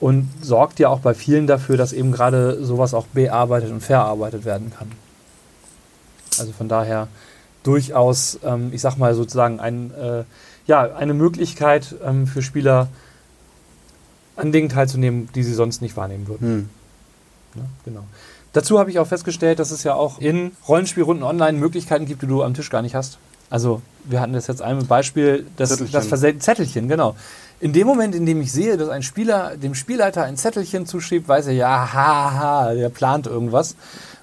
und 0.00 0.28
sorgt 0.42 0.78
ja 0.80 0.88
auch 0.88 1.00
bei 1.00 1.14
vielen 1.14 1.46
dafür, 1.46 1.76
dass 1.76 1.92
eben 1.92 2.10
gerade 2.10 2.64
sowas 2.64 2.94
auch 2.94 3.06
bearbeitet 3.06 3.70
und 3.70 3.80
verarbeitet 3.80 4.44
werden 4.44 4.72
kann. 4.76 4.90
Also 6.38 6.52
von 6.52 6.68
daher 6.68 7.08
durchaus, 7.62 8.38
ähm, 8.44 8.70
ich 8.72 8.80
sag 8.80 8.96
mal 8.96 9.14
sozusagen 9.14 9.60
ein, 9.60 9.92
äh, 9.94 10.24
ja, 10.66 10.94
eine 10.94 11.14
Möglichkeit 11.14 11.94
ähm, 12.04 12.26
für 12.26 12.42
Spieler, 12.42 12.88
an 14.36 14.50
Dingen 14.50 14.68
teilzunehmen, 14.68 15.28
die 15.34 15.42
sie 15.44 15.54
sonst 15.54 15.80
nicht 15.80 15.96
wahrnehmen 15.96 16.26
würden. 16.26 16.48
Hm. 16.48 16.68
Ja, 17.54 17.62
genau. 17.84 18.04
Dazu 18.52 18.78
habe 18.78 18.90
ich 18.90 18.98
auch 18.98 19.06
festgestellt, 19.06 19.58
dass 19.58 19.70
es 19.70 19.84
ja 19.84 19.94
auch 19.94 20.20
in 20.20 20.52
Rollenspielrunden 20.68 21.24
online 21.24 21.58
Möglichkeiten 21.58 22.06
gibt, 22.06 22.22
die 22.22 22.26
du 22.26 22.42
am 22.42 22.54
Tisch 22.54 22.70
gar 22.70 22.82
nicht 22.82 22.94
hast. 22.94 23.18
Also 23.50 23.82
wir 24.04 24.20
hatten 24.20 24.32
das 24.32 24.46
jetzt 24.46 24.62
ein 24.62 24.86
Beispiel, 24.86 25.46
das 25.56 25.70
Zettelchen. 25.70 25.92
das 25.92 26.06
Versel- 26.06 26.38
Zettelchen, 26.38 26.88
genau. 26.88 27.14
In 27.60 27.72
dem 27.72 27.86
Moment, 27.86 28.14
in 28.14 28.26
dem 28.26 28.40
ich 28.40 28.52
sehe, 28.52 28.76
dass 28.76 28.88
ein 28.88 29.02
Spieler 29.02 29.56
dem 29.56 29.74
Spielleiter 29.74 30.24
ein 30.24 30.36
Zettelchen 30.36 30.86
zuschiebt, 30.86 31.28
weiß 31.28 31.46
er, 31.46 31.52
ja, 31.52 31.92
haha, 31.92 32.74
der 32.74 32.88
plant 32.88 33.26
irgendwas. 33.26 33.76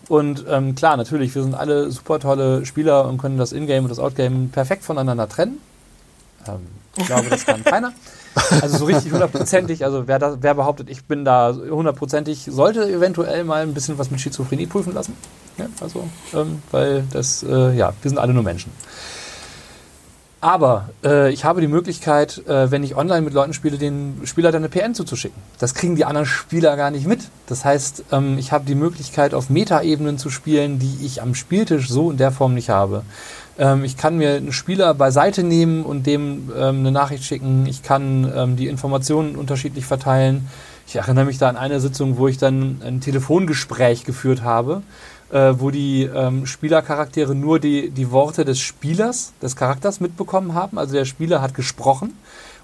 Und 0.10 0.46
ähm, 0.50 0.76
klar, 0.76 0.98
natürlich, 0.98 1.34
wir 1.36 1.44
sind 1.44 1.56
alle 1.56 1.90
super 1.92 2.20
tolle 2.20 2.66
Spieler 2.66 3.08
und 3.08 3.18
können 3.18 3.38
das 3.38 3.54
Ingame 3.54 3.84
und 3.84 3.90
das 3.90 4.00
Outgame 4.00 4.50
perfekt 4.52 4.84
voneinander 4.84 5.30
trennen. 5.30 5.60
Ähm, 6.48 6.68
ich 6.98 7.06
glaube, 7.06 7.30
das 7.30 7.46
kann 7.46 7.64
keiner. 7.64 7.94
Also 8.62 8.78
so 8.78 8.86
richtig 8.86 9.12
hundertprozentig, 9.12 9.84
also 9.84 10.08
wer, 10.08 10.20
da, 10.20 10.38
wer 10.40 10.54
behauptet, 10.54 10.90
ich 10.90 11.04
bin 11.04 11.26
da 11.26 11.54
hundertprozentig, 11.54 12.48
sollte 12.50 12.90
eventuell 12.90 13.44
mal 13.44 13.62
ein 13.62 13.74
bisschen 13.74 13.98
was 13.98 14.10
mit 14.10 14.22
Schizophrenie 14.22 14.68
prüfen 14.68 14.94
lassen. 14.94 15.16
Ja, 15.58 15.66
also, 15.82 16.08
ähm, 16.34 16.62
weil 16.72 17.04
das, 17.12 17.44
äh, 17.44 17.76
ja, 17.76 17.94
wir 18.02 18.10
sind 18.10 18.18
alle 18.18 18.34
nur 18.34 18.44
Menschen. 18.44 18.72
Aber 20.42 20.90
äh, 21.04 21.32
ich 21.32 21.46
habe 21.46 21.62
die 21.62 21.68
Möglichkeit, 21.68 22.48
äh, 22.48 22.72
wenn 22.72 22.84
ich 22.84 22.96
online 22.96 23.22
mit 23.22 23.34
Leuten 23.34 23.54
spiele, 23.54 23.78
den 23.78 24.22
Spieler 24.24 24.52
dann 24.52 24.64
eine 24.64 24.70
PN 24.70 24.96
zuzuschicken. 24.96 25.40
Das 25.60 25.76
kriegen 25.76 25.96
die 25.96 26.04
anderen 26.04 26.26
Spieler 26.26 26.76
gar 26.78 26.90
nicht 26.90 27.06
mit. 27.06 27.20
Das 27.46 27.64
heißt, 27.64 28.06
ähm, 28.12 28.40
ich 28.40 28.52
habe 28.52 28.66
die 28.66 28.74
Möglichkeit, 28.74 29.36
auf 29.36 29.52
Metaebenen 29.52 30.18
zu 30.18 30.32
spielen, 30.32 30.80
die 30.80 31.06
ich 31.06 31.22
am 31.22 31.36
Spieltisch 31.36 31.90
so 31.90 32.10
in 32.10 32.18
der 32.18 32.32
Form 32.32 32.56
nicht 32.56 32.72
habe. 32.72 33.04
Ähm, 33.58 33.84
ich 33.84 33.98
kann 33.98 34.18
mir 34.18 34.36
einen 34.36 34.54
Spieler 34.54 34.94
beiseite 34.94 35.44
nehmen 35.44 35.84
und 35.84 36.08
dem 36.08 36.52
ähm, 36.56 36.80
eine 36.80 36.92
Nachricht 36.92 37.24
schicken. 37.24 37.66
Ich 37.66 37.84
kann 37.84 38.32
ähm, 38.36 38.56
die 38.56 38.68
Informationen 38.68 39.36
unterschiedlich 39.36 39.86
verteilen. 39.86 40.48
Ich 40.88 40.96
erinnere 40.96 41.26
mich 41.26 41.38
da 41.38 41.50
an 41.50 41.58
eine 41.58 41.80
Sitzung, 41.80 42.18
wo 42.18 42.28
ich 42.28 42.38
dann 42.38 42.82
ein 42.84 43.02
Telefongespräch 43.02 44.04
geführt 44.04 44.42
habe, 44.42 44.82
äh, 45.32 45.54
wo 45.58 45.72
die 45.72 46.04
ähm, 46.04 46.46
Spielercharaktere 46.46 47.34
nur 47.36 47.60
die, 47.60 47.92
die 47.92 48.12
Worte 48.12 48.44
des 48.44 48.60
Spielers, 48.60 49.34
des 49.42 49.56
Charakters 49.56 50.00
mitbekommen 50.00 50.54
haben. 50.54 50.78
Also 50.78 50.94
der 50.94 51.06
Spieler 51.06 51.42
hat 51.42 51.54
gesprochen 51.54 52.14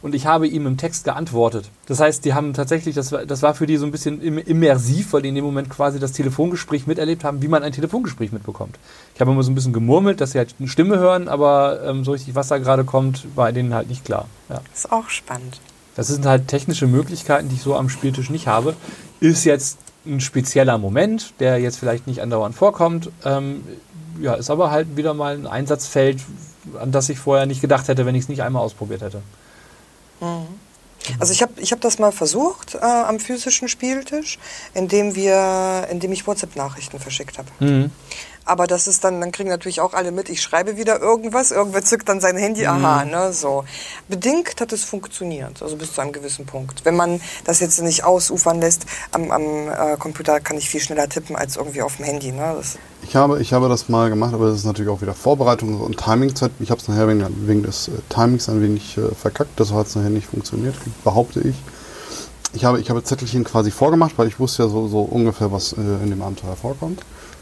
und 0.01 0.15
ich 0.15 0.25
habe 0.25 0.47
ihm 0.47 0.65
im 0.67 0.77
Text 0.77 1.03
geantwortet. 1.03 1.69
Das 1.87 1.99
heißt, 1.99 2.23
die 2.25 2.33
haben 2.33 2.53
tatsächlich, 2.53 2.95
das 2.95 3.11
war, 3.11 3.25
das 3.25 3.41
war 3.41 3.53
für 3.53 3.65
die 3.65 3.77
so 3.77 3.85
ein 3.85 3.91
bisschen 3.91 4.21
im- 4.21 4.37
immersiv, 4.37 5.13
weil 5.13 5.21
die 5.21 5.29
in 5.29 5.35
dem 5.35 5.45
Moment 5.45 5.69
quasi 5.69 5.99
das 5.99 6.11
Telefongespräch 6.11 6.87
miterlebt 6.87 7.23
haben, 7.23 7.41
wie 7.41 7.47
man 7.47 7.63
ein 7.63 7.71
Telefongespräch 7.71 8.31
mitbekommt. 8.31 8.77
Ich 9.15 9.21
habe 9.21 9.31
immer 9.31 9.43
so 9.43 9.51
ein 9.51 9.55
bisschen 9.55 9.73
gemurmelt, 9.73 10.21
dass 10.21 10.31
sie 10.31 10.37
halt 10.37 10.55
eine 10.59 10.67
Stimme 10.67 10.99
hören, 10.99 11.27
aber 11.27 11.81
ähm, 11.83 12.03
so 12.03 12.11
richtig, 12.11 12.35
was 12.35 12.47
da 12.47 12.57
gerade 12.57 12.83
kommt, 12.83 13.25
war 13.35 13.51
denen 13.51 13.73
halt 13.73 13.89
nicht 13.89 14.05
klar. 14.05 14.27
Ja. 14.49 14.61
Ist 14.73 14.91
auch 14.91 15.09
spannend. 15.09 15.59
Das 15.95 16.07
sind 16.07 16.25
halt 16.25 16.47
technische 16.47 16.85
Möglichkeiten, 16.85 17.49
die 17.49 17.55
ich 17.55 17.61
so 17.61 17.75
am 17.75 17.89
Spieltisch 17.89 18.29
nicht 18.29 18.47
habe. 18.47 18.75
Ist 19.19 19.45
jetzt 19.45 19.79
ein 20.05 20.21
spezieller 20.21 20.77
Moment, 20.77 21.33
der 21.39 21.57
jetzt 21.59 21.77
vielleicht 21.77 22.05
nicht 22.07 22.21
andauernd 22.21 22.55
vorkommt. 22.55 23.09
Ähm, 23.25 23.63
ja, 24.21 24.35
ist 24.35 24.49
aber 24.49 24.71
halt 24.71 24.95
wieder 24.95 25.13
mal 25.13 25.35
ein 25.35 25.47
Einsatzfeld, 25.47 26.19
an 26.79 26.91
das 26.91 27.09
ich 27.09 27.17
vorher 27.19 27.45
nicht 27.45 27.61
gedacht 27.61 27.87
hätte, 27.87 28.05
wenn 28.05 28.15
ich 28.15 28.23
es 28.23 28.29
nicht 28.29 28.41
einmal 28.43 28.61
ausprobiert 28.61 29.01
hätte. 29.01 29.21
Also 31.19 31.31
ich 31.31 31.41
habe 31.41 31.53
ich 31.57 31.71
hab 31.71 31.81
das 31.81 31.99
mal 31.99 32.11
versucht 32.11 32.75
äh, 32.75 32.79
am 32.79 33.19
physischen 33.19 33.67
Spieltisch, 33.67 34.39
indem 34.73 35.15
wir, 35.15 35.87
indem 35.89 36.11
ich 36.11 36.27
WhatsApp-Nachrichten 36.27 36.99
verschickt 36.99 37.37
habe. 37.37 37.49
Mhm. 37.59 37.91
Aber 38.47 38.65
das 38.65 38.87
ist 38.87 39.03
dann, 39.03 39.19
dann 39.19 39.31
kriegen 39.31 39.49
natürlich 39.49 39.81
auch 39.81 39.93
alle 39.93 40.11
mit, 40.11 40.29
ich 40.29 40.41
schreibe 40.41 40.77
wieder 40.77 41.01
irgendwas, 41.01 41.51
irgendwer 41.51 41.83
zückt 41.83 42.07
dann 42.07 42.21
sein 42.21 42.37
Handy, 42.37 42.65
aha, 42.65 43.03
ne, 43.03 43.33
so. 43.33 43.65
Bedingt 44.07 44.59
hat 44.61 44.71
es 44.71 44.83
funktioniert, 44.83 45.61
also 45.61 45.75
bis 45.75 45.93
zu 45.93 46.01
einem 46.01 46.13
gewissen 46.13 46.45
Punkt. 46.45 46.85
Wenn 46.85 46.95
man 46.95 47.19
das 47.43 47.59
jetzt 47.59 47.81
nicht 47.81 48.05
ausufern 48.05 48.61
lässt, 48.61 48.85
am, 49.11 49.31
am 49.31 49.43
äh, 49.43 49.97
Computer 49.97 50.39
kann 50.39 50.57
ich 50.57 50.69
viel 50.69 50.79
schneller 50.79 51.09
tippen 51.09 51.35
als 51.35 51.57
irgendwie 51.57 51.81
auf 51.81 51.97
dem 51.97 52.05
Handy, 52.05 52.31
ne. 52.31 52.55
Das, 52.57 52.77
Ich 53.03 53.15
habe, 53.15 53.41
ich 53.41 53.53
habe 53.53 53.69
das 53.69 53.89
mal 53.89 54.09
gemacht, 54.09 54.33
aber 54.33 54.47
das 54.47 54.57
ist 54.57 54.65
natürlich 54.65 54.91
auch 54.91 55.01
wieder 55.01 55.13
Vorbereitung 55.13 55.79
und 55.81 55.97
Timingzeit. 55.97 56.51
Ich 56.59 56.71
habe 56.71 56.81
es 56.81 56.87
nachher 56.87 57.07
wegen, 57.07 57.25
wegen 57.47 57.63
des 57.63 57.89
äh, 57.89 57.91
Timings 58.09 58.49
ein 58.49 58.61
wenig 58.61 58.97
äh, 58.97 59.13
verkackt. 59.13 59.59
Das 59.59 59.71
hat 59.73 59.87
es 59.87 59.95
nachher 59.95 60.09
nicht 60.09 60.27
funktioniert, 60.27 60.75
behaupte 61.03 61.41
ich. 61.41 61.55
Ich 62.53 62.65
habe, 62.65 62.79
ich 62.79 62.89
habe 62.89 63.03
Zettelchen 63.03 63.43
quasi 63.43 63.71
vorgemacht, 63.71 64.13
weil 64.17 64.27
ich 64.27 64.39
wusste 64.39 64.63
ja 64.63 64.69
so, 64.69 64.87
so 64.87 65.01
ungefähr, 65.01 65.51
was 65.51 65.73
äh, 65.73 65.81
in 66.03 66.09
dem 66.09 66.21
Abenteuer 66.21 66.55
vorkommt. 66.55 67.01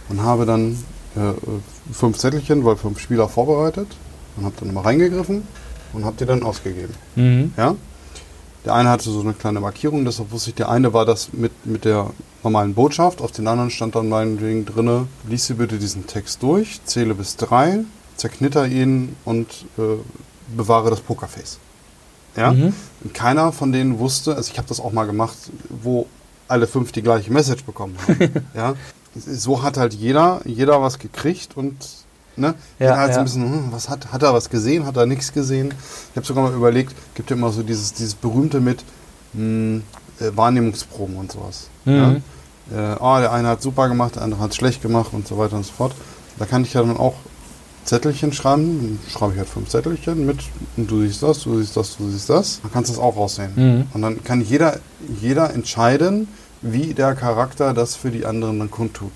Und 0.10 0.22
habe 0.22 0.46
dann 0.46 0.84
äh, 1.16 1.94
fünf 1.94 2.18
Zettelchen, 2.18 2.66
weil 2.66 2.76
fünf 2.76 3.00
Spieler 3.00 3.30
vorbereitet. 3.30 3.88
Und 4.38 4.46
habe 4.46 4.56
dann 4.60 4.74
mal 4.74 4.82
reingegriffen 4.82 5.44
und 5.94 6.06
habe 6.06 6.18
die 6.18 6.26
dann 6.26 6.44
ausgegeben. 6.44 6.94
Mhm. 7.16 7.54
Ja? 7.58 7.76
Der 8.66 8.74
eine 8.74 8.90
hatte 8.90 9.10
so 9.10 9.22
eine 9.22 9.34
kleine 9.34 9.60
Markierung, 9.60 10.06
deshalb 10.06 10.32
wusste 10.32 10.50
ich, 10.50 10.56
der 10.56 10.70
eine 10.70 10.92
war 10.92 11.06
das 11.06 11.34
mit, 11.34 11.66
mit 11.66 11.86
der 11.86 12.10
normalen 12.44 12.74
Botschaft, 12.74 13.22
auf 13.22 13.32
den 13.32 13.48
anderen 13.48 13.70
stand 13.70 13.96
dann 13.96 14.10
meinetwegen 14.10 14.66
drinne, 14.66 15.08
lies 15.28 15.48
dir 15.48 15.56
bitte 15.56 15.78
diesen 15.78 16.08
Text 16.08 16.42
durch, 16.42 16.82
zähle 16.86 17.14
bis 17.14 17.38
drei, 17.38 17.80
zerknitter 18.18 18.68
ihn 18.68 19.16
und 19.24 19.48
äh, 19.78 19.98
bewahre 20.56 20.90
das 20.90 21.00
Pokerface. 21.00 21.60
Ja? 22.36 22.52
Mhm. 22.52 22.74
Und 23.04 23.14
keiner 23.14 23.52
von 23.52 23.72
denen 23.72 24.00
wusste, 24.00 24.36
also 24.36 24.52
ich 24.52 24.58
habe 24.58 24.68
das 24.68 24.80
auch 24.80 24.92
mal 24.92 25.06
gemacht, 25.06 25.38
wo 25.70 26.08
alle 26.48 26.68
fünf 26.68 26.92
die 26.92 27.02
gleiche 27.02 27.32
Message 27.32 27.64
bekommen 27.64 27.96
haben. 28.08 28.46
ja? 28.56 28.74
So 29.16 29.64
hat 29.64 29.78
halt 29.78 29.94
jeder, 29.94 30.42
jeder 30.46 30.82
was 30.82 31.00
gekriegt 31.00 31.56
und 31.56 31.76
ne, 32.36 32.56
Ja, 32.80 32.86
jeder 32.88 32.98
halt 32.98 33.14
so 33.14 33.16
ja. 33.16 33.20
ein 33.20 33.26
bisschen, 33.26 33.44
hm, 33.44 33.72
was 33.72 33.90
hat, 33.90 34.12
hat 34.12 34.24
er 34.24 34.34
was 34.34 34.50
gesehen, 34.50 34.86
hat 34.86 34.98
er 34.98 35.06
nichts 35.06 35.32
gesehen. 35.32 35.74
Ich 36.12 36.18
habe 36.18 36.26
sogar 36.26 36.44
mal 36.44 36.54
überlegt, 36.54 36.94
gibt 37.16 37.30
ja 37.30 37.36
immer 37.36 37.52
so 37.52 37.64
dieses, 37.64 37.94
dieses 37.94 38.16
berühmte 38.16 38.60
mit 38.60 38.84
mh, 39.34 39.82
äh, 40.20 40.36
Wahrnehmungsproben 40.36 41.16
und 41.16 41.32
sowas. 41.32 41.70
Mhm. 41.86 42.22
Ja? 42.72 42.96
Äh, 42.96 42.98
ah, 43.00 43.20
der 43.20 43.32
eine 43.32 43.48
hat 43.50 43.62
super 43.62 43.88
gemacht, 43.88 44.16
der 44.16 44.24
andere 44.24 44.42
hat 44.42 44.56
schlecht 44.56 44.82
gemacht 44.82 45.10
und 45.14 45.28
so 45.28 45.38
weiter 45.38 45.56
und 45.56 45.66
so 45.66 45.72
fort. 45.72 45.94
Da 46.38 46.46
kann 46.46 46.64
ich 46.64 46.74
ja 46.74 46.82
dann 46.82 46.98
auch 46.98 47.16
Zettelchen 47.86 48.34
schreiben, 48.34 49.00
dann 49.06 49.12
schreibe 49.12 49.34
ich 49.34 49.38
halt 49.38 49.48
fünf 49.48 49.70
Zettelchen 49.70 50.26
mit 50.26 50.40
und 50.76 50.90
du 50.90 51.02
siehst 51.02 51.22
das, 51.22 51.44
du 51.44 51.60
siehst 51.60 51.78
das, 51.78 51.96
du 51.98 52.10
siehst 52.10 52.30
das. 52.30 52.60
Dann 52.64 52.72
kannst 52.74 52.90
du 52.90 52.94
es 52.96 53.00
auch 53.00 53.16
raussehen. 53.16 53.52
Mhm. 53.56 53.88
Und 53.94 54.02
dann 54.02 54.24
kann 54.24 54.42
jeder, 54.42 54.80
jeder 55.22 55.54
entscheiden, 55.54 56.28
wie 56.62 56.94
der 56.94 57.16
Charakter 57.16 57.74
das 57.74 57.96
für 57.96 58.12
die 58.12 58.26
anderen 58.26 58.60
dann 58.60 58.72
kundtut. 58.72 59.12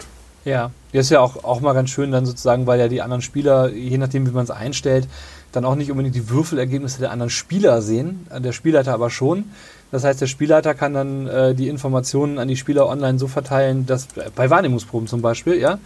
Ja, 0.46 0.72
das 0.94 1.08
ist 1.08 1.10
ja 1.12 1.20
auch, 1.20 1.44
auch 1.44 1.60
mal 1.60 1.74
ganz 1.74 1.90
schön 1.90 2.12
dann 2.12 2.26
sozusagen, 2.26 2.66
weil 2.66 2.80
ja 2.80 2.88
die 2.88 3.02
anderen 3.02 3.22
Spieler, 3.22 3.70
je 3.70 3.98
nachdem 3.98 4.26
wie 4.28 4.32
man 4.32 4.44
es 4.44 4.52
einstellt, 4.52 5.08
dann 5.52 5.66
auch 5.66 5.76
nicht 5.76 5.92
unbedingt 5.92 6.16
die 6.16 6.30
Würfelergebnisse 6.30 7.00
der 7.00 7.12
anderen 7.12 7.30
Spieler 7.30 7.82
sehen, 7.82 8.28
der 8.38 8.52
Spielleiter 8.52 8.94
aber 8.94 9.10
schon. 9.10 9.46
Das 9.92 10.04
heißt, 10.04 10.22
der 10.22 10.28
Spielleiter 10.28 10.76
kann 10.76 10.94
dann 10.94 11.28
äh, 11.28 11.56
die 11.56 11.68
Informationen 11.68 12.38
an 12.38 12.48
die 12.48 12.56
Spieler 12.56 12.88
online 12.88 13.18
so 13.18 13.28
verteilen, 13.28 13.88
dass 13.88 14.08
bei 14.36 14.50
Wahrnehmungsproben 14.50 15.08
zum 15.08 15.22
Beispiel, 15.22 15.56
ja, 15.60 15.80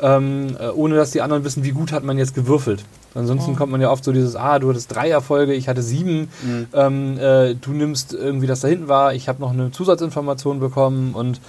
ähm, 0.00 0.56
äh, 0.58 0.68
ohne 0.68 0.96
dass 0.96 1.10
die 1.10 1.22
anderen 1.22 1.44
wissen, 1.44 1.64
wie 1.64 1.72
gut 1.72 1.92
hat 1.92 2.04
man 2.04 2.18
jetzt 2.18 2.34
gewürfelt. 2.34 2.84
Ansonsten 3.14 3.56
kommt 3.56 3.72
man 3.72 3.80
ja 3.80 3.90
oft 3.90 4.04
so 4.04 4.12
dieses, 4.12 4.36
ah, 4.36 4.58
du 4.58 4.68
hattest 4.68 4.94
drei 4.94 5.10
Erfolge, 5.10 5.54
ich 5.54 5.68
hatte 5.68 5.82
sieben, 5.82 6.28
ähm, 6.72 7.18
äh, 7.18 7.54
du 7.54 7.72
nimmst 7.72 8.12
irgendwie 8.12 8.46
das 8.46 8.60
da 8.60 8.68
hinten 8.68 8.88
war, 8.88 9.14
ich 9.14 9.28
habe 9.28 9.40
noch 9.40 9.50
eine 9.50 9.72
Zusatzinformation 9.72 10.60
bekommen 10.60 11.14
und 11.14 11.40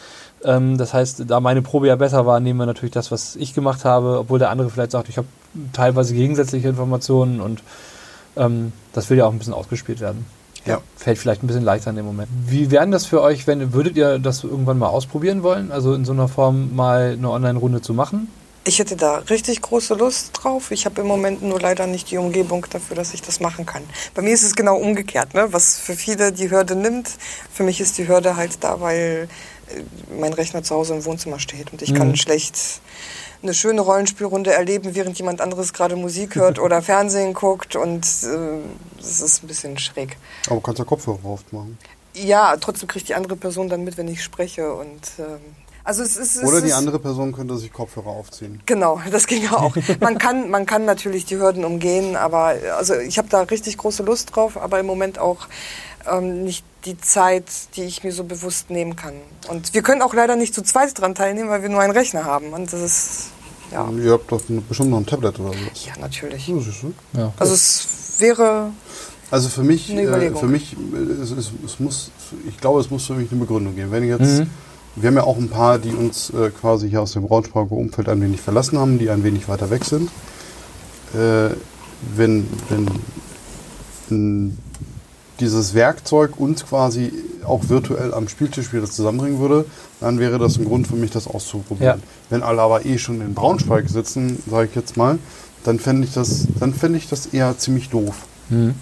ähm, 0.44 0.78
das 0.78 0.94
heißt, 0.94 1.26
da 1.28 1.40
meine 1.40 1.62
Probe 1.62 1.88
ja 1.88 1.96
besser 1.96 2.26
war, 2.26 2.40
nehmen 2.40 2.60
wir 2.60 2.66
natürlich 2.66 2.94
das, 2.94 3.12
was 3.12 3.36
ich 3.36 3.54
gemacht 3.54 3.86
habe, 3.86 4.20
obwohl 4.20 4.40
der 4.40 4.50
andere 4.50 4.70
vielleicht 4.70 4.92
sagt, 4.92 5.10
ich 5.10 5.18
habe 5.18 5.28
teilweise 5.74 6.14
gegensätzliche 6.14 6.70
Informationen 6.70 7.42
und 7.42 7.62
ähm, 8.38 8.72
das 8.94 9.10
will 9.10 9.18
ja 9.18 9.26
auch 9.26 9.32
ein 9.32 9.38
bisschen 9.38 9.54
ausgespielt 9.54 10.00
werden. 10.00 10.26
Ja. 10.66 10.80
Fällt 10.96 11.18
vielleicht 11.18 11.44
ein 11.44 11.48
bisschen 11.48 11.64
leichter 11.64 11.90
in 11.90 11.96
dem 11.96 12.06
Moment. 12.06 12.30
Wie 12.48 12.72
wären 12.72 12.92
das 12.92 13.06
für 13.06 13.22
euch, 13.22 13.48
wenn 13.48 13.74
würdet 13.74 13.96
ihr 13.98 14.20
das 14.20 14.44
irgendwann 14.44 14.78
mal 14.78 14.88
ausprobieren 14.88 15.44
wollen? 15.44 15.72
Also 15.72 15.94
in 15.94 16.06
so 16.06 16.12
einer 16.12 16.28
Form 16.28 16.76
mal 16.76 17.16
eine 17.18 17.30
Online-Runde 17.30 17.82
zu 17.82 17.94
machen? 17.94 18.28
Ich 18.66 18.80
hätte 18.80 18.96
da 18.96 19.16
richtig 19.30 19.62
große 19.62 19.94
Lust 19.96 20.32
drauf. 20.34 20.72
Ich 20.72 20.86
habe 20.86 21.02
im 21.02 21.08
Moment 21.08 21.42
nur 21.42 21.60
leider 21.60 21.88
nicht 21.88 22.12
die 22.12 22.18
Umgebung 22.18 22.66
dafür, 22.70 22.96
dass 22.96 23.14
ich 23.14 23.22
das 23.22 23.40
machen 23.40 23.66
kann. 23.66 23.84
Bei 24.14 24.22
mir 24.22 24.34
ist 24.34 24.44
es 24.44 24.56
genau 24.56 24.78
umgekehrt, 24.78 25.34
ne? 25.34 25.52
was 25.52 25.78
für 25.80 25.94
viele 25.96 26.32
die 26.32 26.52
Hürde 26.52 26.76
nimmt. 26.76 27.10
Für 27.54 27.64
mich 27.64 27.80
ist 27.82 27.98
die 27.98 28.08
Hürde 28.08 28.36
halt 28.36 28.64
da, 28.64 28.80
weil 28.82 29.28
äh, 29.74 29.82
mein 30.20 30.34
Rechner 30.34 30.62
zu 30.64 30.76
Hause 30.76 30.94
im 30.96 31.06
Wohnzimmer 31.06 31.40
steht 31.40 31.72
und 31.72 31.82
ich 31.82 31.92
Mhm. 31.94 31.98
kann 31.98 32.16
schlecht 32.16 32.56
eine 33.42 33.54
schöne 33.54 33.80
Rollenspielrunde 33.80 34.52
erleben, 34.52 34.94
während 34.96 35.18
jemand 35.18 35.40
anderes 35.40 35.72
gerade 35.72 35.96
Musik 35.96 36.36
hört 36.36 36.60
oder 36.60 36.82
Fernsehen 36.82 37.34
guckt 37.34 37.76
und 37.78 38.04
äh, 38.24 38.60
das 38.98 39.22
ist 39.22 39.42
ein 39.44 39.48
bisschen 39.48 39.78
schräg. 39.80 40.18
Aber 40.48 40.56
du 40.56 40.62
kannst 40.62 40.80
ja 40.80 40.86
Kopfhörer 40.86 41.24
aufmachen. 41.24 41.78
Ja, 42.14 42.58
trotzdem 42.58 42.90
kriegt 42.90 43.08
die 43.08 43.16
andere 43.16 43.38
Person 43.38 43.70
dann 43.70 43.86
mit, 43.86 43.96
wenn 43.98 44.10
ich 44.10 44.22
spreche 44.24 44.74
und 44.74 45.00
ähm, 45.20 45.40
also 45.90 46.04
es 46.04 46.18
ist 46.18 46.36
es 46.38 46.44
Oder 46.44 46.62
die 46.62 46.68
ist, 46.68 46.74
andere 46.76 47.00
Person 47.00 47.32
könnte 47.34 47.58
sich 47.58 47.74
Kopfhörer 47.74 48.08
aufziehen. 48.12 48.62
Genau, 48.68 49.02
das 49.12 49.26
ging 49.26 49.44
ja 49.44 49.54
auch. 49.54 49.76
Man 50.00 50.20
kann, 50.20 50.50
man 50.52 50.66
kann 50.68 50.86
natürlich 50.86 51.26
die 51.26 51.38
Hürden 51.38 51.66
umgehen, 51.66 52.16
aber 52.16 52.54
also 52.78 52.94
ich 52.96 53.18
habe 53.18 53.28
da 53.28 53.42
richtig 53.42 53.78
große 53.78 54.04
Lust 54.04 54.36
drauf, 54.36 54.56
aber 54.56 54.80
im 54.80 54.86
Moment 54.86 55.18
auch 55.18 55.48
ähm, 56.10 56.44
nicht 56.44 56.64
die 56.86 56.98
Zeit, 57.00 57.46
die 57.76 57.84
ich 57.84 58.04
mir 58.04 58.14
so 58.14 58.24
bewusst 58.24 58.70
nehmen 58.70 58.96
kann. 58.96 59.16
Und 59.50 59.74
wir 59.74 59.82
können 59.82 60.02
auch 60.04 60.14
leider 60.14 60.36
nicht 60.36 60.54
zu 60.54 60.62
zweit 60.62 60.98
dran 61.00 61.16
teilnehmen, 61.16 61.50
weil 61.50 61.62
wir 61.64 61.70
nur 61.70 61.82
einen 61.82 61.92
Rechner 61.94 62.24
haben. 62.24 62.54
Und 62.54 62.72
das 62.72 62.82
ist 62.82 63.10
Ja, 63.72 63.90
Ihr 63.90 64.12
habt 64.14 64.32
doch 64.32 64.42
bestimmt 64.68 64.92
noch 64.92 65.00
ein 65.00 65.06
Tablet 65.08 65.40
oder 65.40 65.50
sowas. 65.50 65.86
ja 65.86 65.94
natürlich. 66.00 66.46
So, 66.46 66.54
du? 66.60 66.94
Ja. 67.20 67.34
Also 67.40 67.54
es 67.54 67.88
wäre, 68.20 68.70
Also 69.32 69.50
für 69.50 69.64
mich, 69.64 69.90
Eine 69.92 70.04
äh, 70.04 70.36
für 70.36 70.48
mich, 70.48 70.74
äh, 70.74 71.22
es, 71.24 71.32
es, 71.32 71.52
es 71.66 71.80
muss, 71.80 72.12
ich 72.48 72.58
glaube, 72.60 72.80
es 72.80 72.90
muss 72.90 73.06
für 73.08 73.14
mich 73.16 73.32
eine 73.32 73.40
Begründung 73.42 73.76
geben. 73.76 73.92
Wenn 73.92 74.08
jetzt, 74.08 74.22
Mhm. 74.40 74.50
Wir 75.00 75.08
haben 75.08 75.16
ja 75.16 75.24
auch 75.24 75.38
ein 75.38 75.50
paar, 75.50 75.80
die 75.80 75.92
uns 75.94 76.30
äh, 76.32 76.50
quasi 76.50 76.90
hier 76.90 77.02
aus 77.02 77.14
dem 77.14 77.24
Braunschweiger 77.28 77.72
Umfeld 77.72 78.10
ein 78.10 78.22
wenig 78.22 78.42
verlassen 78.42 78.78
haben, 78.78 79.00
die 79.00 79.10
ein 79.10 79.24
wenig 79.24 79.48
weiter 79.48 79.70
weg 79.70 79.86
sind. 79.86 80.10
Äh, 81.14 81.50
wenn, 82.16 82.48
wenn 84.10 84.58
dieses 85.40 85.74
Werkzeug 85.74 86.40
uns 86.40 86.66
quasi 86.66 87.12
auch 87.46 87.70
virtuell 87.70 88.14
am 88.14 88.28
Spieltisch 88.28 88.74
wieder 88.74 88.86
zusammenbringen 88.86 89.40
würde, 89.40 89.66
dann 90.02 90.20
wäre 90.20 90.38
das 90.38 90.58
ein 90.58 90.66
Grund 90.66 90.88
für 90.88 90.96
mich, 90.96 91.12
das 91.12 91.28
auszuprobieren. 91.28 92.00
Ja. 92.00 92.06
Wenn 92.30 92.44
alle 92.44 92.62
aber 92.62 92.86
eh 92.86 92.98
schon 92.98 93.22
in 93.22 93.34
Braunschweig 93.34 93.90
sitzen, 93.90 94.42
sage 94.50 94.68
ich 94.70 94.76
jetzt 94.76 94.98
mal, 94.98 95.18
dann 95.64 95.80
fände 95.80 96.06
ich, 96.08 96.14
das- 96.14 96.48
dann 96.60 96.74
fände 96.74 96.98
ich 96.98 97.08
das 97.10 97.28
eher 97.28 97.58
ziemlich 97.58 97.90
doof. 97.90 98.16
Mhm. 98.50 98.76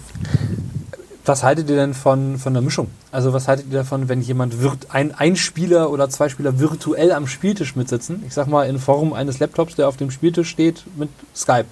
Was 1.28 1.42
haltet 1.42 1.68
ihr 1.68 1.76
denn 1.76 1.92
von, 1.92 2.38
von 2.38 2.54
der 2.54 2.62
Mischung? 2.62 2.88
Also 3.12 3.34
was 3.34 3.48
haltet 3.48 3.66
ihr 3.70 3.78
davon, 3.78 4.08
wenn 4.08 4.22
jemand 4.22 4.62
wird, 4.62 4.86
ein, 4.90 5.14
ein 5.14 5.36
Spieler 5.36 5.90
oder 5.90 6.08
zwei 6.08 6.28
Spieler 6.30 6.58
virtuell 6.58 7.12
am 7.12 7.26
Spieltisch 7.26 7.76
mitsitzen? 7.76 8.22
Ich 8.26 8.32
sag 8.32 8.46
mal 8.48 8.64
in 8.66 8.78
Form 8.78 9.12
eines 9.12 9.38
Laptops, 9.38 9.74
der 9.76 9.88
auf 9.88 9.98
dem 9.98 10.10
Spieltisch 10.10 10.48
steht 10.48 10.84
mit 10.96 11.10
Skype. 11.36 11.66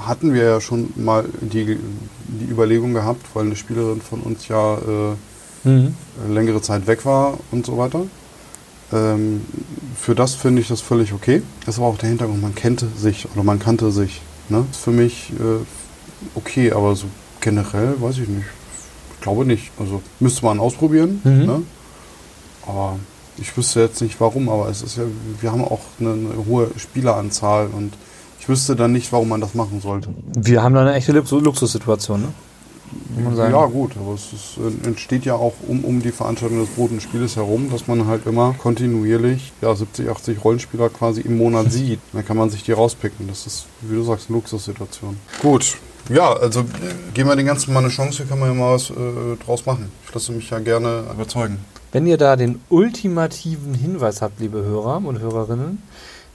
hatten 0.00 0.34
wir 0.34 0.44
ja 0.44 0.60
schon 0.60 0.92
mal 0.96 1.24
die, 1.40 1.78
die 2.26 2.44
Überlegung 2.50 2.92
gehabt, 2.92 3.24
weil 3.34 3.46
eine 3.46 3.56
Spielerin 3.56 4.00
von 4.00 4.20
uns 4.20 4.48
ja 4.48 4.74
äh, 4.76 5.14
Mhm. 5.64 5.94
längere 6.28 6.62
Zeit 6.62 6.86
weg 6.86 7.04
war 7.04 7.38
und 7.50 7.66
so 7.66 7.76
weiter. 7.78 8.02
Ähm, 8.92 9.44
für 10.00 10.14
das 10.14 10.34
finde 10.34 10.62
ich 10.62 10.68
das 10.68 10.80
völlig 10.80 11.12
okay. 11.12 11.42
Das 11.66 11.74
ist 11.74 11.78
aber 11.80 11.88
auch 11.88 11.98
der 11.98 12.08
Hintergrund, 12.08 12.40
man 12.40 12.54
kannte 12.54 12.86
sich 12.96 13.26
oder 13.34 13.42
man 13.42 13.58
kannte 13.58 13.90
sich. 13.90 14.20
Ne? 14.48 14.64
Für 14.72 14.92
mich 14.92 15.32
äh, 15.32 15.64
okay, 16.34 16.72
aber 16.72 16.94
so 16.96 17.06
generell 17.40 17.94
weiß 18.00 18.18
ich 18.18 18.28
nicht. 18.28 18.46
Ich 19.14 19.20
glaube 19.22 19.44
nicht. 19.44 19.70
Also 19.78 20.02
müsste 20.20 20.44
man 20.44 20.58
ausprobieren. 20.60 21.20
Mhm. 21.24 21.46
Ne? 21.46 21.62
Aber 22.66 22.98
ich 23.38 23.56
wüsste 23.56 23.80
jetzt 23.80 24.00
nicht 24.02 24.20
warum, 24.20 24.48
aber 24.48 24.68
es 24.68 24.82
ist 24.82 24.96
ja, 24.96 25.04
wir 25.40 25.52
haben 25.52 25.62
auch 25.64 25.80
eine, 26.00 26.10
eine 26.12 26.46
hohe 26.46 26.70
Spieleranzahl 26.76 27.68
und 27.74 27.92
ich 28.40 28.48
wüsste 28.48 28.76
dann 28.76 28.92
nicht, 28.92 29.12
warum 29.12 29.28
man 29.28 29.40
das 29.40 29.54
machen 29.54 29.80
sollte. 29.80 30.10
Wir 30.36 30.62
haben 30.62 30.74
da 30.74 30.80
eine 30.82 30.94
echte 30.94 31.12
Lux- 31.12 31.30
Luxussituation, 31.30 32.20
ne? 32.22 32.28
Ja, 33.50 33.66
gut, 33.66 33.92
aber 34.00 34.14
es 34.14 34.32
ist, 34.32 34.86
entsteht 34.86 35.26
ja 35.26 35.34
auch 35.34 35.52
um, 35.66 35.84
um 35.84 36.00
die 36.00 36.10
Veranstaltung 36.10 36.58
des 36.60 36.68
roten 36.78 37.00
Spieles 37.02 37.36
herum, 37.36 37.68
dass 37.70 37.86
man 37.86 38.06
halt 38.06 38.26
immer 38.26 38.54
kontinuierlich 38.56 39.52
ja, 39.60 39.74
70, 39.74 40.08
80 40.08 40.42
Rollenspieler 40.42 40.88
quasi 40.88 41.20
im 41.20 41.36
Monat 41.36 41.70
sieht. 41.70 42.00
Dann 42.14 42.24
kann 42.24 42.38
man 42.38 42.48
sich 42.48 42.62
die 42.62 42.72
rauspicken. 42.72 43.28
Das 43.28 43.46
ist, 43.46 43.66
wie 43.82 43.94
du 43.96 44.02
sagst, 44.04 44.28
eine 44.30 44.36
Luxussituation. 44.38 45.18
Gut. 45.42 45.76
Ja, 46.08 46.32
also 46.32 46.64
geben 47.12 47.28
wir 47.28 47.36
den 47.36 47.46
Ganzen 47.46 47.74
mal 47.74 47.80
eine 47.80 47.90
Chance, 47.90 48.18
hier 48.18 48.26
kann 48.26 48.38
man 48.38 48.48
ja 48.48 48.54
mal 48.54 48.74
was 48.74 48.90
äh, 48.90 48.94
draus 49.44 49.66
machen. 49.66 49.92
Ich 50.06 50.14
lasse 50.14 50.32
mich 50.32 50.48
ja 50.48 50.58
gerne 50.58 51.04
überzeugen. 51.12 51.58
Wenn 51.92 52.06
ihr 52.06 52.16
da 52.16 52.36
den 52.36 52.60
ultimativen 52.70 53.74
Hinweis 53.74 54.22
habt, 54.22 54.40
liebe 54.40 54.62
Hörer 54.62 55.02
und 55.04 55.18
Hörerinnen, 55.20 55.82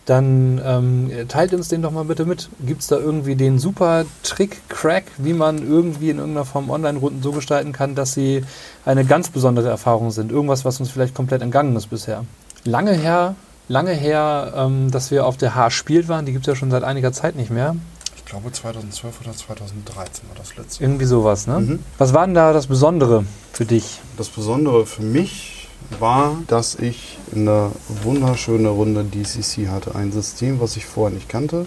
dann 0.06 0.62
ähm, 0.64 1.12
teilt 1.28 1.54
uns 1.54 1.70
den 1.70 1.82
doch 1.82 1.92
mal 1.92 2.06
bitte 2.06 2.26
mit. 2.26 2.50
Gibt 2.66 2.82
es 2.82 2.88
da 2.88 2.98
irgendwie 2.98 3.36
den 3.36 3.58
super 3.58 4.06
Trick, 4.22 4.62
Crack, 4.68 5.06
wie 5.18 5.34
man 5.34 5.66
irgendwie 5.66 6.10
in 6.10 6.18
irgendeiner 6.18 6.46
Form 6.46 6.70
Online-Runden 6.70 7.24
so 7.24 7.32
gestalten 7.32 7.72
kann, 7.72 7.96
dass 7.96 8.14
sie 8.14 8.44
eine 8.86 9.06
ganz 9.06 9.30
besondere 9.30 9.70
Erfahrung 9.70 10.12
sind? 10.12 10.32
Irgendwas, 10.32 10.66
was 10.66 10.80
uns 10.80 10.92
vielleicht 10.92 11.16
komplett 11.16 11.42
entgangen 11.42 11.76
ist 11.76 11.88
bisher. 11.88 12.26
Lange 12.66 12.92
her, 12.92 13.36
lange 13.70 13.94
her, 13.94 14.54
ähm, 14.56 14.92
dass 14.92 15.10
wir 15.10 15.26
auf 15.26 15.38
der 15.38 15.56
H 15.56 15.70
spielt 15.70 16.10
waren, 16.10 16.26
die 16.26 16.34
gibt 16.34 16.48
es 16.48 16.52
ja 16.52 16.56
schon 16.56 16.72
seit 16.72 16.84
einiger 16.84 17.14
Zeit 17.14 17.36
nicht 17.36 17.50
mehr. 17.50 17.76
Ich 18.16 18.26
glaube 18.26 18.52
2012 18.52 19.22
oder 19.22 19.34
2013 19.34 20.30
war 20.30 20.36
das 20.38 20.56
letzte. 20.56 20.84
Irgendwie 20.84 21.06
sowas, 21.06 21.48
ne? 21.48 21.60
Mhm. 21.60 21.80
Was 21.98 22.14
war 22.14 22.26
denn 22.26 22.36
da 22.36 22.54
das 22.54 22.68
Besondere 22.68 23.26
für 23.52 23.66
dich? 23.66 24.00
Das 24.18 24.30
Besondere 24.30 24.86
für 24.86 25.04
mich 25.04 25.68
war, 26.00 26.38
dass 26.48 26.76
ich 26.76 27.18
eine 27.36 27.72
wunderschöne 28.04 28.70
Runde 28.70 29.04
DCC 29.04 29.68
hatte. 29.70 29.96
Ein 29.96 30.12
System, 30.12 30.60
was 30.60 30.78
ich 30.78 30.86
vorher 30.86 31.14
nicht 31.14 31.30
kannte. 31.30 31.66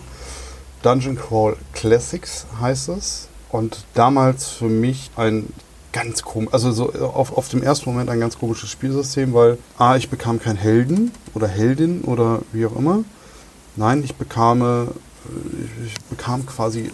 Dungeon 0.83 1.17
Crawl 1.17 1.57
Classics 1.73 2.47
heißt 2.61 2.89
es. 2.91 3.29
Und 3.51 3.85
damals 3.95 4.49
für 4.49 4.69
mich 4.69 5.11
ein 5.17 5.53
ganz 5.93 6.23
komisch, 6.23 6.53
also 6.53 6.73
so 6.73 6.93
auf, 6.93 7.37
auf 7.37 7.49
dem 7.49 7.63
ersten 7.63 7.91
Moment 7.91 8.11
ein 8.11 8.21
ganz 8.21 8.39
komisches 8.39 8.69
Spielsystem, 8.69 9.33
weil 9.33 9.57
A, 9.79 9.97
ich 9.97 10.11
bekam 10.11 10.39
keinen 10.39 10.57
Helden 10.57 11.13
oder 11.33 11.49
Heldin 11.49 12.03
oder 12.03 12.41
wie 12.53 12.67
auch 12.67 12.77
immer. 12.77 13.05
Nein, 13.77 14.03
ich 14.05 14.15
bekam, 14.15 14.89
ich 15.85 15.95
bekam 16.11 16.47
quasi 16.47 16.91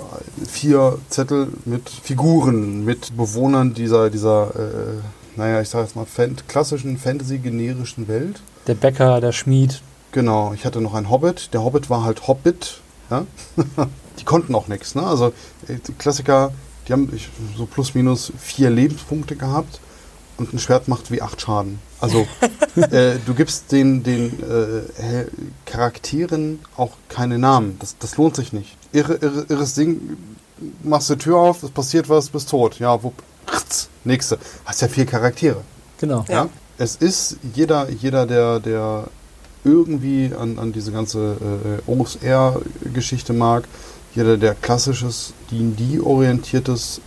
vier 0.48 0.98
Zettel 1.08 1.48
mit 1.64 1.88
Figuren, 1.88 2.84
mit 2.84 3.16
Bewohnern 3.16 3.74
dieser, 3.74 4.10
dieser 4.10 4.54
äh, 4.54 5.36
naja, 5.36 5.60
ich 5.60 5.68
sage 5.68 5.84
jetzt 5.84 5.96
mal, 5.96 6.06
fan 6.06 6.36
klassischen 6.48 6.98
Fantasy-generischen 6.98 8.08
Welt. 8.08 8.40
Der 8.66 8.74
Bäcker, 8.74 9.20
der 9.20 9.32
Schmied. 9.32 9.82
Genau, 10.12 10.52
ich 10.52 10.64
hatte 10.64 10.80
noch 10.80 10.94
einen 10.94 11.10
Hobbit. 11.10 11.54
Der 11.54 11.64
Hobbit 11.64 11.88
war 11.88 12.04
halt 12.04 12.28
Hobbit. 12.28 12.80
Ja? 13.10 13.24
die 14.18 14.24
konnten 14.24 14.54
auch 14.54 14.68
nichts. 14.68 14.94
Ne? 14.94 15.02
Also 15.02 15.32
äh, 15.68 15.78
Klassiker, 15.98 16.52
die 16.86 16.92
haben 16.92 17.10
so 17.56 17.66
plus 17.66 17.94
minus 17.94 18.32
vier 18.38 18.70
Lebenspunkte 18.70 19.36
gehabt 19.36 19.80
und 20.43 20.55
ein 20.55 20.59
Schwert 20.59 20.88
macht 20.88 21.11
wie 21.11 21.22
acht 21.22 21.40
Schaden. 21.40 21.78
Also 22.01 22.26
äh, 22.76 23.14
du 23.24 23.34
gibst 23.34 23.70
den, 23.72 24.03
den 24.03 24.40
äh, 24.43 25.24
Charakteren 25.64 26.59
auch 26.76 26.93
keine 27.09 27.38
Namen. 27.38 27.76
Das, 27.78 27.97
das 27.99 28.16
lohnt 28.16 28.36
sich 28.36 28.53
nicht. 28.53 28.76
Irre, 28.93 29.14
irre, 29.14 29.47
irres 29.49 29.74
Ding, 29.74 30.16
machst 30.82 31.11
die 31.11 31.16
Tür 31.16 31.38
auf, 31.38 31.62
es 31.62 31.70
passiert 31.70 32.09
was, 32.09 32.28
bist 32.28 32.51
tot. 32.51 32.78
Ja, 32.78 33.03
wupp, 33.03 33.14
ritz, 33.53 33.88
nächste. 34.05 34.38
Hast 34.64 34.82
ja 34.82 34.88
vier 34.88 35.07
Charaktere. 35.07 35.62
Genau. 35.99 36.24
Ja. 36.28 36.49
Es 36.78 36.97
ist 36.97 37.36
jeder, 37.55 37.88
jeder 37.90 38.26
der, 38.26 38.59
der 38.59 39.05
irgendwie 39.64 40.32
an, 40.36 40.59
an 40.59 40.72
diese 40.72 40.90
ganze 40.90 41.36
äh, 41.86 41.90
OSR-Geschichte 41.90 43.32
mag, 43.32 43.64
jeder, 44.14 44.36
der 44.36 44.55
klassisches 44.55 45.32
D&D-orientiertes 45.51 47.01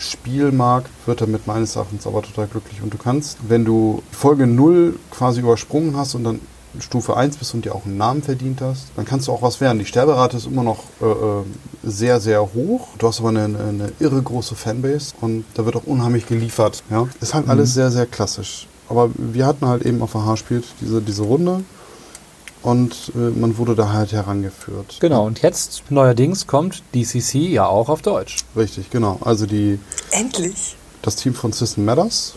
Spiel 0.00 0.50
mag, 0.50 0.84
wird 1.06 1.20
damit 1.20 1.46
meines 1.46 1.76
Erachtens 1.76 2.06
aber 2.06 2.22
total 2.22 2.46
glücklich. 2.46 2.82
Und 2.82 2.92
du 2.92 2.98
kannst, 2.98 3.38
wenn 3.48 3.64
du 3.64 4.02
Folge 4.10 4.46
0 4.46 4.98
quasi 5.10 5.40
übersprungen 5.40 5.96
hast 5.96 6.14
und 6.14 6.24
dann 6.24 6.40
Stufe 6.78 7.16
1 7.16 7.36
bist 7.36 7.52
und 7.54 7.64
dir 7.64 7.74
auch 7.74 7.84
einen 7.84 7.96
Namen 7.96 8.22
verdient 8.22 8.60
hast, 8.60 8.86
dann 8.96 9.04
kannst 9.04 9.28
du 9.28 9.32
auch 9.32 9.42
was 9.42 9.60
werden. 9.60 9.78
Die 9.78 9.84
Sterberate 9.84 10.36
ist 10.36 10.46
immer 10.46 10.62
noch 10.62 10.84
äh, 11.00 11.04
äh, 11.04 11.42
sehr, 11.82 12.20
sehr 12.20 12.40
hoch. 12.54 12.88
Du 12.98 13.08
hast 13.08 13.20
aber 13.20 13.30
eine, 13.30 13.44
eine 13.44 13.92
irre 13.98 14.22
große 14.22 14.54
Fanbase 14.54 15.14
und 15.20 15.44
da 15.54 15.64
wird 15.64 15.76
auch 15.76 15.84
unheimlich 15.84 16.26
geliefert. 16.26 16.82
Ja? 16.90 17.08
Ist 17.20 17.34
halt 17.34 17.48
alles 17.48 17.74
sehr, 17.74 17.90
sehr 17.90 18.06
klassisch. 18.06 18.68
Aber 18.88 19.10
wir 19.16 19.46
hatten 19.46 19.66
halt 19.66 19.82
eben 19.84 20.00
auf 20.02 20.14
AHA 20.16 20.36
spielt 20.36 20.64
diese, 20.80 21.00
diese 21.00 21.22
Runde 21.22 21.64
und 22.62 23.12
äh, 23.14 23.18
man 23.18 23.56
wurde 23.58 23.74
da 23.74 23.92
halt 23.92 24.12
herangeführt. 24.12 24.98
Genau, 25.00 25.26
und 25.26 25.42
jetzt 25.42 25.82
neuerdings 25.90 26.46
kommt 26.46 26.82
DCC 26.94 27.34
ja 27.48 27.66
auch 27.66 27.88
auf 27.88 28.02
Deutsch. 28.02 28.44
Richtig, 28.56 28.90
genau. 28.90 29.18
Also 29.22 29.46
die, 29.46 29.78
endlich. 30.10 30.76
das 31.02 31.16
Team 31.16 31.34
von 31.34 31.52
System 31.52 31.84
Matters 31.84 32.34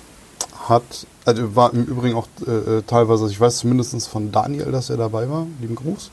hat, 0.67 0.83
also 1.25 1.55
war 1.55 1.73
im 1.73 1.85
Übrigen 1.85 2.15
auch 2.15 2.27
äh, 2.47 2.51
äh, 2.51 2.81
teilweise, 2.83 3.27
ich 3.29 3.39
weiß 3.39 3.57
zumindest 3.57 4.07
von 4.07 4.31
Daniel, 4.31 4.71
dass 4.71 4.89
er 4.89 4.97
dabei 4.97 5.29
war, 5.29 5.47
lieben 5.59 5.75
Gruß. 5.75 6.11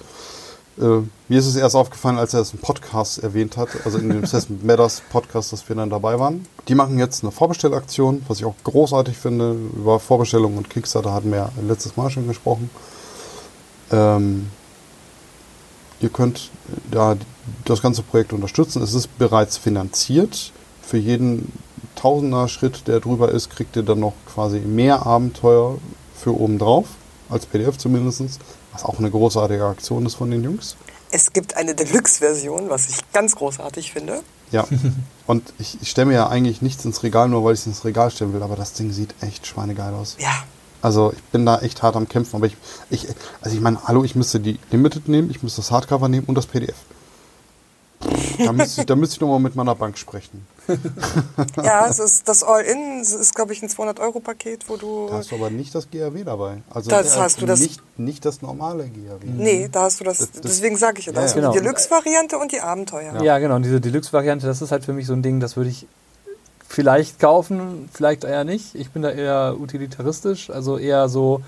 Äh, 0.80 1.02
mir 1.28 1.38
ist 1.38 1.46
es 1.46 1.56
erst 1.56 1.76
aufgefallen, 1.76 2.18
als 2.18 2.34
er 2.34 2.40
es 2.40 2.52
im 2.52 2.58
Podcast 2.58 3.18
erwähnt 3.18 3.56
hat, 3.56 3.68
also 3.84 3.98
in 3.98 4.08
dem 4.08 4.26
System 4.26 4.60
Matters 4.62 5.02
Podcast, 5.10 5.52
dass 5.52 5.68
wir 5.68 5.76
dann 5.76 5.90
dabei 5.90 6.18
waren. 6.18 6.46
Die 6.68 6.74
machen 6.74 6.98
jetzt 6.98 7.22
eine 7.22 7.30
Vorbestellaktion, 7.30 8.22
was 8.28 8.38
ich 8.38 8.44
auch 8.44 8.54
großartig 8.64 9.16
finde. 9.16 9.56
Über 9.76 10.00
Vorbestellungen 10.00 10.58
und 10.58 10.70
Kickstarter 10.70 11.12
hatten 11.12 11.30
wir 11.30 11.38
ja 11.38 11.50
letztes 11.66 11.96
Mal 11.96 12.10
schon 12.10 12.26
gesprochen. 12.26 12.70
Ähm, 13.90 14.50
ihr 16.00 16.08
könnt 16.08 16.50
da 16.90 17.16
das 17.64 17.82
ganze 17.82 18.02
Projekt 18.02 18.32
unterstützen. 18.32 18.82
Es 18.82 18.94
ist 18.94 19.18
bereits 19.18 19.56
finanziert. 19.56 20.52
Für 20.82 20.98
jeden 20.98 21.52
Tausender 21.96 22.48
Schritt, 22.48 22.86
der 22.88 23.00
drüber 23.00 23.30
ist, 23.30 23.50
kriegt 23.50 23.76
ihr 23.76 23.82
dann 23.82 24.00
noch 24.00 24.14
quasi 24.32 24.60
mehr 24.60 25.04
Abenteuer 25.04 25.78
für 26.14 26.38
obendrauf, 26.38 26.86
als 27.28 27.44
PDF 27.44 27.76
zumindest, 27.76 28.40
was 28.72 28.84
auch 28.84 28.98
eine 28.98 29.10
großartige 29.10 29.66
Aktion 29.66 30.06
ist 30.06 30.14
von 30.14 30.30
den 30.30 30.42
Jungs. 30.42 30.76
Es 31.10 31.32
gibt 31.32 31.56
eine 31.56 31.74
Deluxe-Version, 31.74 32.70
was 32.70 32.88
ich 32.88 33.12
ganz 33.12 33.36
großartig 33.36 33.92
finde. 33.92 34.22
Ja, 34.50 34.66
und 35.26 35.52
ich, 35.58 35.76
ich 35.82 35.90
stelle 35.90 36.06
mir 36.06 36.14
ja 36.14 36.28
eigentlich 36.28 36.62
nichts 36.62 36.84
ins 36.84 37.02
Regal, 37.02 37.28
nur 37.28 37.44
weil 37.44 37.54
ich 37.54 37.60
es 37.60 37.66
ins 37.66 37.84
Regal 37.84 38.10
stellen 38.10 38.32
will, 38.32 38.42
aber 38.42 38.56
das 38.56 38.72
Ding 38.72 38.92
sieht 38.92 39.14
echt 39.20 39.46
schweinegeil 39.46 39.92
aus. 39.92 40.16
Ja, 40.18 40.44
Also 40.82 41.12
ich 41.14 41.22
bin 41.24 41.44
da 41.46 41.58
echt 41.60 41.82
hart 41.82 41.96
am 41.96 42.08
Kämpfen, 42.08 42.36
aber 42.36 42.46
ich, 42.46 42.56
ich 42.90 43.06
also 43.42 43.54
ich 43.54 43.60
meine, 43.62 43.82
hallo, 43.84 44.02
ich 44.04 44.14
müsste 44.14 44.40
die 44.40 44.58
Limited 44.70 45.08
nehmen, 45.08 45.30
ich 45.30 45.42
müsste 45.42 45.60
das 45.60 45.70
Hardcover 45.70 46.08
nehmen 46.08 46.26
und 46.26 46.34
das 46.36 46.46
PDF. 46.46 46.76
Da 48.42 48.52
müsste 48.52 48.80
ich, 48.80 48.86
da 48.86 48.96
müsste 48.96 49.16
ich 49.16 49.20
nochmal 49.20 49.40
mit 49.40 49.54
meiner 49.56 49.74
Bank 49.74 49.98
sprechen. 49.98 50.46
Ja, 51.62 51.86
es 51.86 51.98
ist 51.98 52.26
das 52.28 52.42
All-In, 52.42 53.00
es 53.00 53.12
ist, 53.12 53.34
glaube 53.34 53.52
ich, 53.52 53.62
ein 53.62 53.68
200-Euro-Paket, 53.68 54.68
wo 54.68 54.76
du... 54.76 55.08
Da 55.10 55.16
hast 55.18 55.30
du 55.30 55.34
aber 55.34 55.50
nicht 55.50 55.74
das 55.74 55.90
GAW 55.90 56.24
dabei. 56.24 56.62
Also 56.70 56.88
Das 56.88 57.16
äh, 57.16 57.20
hast 57.20 57.42
du 57.42 57.46
das- 57.46 57.60
Nicht, 57.60 57.82
nicht 57.98 58.24
das 58.24 58.40
normale 58.40 58.84
GAW. 58.88 59.18
Nee, 59.24 59.68
da 59.70 59.82
hast 59.82 60.00
du 60.00 60.04
das, 60.04 60.18
Das- 60.18 60.30
das- 60.30 60.40
deswegen 60.42 60.76
sage 60.76 61.00
ich 61.00 61.06
ja, 61.06 61.12
da 61.12 61.20
Ja, 61.20 61.26
hast 61.26 61.34
du 61.36 61.40
ja. 61.40 61.50
die 61.50 61.58
Genau. 61.58 61.64
Deluxe-Variante 61.70 62.38
und 62.38 62.52
die 62.52 62.60
Abenteuer. 62.60 63.20
Ja, 63.22 63.38
genau. 63.38 63.56
Und 63.56 63.64
diese 63.64 63.80
Deluxe-Variante, 63.80 64.46
das 64.46 64.62
ist 64.62 64.70
halt 64.72 64.84
für 64.84 64.94
mich 64.94 65.06
so 65.06 65.12
ein 65.12 65.22
Ding, 65.22 65.40
das 65.40 65.56
würde 65.56 65.68
ich 65.70 65.86
vielleicht 66.70 67.18
kaufen, 67.18 67.88
vielleicht 67.92 68.22
eher 68.22 68.44
nicht. 68.44 68.76
Ich 68.76 68.90
bin 68.90 69.02
da 69.02 69.10
eher 69.10 69.56
utilitaristisch, 69.58 70.50
also 70.50 70.78
eher 70.78 71.08
so, 71.08 71.42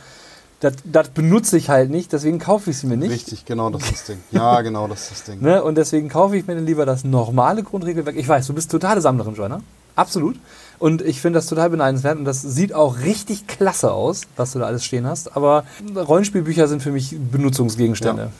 das, 0.58 0.74
das 0.84 1.10
benutze 1.10 1.56
ich 1.56 1.68
halt 1.68 1.90
nicht, 1.90 2.12
deswegen 2.12 2.40
kaufe 2.40 2.70
ich 2.70 2.78
sie 2.78 2.88
mir 2.88 2.96
nicht. 2.96 3.12
Richtig, 3.12 3.44
genau 3.44 3.70
das 3.70 3.84
ist 3.84 3.92
das 3.92 4.04
Ding. 4.06 4.18
Ja, 4.32 4.60
genau 4.62 4.88
das 4.88 5.02
ist 5.02 5.10
das 5.12 5.24
Ding. 5.24 5.40
Ne? 5.40 5.62
Und 5.62 5.76
deswegen 5.76 6.08
kaufe 6.08 6.36
ich 6.36 6.48
mir 6.48 6.56
dann 6.56 6.66
lieber 6.66 6.84
das 6.84 7.04
normale 7.04 7.62
Grundregelwerk. 7.62 8.16
Ich 8.16 8.26
weiß, 8.26 8.48
du 8.48 8.52
bist 8.52 8.70
totale 8.72 9.00
Sammlerin, 9.00 9.34
Joanna. 9.34 9.60
Absolut. 9.94 10.40
Und 10.80 11.02
ich 11.02 11.20
finde 11.20 11.38
das 11.38 11.46
total 11.46 11.70
beneidenswert 11.70 12.18
und 12.18 12.24
das 12.24 12.42
sieht 12.42 12.74
auch 12.74 12.98
richtig 13.00 13.46
klasse 13.46 13.92
aus, 13.92 14.22
was 14.36 14.52
du 14.52 14.58
da 14.58 14.66
alles 14.66 14.84
stehen 14.84 15.06
hast. 15.06 15.36
Aber 15.36 15.64
Rollenspielbücher 15.94 16.66
sind 16.66 16.82
für 16.82 16.90
mich 16.90 17.16
Benutzungsgegenstände. 17.16 18.22
Ja. 18.22 18.30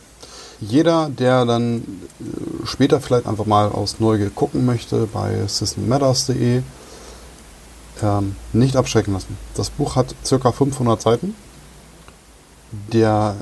Jeder, 0.68 1.10
der 1.10 1.44
dann 1.44 1.80
äh, 1.80 2.66
später 2.66 3.00
vielleicht 3.00 3.26
einfach 3.26 3.46
mal 3.46 3.68
aus 3.68 3.98
Neugier 3.98 4.30
gucken 4.30 4.64
möchte 4.64 5.08
bei 5.12 5.44
systemmatters.de, 5.46 6.62
ähm, 8.02 8.36
nicht 8.52 8.76
abschrecken 8.76 9.12
lassen. 9.12 9.36
Das 9.54 9.70
Buch 9.70 9.96
hat 9.96 10.14
circa 10.24 10.52
500 10.52 11.02
Seiten. 11.02 11.34
Der 12.92 13.36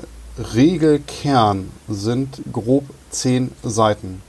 Regelkern 0.55 1.69
sind 1.87 2.41
grob 2.51 2.85
10 3.11 3.51
Seiten. 3.61 4.23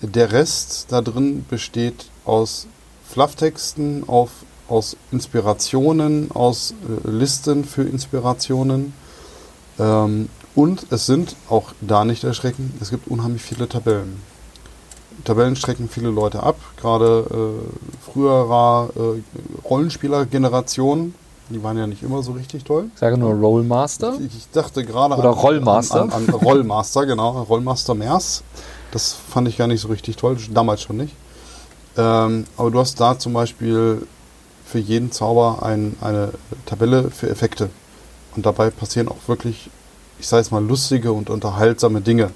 Der 0.00 0.30
Rest 0.30 0.86
da 0.90 1.00
drin 1.00 1.44
besteht 1.48 2.10
aus 2.24 2.68
Flufftexten, 3.08 4.08
auf, 4.08 4.30
aus 4.68 4.96
Inspirationen, 5.10 6.30
aus 6.30 6.74
äh, 7.06 7.10
Listen 7.10 7.64
für 7.64 7.82
Inspirationen. 7.82 8.92
Ähm, 9.80 10.28
und 10.54 10.86
es 10.90 11.06
sind, 11.06 11.36
auch 11.48 11.72
da 11.80 12.04
nicht 12.04 12.24
erschrecken, 12.24 12.76
es 12.80 12.90
gibt 12.90 13.08
unheimlich 13.08 13.42
viele 13.42 13.68
Tabellen. 13.68 14.20
Tabellen 15.24 15.56
schrecken 15.56 15.88
viele 15.88 16.10
Leute 16.10 16.42
ab, 16.42 16.56
gerade 16.76 17.26
äh, 17.30 18.10
früherer 18.10 18.90
äh, 18.96 19.66
Rollenspieler-Generation, 19.68 21.14
die 21.50 21.62
waren 21.62 21.76
ja 21.76 21.86
nicht 21.86 22.02
immer 22.02 22.22
so 22.22 22.32
richtig 22.32 22.64
toll. 22.64 22.90
Ich 22.94 23.00
sage 23.00 23.18
nur 23.18 23.34
Rollmaster. 23.34 24.14
Ich, 24.18 24.36
ich 24.36 24.50
dachte 24.50 24.84
gerade 24.84 25.14
Oder 25.16 25.30
an, 25.30 25.34
Rollmaster. 25.34 26.02
An, 26.02 26.10
an, 26.10 26.28
an 26.28 26.34
Rollmaster, 26.34 27.06
genau, 27.06 27.42
Rollmaster 27.42 27.94
Mers. 27.94 28.42
Das 28.92 29.12
fand 29.12 29.48
ich 29.48 29.58
gar 29.58 29.66
nicht 29.66 29.80
so 29.80 29.88
richtig 29.88 30.16
toll, 30.16 30.36
damals 30.50 30.82
schon 30.82 30.96
nicht. 30.96 31.14
Ähm, 31.96 32.46
aber 32.56 32.70
du 32.70 32.78
hast 32.80 32.98
da 33.00 33.18
zum 33.18 33.34
Beispiel 33.34 34.06
für 34.64 34.78
jeden 34.78 35.12
Zauber 35.12 35.62
ein, 35.62 35.96
eine 36.00 36.30
Tabelle 36.66 37.10
für 37.10 37.28
Effekte. 37.28 37.70
Und 38.34 38.46
dabei 38.46 38.70
passieren 38.70 39.08
auch 39.08 39.28
wirklich, 39.28 39.70
ich 40.18 40.28
sage 40.28 40.42
jetzt 40.42 40.52
mal, 40.52 40.64
lustige 40.64 41.12
und 41.12 41.30
unterhaltsame 41.30 42.00
Dinge. 42.00 42.30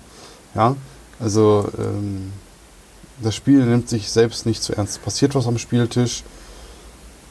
Ja, 0.55 0.77
also 1.21 1.69
ähm, 1.79 2.33
das 3.23 3.35
Spiel 3.35 3.65
nimmt 3.65 3.89
sich 3.89 4.11
selbst 4.11 4.47
nicht 4.47 4.63
zu 4.63 4.75
ernst. 4.75 4.95
Es 4.95 4.99
passiert 4.99 5.35
was 5.35 5.47
am 5.47 5.59
Spieltisch 5.59 6.25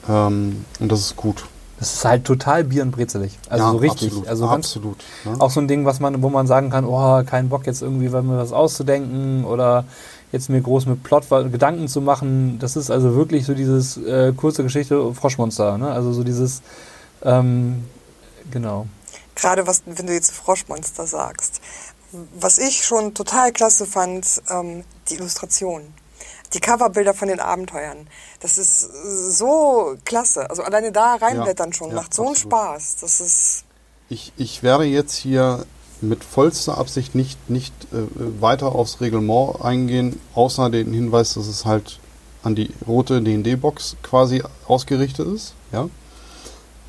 ähm, 0.10 0.66
und 0.80 0.91
das 0.91 1.00
ist 1.02 1.16
gut. 1.16 1.45
Das 1.80 1.93
ist 1.93 2.06
halt 2.06 2.26
total 2.26 2.64
bier- 2.64 2.82
und 2.82 2.91
brezelig. 2.91 3.38
Also 3.50 3.72
so 3.72 3.78
richtig. 3.78 4.08
Absolut, 4.08 4.28
Also 4.28 4.48
ganz 4.48 4.66
absolut. 4.66 4.98
ne? 5.26 5.36
Auch 5.39 5.52
so 5.52 5.60
ein 5.60 5.68
Ding, 5.68 5.86
was 5.86 6.00
man, 6.00 6.24
wo 6.24 6.30
man 6.30 6.48
sagen 6.48 6.72
kann, 6.72 6.86
oh, 6.86 7.24
kein 7.24 7.50
Bock 7.50 7.68
jetzt 7.68 7.84
irgendwie 7.84 8.10
mir 8.10 8.38
was 8.38 8.52
auszudenken 8.52 9.45
oder 9.45 9.86
jetzt 10.32 10.50
mir 10.50 10.60
groß 10.60 10.88
mit 10.88 11.04
Plot 11.04 11.30
Gedanken 11.52 11.88
zu 11.88 12.02
machen. 12.02 12.58
Das 12.60 12.76
ist 12.76 12.89
also 12.89 13.16
wirklich 13.16 13.45
so 13.45 13.54
dieses 13.54 13.98
äh, 13.98 14.34
kurze 14.36 14.64
Geschichte 14.64 15.14
Froschmonster, 15.14 15.78
ne? 15.78 15.91
Also 15.91 16.14
so 16.14 16.24
dieses, 16.24 16.64
ähm, 17.24 17.84
genau. 18.50 18.88
Gerade 19.38 19.68
was, 19.68 19.84
wenn 19.86 20.08
du 20.08 20.14
jetzt 20.14 20.32
Froschmonster 20.32 21.06
sagst. 21.06 21.62
Was 22.40 22.58
ich 22.58 22.84
schon 22.84 23.14
total 23.14 23.52
klasse 23.52 23.86
fand, 23.86 24.42
ähm, 24.50 24.84
die 25.10 25.16
Illustration. 25.16 25.94
Die 26.54 26.60
Coverbilder 26.60 27.14
von 27.14 27.28
den 27.28 27.40
Abenteuern. 27.40 28.08
Das 28.40 28.58
ist 28.58 28.84
äh, 28.84 28.88
so 29.30 29.96
klasse. 30.06 30.50
Also 30.50 30.64
alleine 30.64 30.92
da 30.92 31.16
reinblättern 31.16 31.72
schon, 31.72 31.90
ja, 31.90 31.96
macht 31.98 32.16
so 32.16 32.26
einen. 32.26 32.36
Spaß. 32.36 32.98
Das 33.02 33.22
ist. 33.22 33.66
Ich, 34.10 34.34
ich 34.38 34.64
werde 34.64 34.86
jetzt 34.86 35.14
hier 35.14 35.66
mit 36.02 36.24
vollster 36.24 36.78
Absicht 36.78 37.14
nicht, 37.14 37.50
nicht 37.50 37.74
äh, 37.94 38.42
weiter 38.42 38.74
aufs 38.74 39.02
Reglement 39.02 39.62
eingehen, 39.62 40.20
außer 40.34 40.70
den 40.72 40.94
Hinweis, 40.94 41.36
dass 41.36 41.48
es 41.48 41.66
halt 41.66 42.00
an 42.42 42.56
die 42.56 42.72
rote 42.88 43.22
D&D-Box 43.22 43.98
quasi 44.02 44.42
ausgerichtet 44.68 45.28
ist. 45.28 45.54
Ja? 45.72 45.90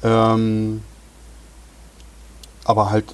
Ähm, 0.03 0.83
aber 2.69 2.91
halt 2.91 3.07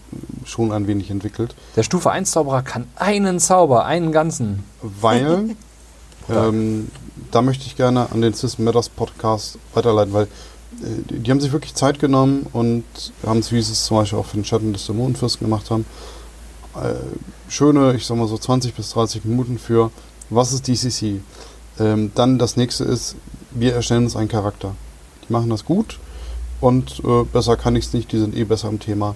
schon 0.45 0.73
ein 0.73 0.89
wenig 0.89 1.11
entwickelt. 1.11 1.55
Der 1.77 1.85
Stufe 1.85 2.11
1 2.11 2.33
Zauberer 2.33 2.63
kann 2.63 2.89
einen 2.97 3.39
Zauber, 3.39 3.85
einen 3.85 4.11
ganzen. 4.11 4.65
Weil, 4.83 5.55
ähm, 6.29 6.91
da 7.31 7.41
möchte 7.41 7.65
ich 7.67 7.77
gerne 7.77 8.11
an 8.11 8.21
den 8.21 8.35
System 8.35 8.65
Matters 8.65 8.89
Podcast 8.89 9.59
weiterleiten, 9.73 10.13
weil 10.13 10.25
äh, 10.25 10.27
die, 11.09 11.21
die 11.21 11.31
haben 11.31 11.41
sich 11.41 11.53
wirklich 11.53 11.73
Zeit 11.77 12.01
genommen 12.01 12.47
und 12.53 12.83
haben 13.25 13.39
es, 13.39 13.53
wie 13.53 13.63
sie 13.63 13.71
es 13.71 13.85
zum 13.85 13.99
Beispiel 13.99 14.19
auch 14.19 14.27
für 14.27 14.37
den 14.37 14.45
Schatten 14.45 14.73
des 14.73 14.87
Dämonenfürsten 14.87 15.47
gemacht 15.47 15.71
haben, 15.71 15.87
äh, 16.75 16.95
schöne, 17.49 17.95
ich 17.95 18.07
sag 18.07 18.17
mal 18.17 18.27
so 18.27 18.37
20 18.37 18.75
bis 18.75 18.91
30 18.91 19.25
Minuten 19.25 19.61
für, 19.61 19.93
was 20.31 20.53
ist 20.53 20.67
DCC? 20.67 21.21
Ähm, 21.79 22.11
dann 22.17 22.41
das 22.41 22.57
nächste 22.57 22.83
ist, 22.83 23.15
wir 23.53 23.73
erstellen 23.73 24.03
uns 24.03 24.17
einen 24.17 24.29
Charakter. 24.29 24.75
Die 25.29 25.33
machen 25.33 25.51
das 25.51 25.65
gut 25.65 26.01
und 26.61 27.01
äh, 27.05 27.23
besser 27.23 27.57
kann 27.57 27.77
ich 27.77 27.85
es 27.85 27.93
nicht, 27.93 28.11
die 28.11 28.19
sind 28.19 28.37
eh 28.37 28.43
besser 28.43 28.69
im 28.69 28.81
Thema. 28.81 29.15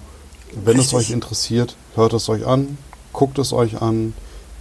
Wenn 0.53 0.75
es 0.77 0.85
Richtig. 0.85 0.97
euch 0.97 1.11
interessiert, 1.11 1.75
hört 1.95 2.13
es 2.13 2.27
euch 2.29 2.45
an, 2.45 2.77
guckt 3.13 3.37
es 3.39 3.53
euch 3.53 3.81
an 3.81 4.13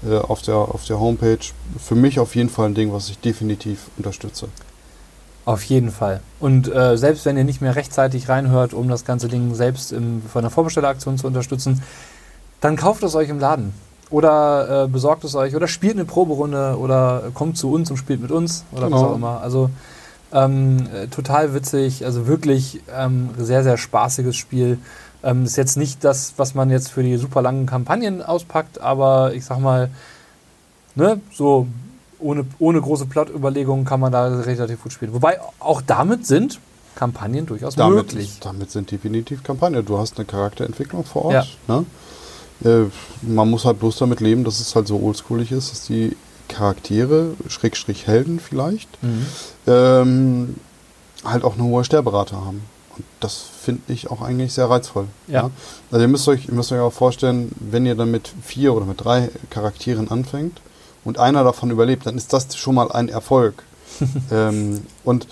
äh, 0.08 0.16
auf, 0.16 0.42
der, 0.42 0.56
auf 0.56 0.84
der 0.84 1.00
Homepage. 1.00 1.38
Für 1.78 1.94
mich 1.94 2.20
auf 2.20 2.34
jeden 2.36 2.50
Fall 2.50 2.66
ein 2.66 2.74
Ding, 2.74 2.92
was 2.92 3.08
ich 3.08 3.18
definitiv 3.18 3.90
unterstütze. 3.96 4.48
Auf 5.44 5.62
jeden 5.64 5.90
Fall. 5.90 6.20
Und 6.40 6.70
äh, 6.72 6.98
selbst 6.98 7.24
wenn 7.24 7.38
ihr 7.38 7.44
nicht 7.44 7.62
mehr 7.62 7.74
rechtzeitig 7.74 8.28
reinhört, 8.28 8.74
um 8.74 8.88
das 8.88 9.04
ganze 9.06 9.28
Ding 9.28 9.54
selbst 9.54 9.92
im, 9.92 10.20
von 10.22 10.42
der 10.42 10.50
Vorbestelleraktion 10.50 11.16
zu 11.16 11.26
unterstützen, 11.26 11.82
dann 12.60 12.76
kauft 12.76 13.02
es 13.02 13.14
euch 13.14 13.30
im 13.30 13.38
Laden. 13.38 13.72
Oder 14.10 14.84
äh, 14.84 14.88
besorgt 14.88 15.24
es 15.24 15.34
euch 15.34 15.54
oder 15.54 15.68
spielt 15.68 15.94
eine 15.94 16.04
Proberunde 16.04 16.76
oder 16.78 17.24
kommt 17.34 17.56
zu 17.58 17.70
uns 17.72 17.90
und 17.90 17.96
spielt 17.98 18.20
mit 18.20 18.30
uns 18.30 18.64
oder 18.72 18.90
was 18.90 19.00
Genau. 19.00 19.06
auch 19.10 19.14
immer. 19.16 19.40
Also 19.42 19.70
ähm, 20.32 20.86
äh, 20.94 21.06
total 21.08 21.54
witzig, 21.54 22.04
also 22.04 22.26
wirklich 22.26 22.80
ähm, 22.94 23.30
sehr, 23.38 23.62
sehr 23.62 23.76
spaßiges 23.78 24.36
Spiel. 24.36 24.78
Ähm, 25.22 25.44
ist 25.44 25.56
jetzt 25.56 25.76
nicht 25.76 26.04
das, 26.04 26.34
was 26.36 26.54
man 26.54 26.70
jetzt 26.70 26.90
für 26.92 27.02
die 27.02 27.16
super 27.16 27.42
langen 27.42 27.66
Kampagnen 27.66 28.22
auspackt, 28.22 28.80
aber 28.80 29.34
ich 29.34 29.44
sag 29.44 29.58
mal, 29.58 29.90
ne, 30.94 31.20
so 31.34 31.66
ohne, 32.20 32.44
ohne 32.58 32.80
große 32.80 33.06
Plot-Überlegungen 33.06 33.84
kann 33.84 34.00
man 34.00 34.12
da 34.12 34.26
relativ 34.26 34.82
gut 34.82 34.92
spielen. 34.92 35.12
Wobei 35.14 35.38
auch 35.60 35.82
damit 35.82 36.26
sind 36.26 36.60
Kampagnen 36.94 37.46
durchaus 37.46 37.76
Damit, 37.76 38.12
möglich. 38.12 38.38
damit 38.40 38.70
sind 38.72 38.90
definitiv 38.90 39.42
Kampagnen. 39.44 39.84
Du 39.84 39.98
hast 39.98 40.16
eine 40.16 40.24
Charakterentwicklung 40.24 41.04
vor 41.04 41.26
Ort. 41.26 41.56
Ne? 41.68 41.84
Äh, 42.64 42.90
man 43.22 43.48
muss 43.50 43.64
halt 43.64 43.78
bloß 43.78 43.98
damit 43.98 44.20
leben, 44.20 44.42
dass 44.44 44.58
es 44.58 44.74
halt 44.74 44.88
so 44.88 45.00
oldschoolig 45.00 45.52
ist, 45.52 45.70
dass 45.70 45.84
die 45.86 46.16
Charaktere, 46.48 47.34
Schrägstrich 47.48 48.06
Helden 48.06 48.40
vielleicht, 48.40 48.88
Mhm. 49.02 49.26
ähm, 49.68 50.56
halt 51.24 51.44
auch 51.44 51.54
eine 51.54 51.62
hohe 51.64 51.84
Sterberate 51.84 52.36
haben. 52.36 52.62
Und 52.98 53.04
das 53.20 53.44
finde 53.62 53.92
ich 53.92 54.10
auch 54.10 54.22
eigentlich 54.22 54.52
sehr 54.52 54.68
reizvoll. 54.68 55.06
Ja. 55.28 55.50
Also 55.90 56.02
ihr 56.02 56.08
müsst, 56.08 56.28
euch, 56.28 56.48
ihr 56.48 56.54
müsst 56.54 56.72
euch 56.72 56.80
auch 56.80 56.92
vorstellen, 56.92 57.52
wenn 57.60 57.86
ihr 57.86 57.94
dann 57.94 58.10
mit 58.10 58.32
vier 58.42 58.74
oder 58.74 58.86
mit 58.86 59.02
drei 59.04 59.30
Charakteren 59.50 60.10
anfängt 60.10 60.60
und 61.04 61.18
einer 61.18 61.44
davon 61.44 61.70
überlebt, 61.70 62.06
dann 62.06 62.16
ist 62.16 62.32
das 62.32 62.56
schon 62.56 62.74
mal 62.74 62.90
ein 62.90 63.08
Erfolg. 63.08 63.62
ähm, 64.32 64.82
und 65.04 65.26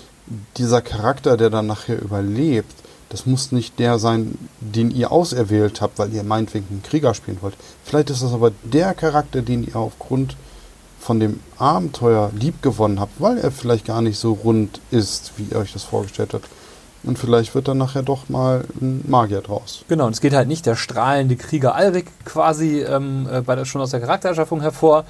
dieser 0.57 0.81
Charakter, 0.81 1.37
der 1.37 1.49
dann 1.49 1.67
nachher 1.67 2.01
überlebt, 2.01 2.73
das 3.09 3.25
muss 3.25 3.51
nicht 3.51 3.79
der 3.79 3.99
sein, 3.99 4.37
den 4.59 4.91
ihr 4.91 5.11
auserwählt 5.11 5.81
habt, 5.81 5.99
weil 5.99 6.13
ihr 6.13 6.23
meinetwegen 6.23 6.67
einen 6.69 6.83
Krieger 6.83 7.13
spielen 7.13 7.37
wollt. 7.41 7.55
Vielleicht 7.83 8.09
ist 8.09 8.21
das 8.21 8.33
aber 8.33 8.51
der 8.63 8.93
Charakter, 8.93 9.41
den 9.41 9.65
ihr 9.65 9.77
aufgrund 9.77 10.35
von 10.99 11.19
dem 11.19 11.39
Abenteuer 11.57 12.31
liebgewonnen 12.35 12.99
habt, 12.99 13.21
weil 13.21 13.37
er 13.37 13.51
vielleicht 13.51 13.85
gar 13.85 14.01
nicht 14.01 14.19
so 14.19 14.33
rund 14.33 14.81
ist, 14.91 15.33
wie 15.37 15.47
ihr 15.51 15.57
euch 15.57 15.71
das 15.71 15.83
vorgestellt 15.83 16.33
habt. 16.33 16.47
Und 17.07 17.17
vielleicht 17.17 17.55
wird 17.55 17.69
dann 17.69 17.77
nachher 17.77 18.03
doch 18.03 18.27
mal 18.27 18.65
ein 18.81 19.03
Magier 19.07 19.41
draus. 19.41 19.85
Genau, 19.87 20.07
und 20.07 20.13
es 20.13 20.21
geht 20.21 20.33
halt 20.33 20.47
nicht 20.49 20.65
der 20.65 20.75
strahlende 20.75 21.37
Krieger 21.37 21.73
Alrik 21.73 22.07
quasi 22.25 22.81
ähm, 22.81 23.27
äh, 23.31 23.41
bei 23.41 23.55
der, 23.55 23.63
schon 23.65 23.81
aus 23.81 23.91
der 23.91 24.01
Charaktererschaffung 24.01 24.59
hervor, 24.59 25.05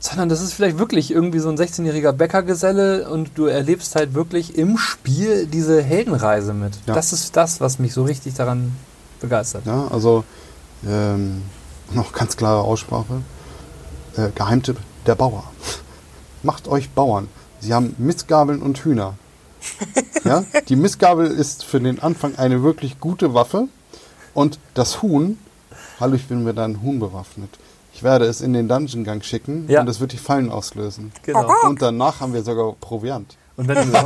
sondern 0.00 0.28
das 0.30 0.40
ist 0.40 0.54
vielleicht 0.54 0.78
wirklich 0.78 1.10
irgendwie 1.10 1.38
so 1.38 1.50
ein 1.50 1.56
16-jähriger 1.56 2.12
Bäckergeselle 2.12 3.08
und 3.10 3.32
du 3.36 3.44
erlebst 3.44 3.94
halt 3.94 4.14
wirklich 4.14 4.56
im 4.56 4.78
Spiel 4.78 5.46
diese 5.46 5.82
Heldenreise 5.82 6.54
mit. 6.54 6.72
Ja. 6.86 6.94
Das 6.94 7.12
ist 7.12 7.36
das, 7.36 7.60
was 7.60 7.78
mich 7.78 7.92
so 7.92 8.04
richtig 8.04 8.34
daran 8.34 8.74
begeistert. 9.20 9.66
Ja, 9.66 9.88
also 9.88 10.24
ähm, 10.86 11.42
noch 11.92 12.12
ganz 12.12 12.36
klare 12.36 12.62
Aussprache. 12.62 13.22
Äh, 14.16 14.30
Geheimtipp, 14.34 14.78
der 15.06 15.14
Bauer. 15.14 15.44
Macht 16.42 16.68
euch 16.68 16.90
Bauern. 16.90 17.28
Sie 17.60 17.72
haben 17.72 17.94
Mistgabeln 17.98 18.62
und 18.62 18.78
Hühner. 18.78 19.14
ja? 20.24 20.44
Die 20.68 20.76
Mistgabel 20.76 21.26
ist 21.26 21.64
für 21.64 21.80
den 21.80 22.00
Anfang 22.00 22.36
eine 22.36 22.62
wirklich 22.62 23.00
gute 23.00 23.34
Waffe. 23.34 23.68
Und 24.34 24.58
das 24.74 25.02
Huhn, 25.02 25.38
hallo, 26.00 26.14
ich 26.16 26.26
bin 26.26 26.42
mit 26.44 26.58
einem 26.58 26.82
Huhn 26.82 26.98
bewaffnet. 26.98 27.50
Ich 27.92 28.02
werde 28.02 28.24
es 28.24 28.40
in 28.40 28.52
den 28.52 28.66
Dungeon-Gang 28.68 29.22
schicken 29.24 29.66
Ja. 29.68 29.80
und 29.80 29.88
es 29.88 30.00
wird 30.00 30.12
die 30.12 30.16
Fallen 30.18 30.50
auslösen. 30.50 31.12
Genau. 31.22 31.48
Und 31.64 31.80
danach 31.80 32.20
haben 32.20 32.34
wir 32.34 32.42
sogar 32.42 32.72
Proviant. 32.80 33.36
Und 33.56 33.68
wenn 33.68 33.76
du, 33.76 33.98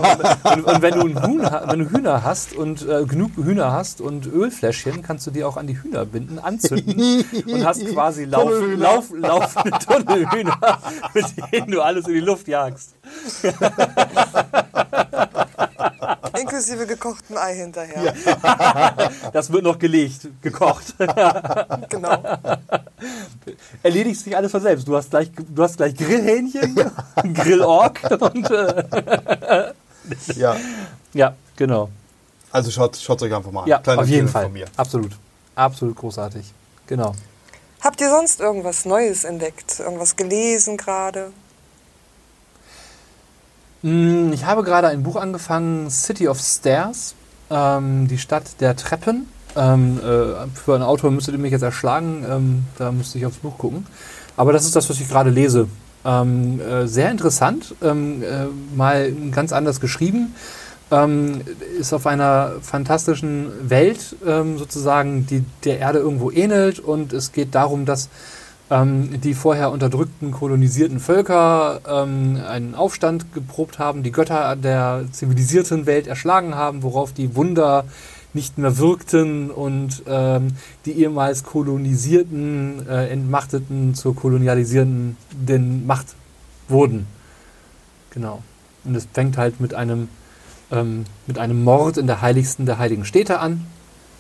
und, 0.53 0.65
und 0.67 0.83
wenn 0.83 0.95
du, 1.15 1.43
ha- 1.43 1.65
wenn 1.71 1.79
du 1.79 1.91
Hühner 1.91 2.23
hast 2.23 2.53
und 2.55 2.87
äh, 2.87 3.07
genug 3.07 3.31
Hühner 3.37 3.73
hast 3.73 4.03
und 4.03 4.27
Ölfläschchen, 4.27 5.01
kannst 5.01 5.27
du 5.27 5.31
die 5.31 5.43
auch 5.43 5.57
an 5.57 5.67
die 5.67 5.83
Hühner 5.83 6.05
binden, 6.05 6.39
anzünden 6.39 7.25
und 7.47 7.65
hast 7.65 7.83
quasi 7.87 8.25
lauf, 8.27 8.51
lauf, 8.77 9.07
laufende 9.17 9.79
Tunnelhühner, 9.79 10.59
mit 11.15 11.25
denen 11.51 11.71
du 11.71 11.81
alles 11.81 12.07
in 12.09 12.13
die 12.13 12.21
Luft 12.21 12.47
jagst. 12.47 12.91
Inklusive 16.41 16.87
gekochtem 16.87 17.37
Ei 17.37 17.55
hinterher. 17.55 18.15
Das 19.33 19.53
wird 19.53 19.65
noch 19.65 19.79
gelegt, 19.79 20.29
gekocht. 20.43 20.95
Genau. 21.89 22.23
Erledigt 23.83 24.21
sich 24.21 24.37
alles 24.37 24.51
von 24.51 24.61
selbst. 24.61 24.87
Du 24.87 24.97
hast 24.97 25.11
gleich, 25.11 25.31
du 25.37 25.63
hast 25.63 25.77
gleich 25.77 25.95
Grillhähnchen, 25.95 26.75
Grillorg 27.35 28.01
und 28.21 28.51
äh, 28.51 29.73
Ja, 30.37 30.57
ja, 31.15 31.35
genau. 31.57 31.89
also 32.51 32.71
schaut 32.71 32.97
es 32.97 33.09
euch 33.09 33.35
einfach 33.35 33.51
mal 33.51 33.63
an. 33.63 33.69
Ja, 33.69 33.79
Kleine 33.79 34.03
auf 34.03 34.07
jeden 34.09 34.27
Empfehlung 34.27 34.33
Fall. 34.33 34.43
Von 34.45 34.53
mir. 34.53 34.67
Absolut. 34.77 35.13
Absolut 35.55 35.97
großartig. 35.97 36.53
Genau. 36.87 37.15
Habt 37.81 38.01
ihr 38.01 38.11
sonst 38.11 38.41
irgendwas 38.41 38.85
Neues 38.85 39.25
entdeckt? 39.25 39.81
Irgendwas 39.81 40.17
gelesen 40.17 40.77
gerade? 40.77 41.33
Mm, 43.89 44.33
Ich 44.33 44.45
habe 44.45 44.63
gerade 44.63 44.89
ein 44.89 45.03
Buch 45.03 45.17
angefangen, 45.17 45.91
City 45.91 46.29
of 46.29 46.39
Stairs, 46.41 47.15
ähm, 47.51 48.07
die 48.09 48.19
Stadt 48.19 48.61
der 48.61 48.77
Treppen. 48.77 49.27
Ähm, 49.57 49.99
äh, 49.99 50.47
für 50.55 50.75
einen 50.75 50.85
Autor 50.85 51.11
müsstet 51.11 51.35
ihr 51.35 51.41
mich 51.41 51.53
jetzt 51.53 51.63
erschlagen, 51.63 52.25
ähm, 52.29 52.65
da 52.77 52.93
müsste 52.93 53.19
ich 53.19 53.27
aufs 53.27 53.39
Buch 53.39 53.57
gucken. 53.57 53.87
Aber 54.37 54.53
das 54.53 54.65
ist 54.67 54.77
das, 54.77 54.89
was 54.91 55.01
ich 55.01 55.09
gerade 55.09 55.31
lese. 55.31 55.69
Ähm, 56.05 56.61
äh, 56.61 56.87
sehr 56.87 57.11
interessant, 57.11 57.75
ähm, 57.83 58.23
äh, 58.23 58.47
mal 58.77 59.11
ganz 59.33 59.53
anders 59.53 59.81
geschrieben. 59.81 60.35
Ähm, 60.91 61.41
ist 61.79 61.93
auf 61.93 62.07
einer 62.07 62.53
fantastischen 62.63 63.51
Welt 63.69 64.17
sozusagen, 64.57 65.27
die 65.27 65.45
der 65.65 65.81
Erde 65.81 65.99
irgendwo 65.99 66.31
ähnelt 66.31 66.81
und 66.81 67.13
es 67.13 67.33
geht 67.33 67.55
darum, 67.55 67.85
dass 67.85 68.09
ähm, 68.71 69.21
die 69.21 69.35
vorher 69.35 69.71
unterdrückten, 69.71 70.31
kolonisierten 70.31 71.01
Völker 71.01 71.81
ähm, 71.89 72.41
einen 72.47 72.75
Aufstand 72.75 73.33
geprobt 73.33 73.79
haben, 73.79 74.03
die 74.03 74.13
Götter 74.13 74.57
der 74.57 75.05
zivilisierten 75.13 75.87
Welt 75.87 76.07
erschlagen 76.07 76.55
haben, 76.55 76.83
worauf 76.83 77.13
die 77.13 77.35
Wunder 77.35 77.85
nicht 78.35 78.59
mehr 78.59 78.77
wirkten 78.79 79.51
und 79.51 80.03
ähm, 80.07 80.49
die 80.85 80.93
ehemals 80.93 81.45
kolonisierten, 81.45 82.87
äh, 82.89 83.09
entmachteten 83.09 83.95
zur 83.95 84.15
kolonialisierenden 84.15 85.17
den 85.33 85.87
Macht 85.87 86.09
wurden. 86.69 87.07
Genau. 88.11 88.43
Und 88.85 88.95
es 88.95 89.09
fängt 89.13 89.39
halt 89.39 89.61
mit 89.61 89.75
einem, 89.75 90.09
ähm, 90.71 91.05
mit 91.27 91.39
einem 91.39 91.65
Mord 91.65 91.97
in 91.97 92.07
der 92.07 92.21
heiligsten 92.21 92.67
der 92.67 92.79
heiligen 92.79 93.05
Städte 93.05 93.41
an. 93.41 93.67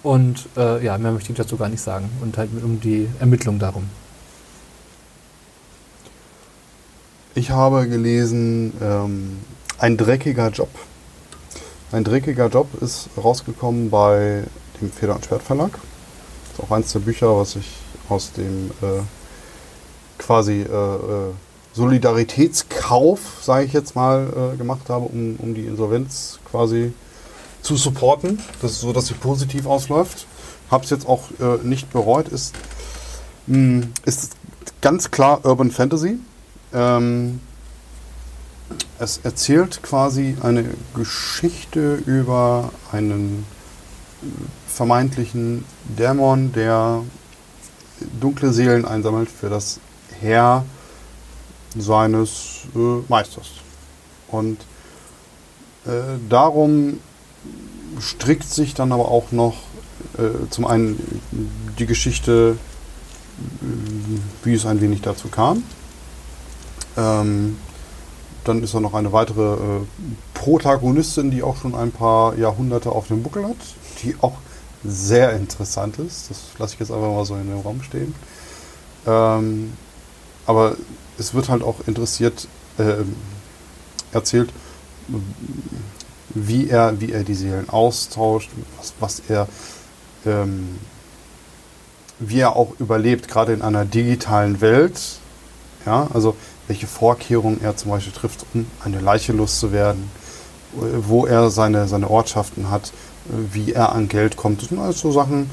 Und 0.03 0.49
äh, 0.57 0.85
ja, 0.85 0.97
mehr 0.97 1.13
möchte 1.13 1.33
ich 1.33 1.39
dazu 1.39 1.57
gar 1.57 1.69
nicht 1.69 1.83
sagen. 1.83 2.09
Und 2.23 2.39
halt 2.39 2.53
mit, 2.53 2.65
um 2.65 2.81
die 2.81 3.09
Ermittlung 3.21 3.59
darum. 3.59 3.85
Ich 7.35 7.51
habe 7.51 7.89
gelesen, 7.89 8.73
ähm, 8.83 9.39
ein 9.79 9.97
dreckiger 9.97 10.49
Job. 10.49 10.71
Ein 11.93 12.05
dreckiger 12.05 12.49
Job 12.49 12.69
ist 12.83 13.09
rausgekommen 13.17 13.91
bei 13.91 14.45
dem 14.81 14.91
Feder- 14.91 15.15
und 15.15 15.25
Schwert 15.25 15.43
Verlag. 15.43 15.71
Das 15.73 16.59
ist 16.59 16.65
auch 16.65 16.75
eins 16.75 16.93
der 16.93 17.01
Bücher, 17.01 17.37
was 17.37 17.57
ich 17.57 17.69
aus 18.09 18.33
dem 18.33 18.71
äh, 18.83 19.03
quasi 20.19 20.63
äh, 20.63 20.65
äh, 20.65 21.33
Solidaritätskauf, 21.75 23.21
sage 23.41 23.67
ich 23.67 23.73
jetzt 23.73 23.95
mal, 23.95 24.53
äh, 24.55 24.57
gemacht 24.57 24.89
habe, 24.89 25.05
um, 25.05 25.37
um 25.37 25.55
die 25.55 25.67
Insolvenz 25.67 26.41
quasi 26.51 26.93
zu 27.63 27.77
supporten. 27.77 28.41
Das 28.63 28.73
ist 28.73 28.81
so, 28.81 28.93
dass 28.93 29.07
sie 29.07 29.15
positiv 29.15 29.67
ausläuft. 29.67 30.27
Habe 30.71 30.85
es 30.85 30.91
jetzt 30.91 31.07
auch 31.07 31.31
äh, 31.41 31.59
nicht 31.63 31.93
bereut. 31.93 32.29
Ist, 32.29 32.55
mh, 33.47 33.87
ist 34.05 34.33
ganz 34.81 35.11
klar 35.11 35.45
Urban 35.45 35.71
Fantasy. 35.71 36.19
Ähm, 36.73 37.41
es 38.99 39.21
erzählt 39.23 39.83
quasi 39.83 40.37
eine 40.43 40.65
Geschichte 40.95 41.95
über 42.07 42.71
einen 42.93 43.47
vermeintlichen 44.67 45.65
Dämon, 45.85 46.53
der 46.53 47.03
dunkle 48.21 48.53
Seelen 48.53 48.85
einsammelt 48.85 49.31
für 49.31 49.49
das 49.49 49.81
Heer 50.21 50.65
seines 51.77 52.63
äh, 52.75 53.03
Meisters. 53.09 53.47
Und 54.29 54.59
äh, 55.87 56.19
darum 56.29 57.01
strickt 58.01 58.49
sich 58.49 58.75
dann 58.75 58.93
aber 58.93 59.09
auch 59.09 59.33
noch 59.33 59.55
äh, 60.19 60.49
zum 60.51 60.67
einen 60.67 61.21
die 61.79 61.87
Geschichte, 61.87 62.57
äh, 63.63 64.45
wie 64.45 64.55
es 64.55 64.67
ein 64.67 64.81
wenig 64.81 65.03
dazu 65.03 65.29
kam. 65.29 65.63
Ähm, 66.99 67.57
dann 68.45 68.63
ist 68.63 68.75
da 68.75 68.81
noch 68.81 68.95
eine 68.95 69.13
weitere 69.13 69.55
äh, 69.55 69.81
Protagonistin, 70.35 71.31
die 71.31 71.43
auch 71.43 71.57
schon 71.57 71.75
ein 71.75 71.93
paar 71.93 72.37
Jahrhunderte 72.37 72.91
auf 72.91 73.09
dem 73.09 73.23
Buckel 73.23 73.45
hat, 73.45 73.57
die 74.03 74.17
auch 74.21 74.35
sehr 74.85 75.33
interessant 75.33 75.99
ist. 75.99 76.31
Das 76.31 76.39
lasse 76.59 76.75
ich 76.75 76.81
jetzt 76.81 76.91
einfach 76.91 77.09
mal 77.09 77.25
so 77.25 77.35
in 77.37 77.49
den 77.49 77.61
Raum 77.61 77.83
stehen. 77.83 78.15
Ähm, 79.07 79.73
aber 80.47 80.77
es 81.19 81.35
wird 81.35 81.49
halt 81.49 81.63
auch 81.63 81.77
interessiert 81.87 82.49
ähm, 82.79 83.15
erzählt, 84.13 84.51
wie 86.31 86.69
er, 86.69 87.01
wie 87.01 87.13
er 87.13 87.25
die 87.25 87.35
Seelen 87.35 87.69
austauscht, 87.69 88.51
was, 88.79 88.95
was 89.01 89.23
er, 89.29 89.49
ähm, 90.25 90.79
wie 92.19 92.41
er 92.41 92.57
auch 92.57 92.73
überlebt, 92.79 93.29
gerade 93.29 93.53
in 93.53 93.63
einer 93.63 93.85
digitalen 93.85 94.61
Welt. 94.61 95.01
Ja, 95.87 96.09
also 96.13 96.37
welche 96.69 96.87
Vorkehrungen 96.87 97.61
er 97.63 97.77
zum 97.77 97.91
Beispiel 97.91 98.13
trifft, 98.13 98.47
um 98.55 98.67
eine 98.85 99.01
Leiche 99.01 99.33
loszuwerden, 99.33 100.11
wo 100.73 101.27
er 101.27 101.51
seine, 101.51 101.89
seine 101.89 102.09
Ortschaften 102.09 102.71
hat, 102.71 102.93
wie 103.53 103.73
er 103.73 103.93
an 103.93 104.09
Geld 104.09 104.37
kommt. 104.37 104.63
Das 104.63 104.69
sind 104.69 104.79
alles 104.79 105.01
so 105.01 105.11
Sachen, 105.11 105.51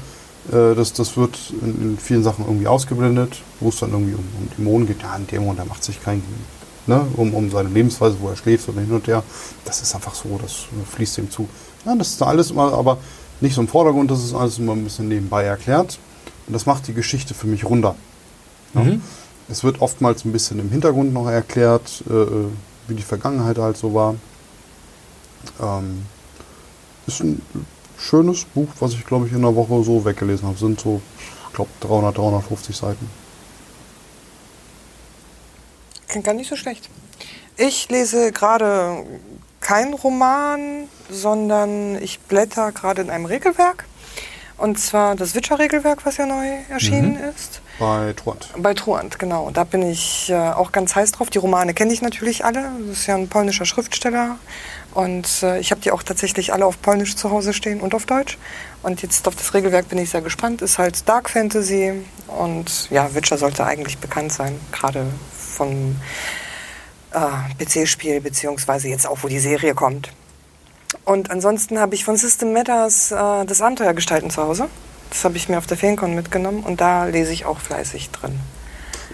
äh, 0.52 0.74
das, 0.74 0.92
das 0.92 1.16
wird 1.16 1.38
in, 1.62 1.98
vielen 1.98 2.22
Sachen 2.22 2.44
irgendwie 2.44 2.66
ausgeblendet, 2.66 3.40
wo 3.60 3.70
es 3.70 3.78
dann 3.78 3.90
irgendwie 3.90 4.14
um, 4.14 4.24
um 4.38 4.48
Dämonen 4.56 4.86
geht. 4.86 5.02
Ja, 5.02 5.12
ein 5.12 5.26
Dämon, 5.26 5.56
der 5.56 5.64
macht 5.64 5.82
sich 5.82 6.02
kein, 6.02 6.22
ne, 6.86 7.06
um, 7.16 7.34
um 7.34 7.50
seine 7.50 7.68
Lebensweise, 7.68 8.16
wo 8.20 8.28
er 8.28 8.36
schläft 8.36 8.68
und 8.68 8.78
hin 8.78 8.90
und 8.90 9.06
her. 9.06 9.22
Das 9.64 9.82
ist 9.82 9.94
einfach 9.94 10.14
so, 10.14 10.38
das 10.40 10.66
fließt 10.92 11.18
ihm 11.18 11.30
zu. 11.30 11.48
Ja, 11.84 11.94
das 11.96 12.08
ist 12.08 12.22
alles 12.22 12.50
immer, 12.50 12.72
aber 12.72 12.98
nicht 13.40 13.54
so 13.54 13.60
im 13.60 13.68
Vordergrund, 13.68 14.10
das 14.10 14.22
ist 14.22 14.34
alles 14.34 14.58
immer 14.58 14.72
ein 14.72 14.84
bisschen 14.84 15.08
nebenbei 15.08 15.44
erklärt. 15.44 15.98
Und 16.46 16.52
das 16.52 16.66
macht 16.66 16.86
die 16.86 16.94
Geschichte 16.94 17.34
für 17.34 17.46
mich 17.46 17.64
runder. 17.64 17.96
Ja. 18.74 18.82
Es 19.48 19.62
wird 19.62 19.80
oftmals 19.80 20.24
ein 20.24 20.32
bisschen 20.32 20.58
im 20.58 20.70
Hintergrund 20.70 21.12
noch 21.12 21.28
erklärt, 21.28 22.02
äh, 22.08 22.48
wie 22.88 22.94
die 22.94 23.02
Vergangenheit 23.02 23.58
halt 23.58 23.76
so 23.76 23.94
war. 23.94 24.16
Ähm, 25.60 26.06
ist 27.06 27.20
ein 27.20 27.40
schönes 27.96 28.44
Buch, 28.44 28.68
was 28.80 28.92
ich 28.92 29.06
glaube 29.06 29.26
ich 29.26 29.32
in 29.32 29.38
einer 29.38 29.54
Woche 29.54 29.82
so 29.84 30.04
weggelesen 30.04 30.48
habe. 30.48 30.58
Sind 30.58 30.80
so, 30.80 31.00
ich 31.48 31.54
glaube 31.54 31.70
300, 31.80 32.16
350 32.16 32.76
Seiten. 32.76 33.08
Klingt 36.08 36.26
gar 36.26 36.34
nicht 36.34 36.48
so 36.48 36.56
schlecht. 36.56 36.88
Ich 37.56 37.88
lese 37.88 38.32
gerade 38.32 39.04
keinen 39.60 39.94
Roman, 39.94 40.88
sondern 41.10 42.00
ich 42.02 42.20
blätter 42.20 42.72
gerade 42.72 43.02
in 43.02 43.10
einem 43.10 43.26
Regelwerk. 43.26 43.86
Und 44.58 44.78
zwar 44.78 45.16
das 45.16 45.34
Witcher-Regelwerk, 45.34 46.06
was 46.06 46.16
ja 46.16 46.24
neu 46.26 46.46
erschienen 46.70 47.12
Mhm. 47.20 47.28
ist. 47.36 47.60
Bei 47.78 48.14
Truant. 48.14 48.48
Bei 48.56 48.72
Truant, 48.72 49.18
genau. 49.18 49.44
Und 49.44 49.58
da 49.58 49.64
bin 49.64 49.82
ich 49.82 50.30
äh, 50.30 50.34
auch 50.34 50.72
ganz 50.72 50.94
heiß 50.96 51.12
drauf. 51.12 51.28
Die 51.28 51.36
Romane 51.36 51.74
kenne 51.74 51.92
ich 51.92 52.00
natürlich 52.00 52.42
alle. 52.44 52.70
Das 52.88 53.00
ist 53.00 53.06
ja 53.06 53.16
ein 53.16 53.28
polnischer 53.28 53.66
Schriftsteller. 53.66 54.38
Und 54.94 55.42
äh, 55.42 55.58
ich 55.58 55.70
habe 55.72 55.82
die 55.82 55.90
auch 55.90 56.02
tatsächlich 56.02 56.54
alle 56.54 56.64
auf 56.64 56.80
Polnisch 56.80 57.16
zu 57.16 57.30
Hause 57.30 57.52
stehen 57.52 57.80
und 57.82 57.94
auf 57.94 58.06
Deutsch. 58.06 58.38
Und 58.82 59.02
jetzt 59.02 59.28
auf 59.28 59.36
das 59.36 59.52
Regelwerk 59.52 59.90
bin 59.90 59.98
ich 59.98 60.08
sehr 60.08 60.22
gespannt. 60.22 60.62
Ist 60.62 60.78
halt 60.78 61.06
Dark 61.06 61.28
Fantasy. 61.28 61.92
Und 62.28 62.88
ja, 62.90 63.14
Witcher 63.14 63.36
sollte 63.36 63.66
eigentlich 63.66 63.98
bekannt 63.98 64.32
sein. 64.32 64.58
Gerade 64.72 65.04
vom 65.38 65.96
äh, 67.12 67.62
PC-Spiel, 67.62 68.22
beziehungsweise 68.22 68.88
jetzt 68.88 69.06
auch, 69.06 69.18
wo 69.20 69.28
die 69.28 69.38
Serie 69.38 69.74
kommt. 69.74 70.10
Und 71.04 71.30
ansonsten 71.30 71.78
habe 71.78 71.94
ich 71.94 72.04
von 72.04 72.16
System 72.16 72.52
Matters 72.52 73.10
äh, 73.12 73.44
das 73.44 73.60
Abenteuer 73.60 73.94
gestalten 73.94 74.30
zu 74.30 74.42
Hause. 74.42 74.68
Das 75.10 75.24
habe 75.24 75.36
ich 75.36 75.48
mir 75.48 75.58
auf 75.58 75.66
der 75.66 75.76
Feencon 75.76 76.14
mitgenommen 76.14 76.62
und 76.64 76.80
da 76.80 77.04
lese 77.04 77.32
ich 77.32 77.44
auch 77.44 77.58
fleißig 77.58 78.10
drin. 78.10 78.38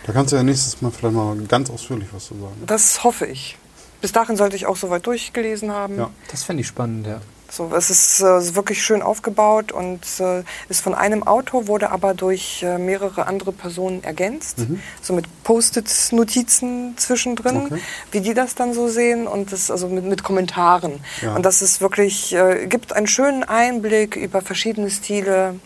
Da 0.06 0.12
kannst 0.12 0.32
du 0.32 0.36
ja 0.36 0.42
nächstes 0.42 0.82
Mal 0.82 0.90
vielleicht 0.90 1.14
mal 1.14 1.36
ganz 1.46 1.70
ausführlich 1.70 2.08
was 2.12 2.26
zu 2.26 2.34
sagen. 2.34 2.62
Das 2.66 3.04
hoffe 3.04 3.26
ich. 3.26 3.56
bis 4.00 4.10
dahin 4.12 4.36
sollte 4.36 4.56
ich 4.56 4.66
auch 4.66 4.76
soweit 4.76 5.06
durchgelesen 5.06 5.70
haben. 5.70 5.96
Ja. 5.96 6.10
Das 6.30 6.42
fände 6.42 6.62
ich 6.62 6.66
spannend, 6.66 7.06
ja. 7.06 7.20
So, 7.54 7.70
es 7.76 7.90
ist 7.90 8.20
äh, 8.20 8.54
wirklich 8.54 8.82
schön 8.82 9.02
aufgebaut 9.02 9.72
und 9.72 10.00
äh, 10.20 10.42
ist 10.70 10.80
von 10.80 10.94
einem 10.94 11.22
Autor, 11.22 11.66
wurde 11.68 11.90
aber 11.90 12.14
durch 12.14 12.62
äh, 12.62 12.78
mehrere 12.78 13.26
andere 13.26 13.52
Personen 13.52 14.02
ergänzt. 14.02 14.56
So 15.02 15.12
mit 15.12 15.26
Post-it-Notizen 15.44 16.94
zwischendrin, 16.96 17.66
Okay. 17.66 17.78
wie 18.10 18.20
die 18.22 18.32
das 18.32 18.54
dann 18.54 18.72
so 18.72 18.88
sehen 18.88 19.26
und 19.26 19.52
das 19.52 19.70
also 19.70 19.88
mit, 19.88 20.04
mit 20.04 20.22
Kommentaren. 20.24 21.04
Ja. 21.20 21.36
Und 21.36 21.44
das 21.44 21.60
ist 21.60 21.82
wirklich, 21.82 22.34
äh, 22.34 22.66
gibt 22.68 22.94
einen 22.94 23.06
schönen 23.06 23.44
Einblick 23.44 24.16
über 24.16 24.40
verschiedene 24.40 24.88
Stile. 24.88 25.56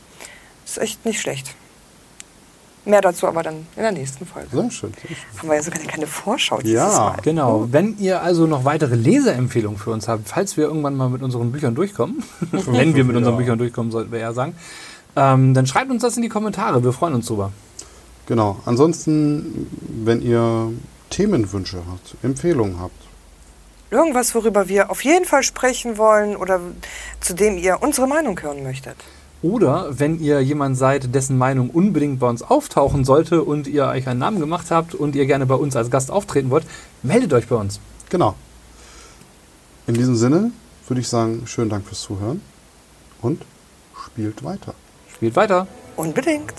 Ist 0.65 0.79
echt 0.79 1.05
nicht 1.05 1.21
schlecht. 1.21 1.55
Mehr 2.87 3.01
dazu 3.01 3.27
aber 3.27 3.43
dann 3.43 3.67
in 3.77 3.83
der 3.83 3.93
nächsten 3.93 4.25
Folge. 4.25 4.49
Sehr 4.51 4.71
schön. 4.71 4.93
Sehr 4.93 5.17
schön. 5.17 5.39
Haben 5.39 5.49
wir 5.49 5.57
ja 5.57 5.63
sogar 5.63 5.81
eine 5.81 5.89
kleine 5.89 6.07
Vorschau 6.07 6.59
dieses 6.59 6.75
Ja. 6.75 6.89
Mal. 6.99 7.17
Genau. 7.23 7.67
Wenn 7.71 7.99
ihr 7.99 8.23
also 8.23 8.47
noch 8.47 8.65
weitere 8.65 8.95
Leseempfehlungen 8.95 9.77
für 9.79 9.91
uns 9.91 10.07
habt, 10.07 10.29
falls 10.29 10.57
wir 10.57 10.65
irgendwann 10.65 10.97
mal 10.97 11.09
mit 11.09 11.21
unseren 11.23 11.51
Büchern 11.53 11.75
durchkommen, 11.75 12.23
wenn 12.53 12.95
wir 12.95 13.05
mit 13.05 13.17
unseren 13.17 13.35
Ja. 13.35 13.39
Büchern 13.39 13.59
durchkommen, 13.59 13.91
sollten 13.91 14.13
wir 14.13 14.21
eher 14.21 14.33
sagen, 14.33 14.55
ähm, 15.17 15.53
dann 15.53 15.67
schreibt 15.67 15.91
uns 15.91 16.03
das 16.03 16.17
in 16.17 16.23
die 16.23 16.29
Kommentare. 16.29 16.85
Wir 16.85 16.93
freuen 16.93 17.15
uns 17.15 17.27
drüber. 17.27 17.51
Genau. 18.27 18.59
Ansonsten, 18.67 19.67
wenn 20.05 20.23
ihr 20.23 20.73
Themenwünsche 21.11 21.79
habt, 21.91 22.17
Empfehlungen 22.23 22.79
habt, 22.81 22.95
Irgendwas, 23.89 24.35
worüber 24.35 24.69
wir 24.69 24.91
auf 24.91 25.05
jeden 25.05 25.25
Fall 25.25 25.45
sprechen 25.45 25.97
wollen 25.97 26.35
oder 26.37 26.61
zu 27.21 27.35
dem 27.35 27.57
ihr 27.57 27.79
unsere 27.83 28.09
Meinung 28.09 28.41
hören 28.43 28.65
möchtet. 28.65 28.97
Oder 29.43 29.99
wenn 29.99 30.19
ihr 30.19 30.41
jemand 30.41 30.77
seid, 30.77 31.15
dessen 31.15 31.37
Meinung 31.37 31.71
unbedingt 31.71 32.21
bei 32.21 32.29
uns 32.29 32.43
auftauchen 32.43 33.05
sollte 33.05 33.43
und 33.43 33.67
ihr 33.67 33.87
euch 33.87 34.09
einen 34.09 34.21
Namen 34.21 34.41
gemacht 34.41 34.71
habt 34.71 34.95
und 34.95 35.15
ihr 35.15 35.27
gerne 35.27 35.47
bei 35.47 35.55
uns 35.55 35.77
als 35.77 35.91
Gast 35.91 36.11
auftreten 36.11 36.51
wollt, 36.51 36.65
meldet 37.03 37.33
euch 37.33 37.47
bei 37.47 37.57
uns. 37.57 37.81
genau. 38.09 38.35
In 39.87 39.95
diesem 39.95 40.17
Sinne 40.17 40.51
würde 40.89 41.01
ich 41.01 41.09
sagen, 41.09 41.43
schönen 41.47 41.71
Dank 41.71 41.87
fürs 41.87 42.01
Zuhören 42.01 42.41
und 43.23 43.43
spielt 44.05 44.43
weiter. 44.43 44.75
Spielt 45.15 45.37
weiter. 45.37 45.69
Unbedingt. 45.97 46.55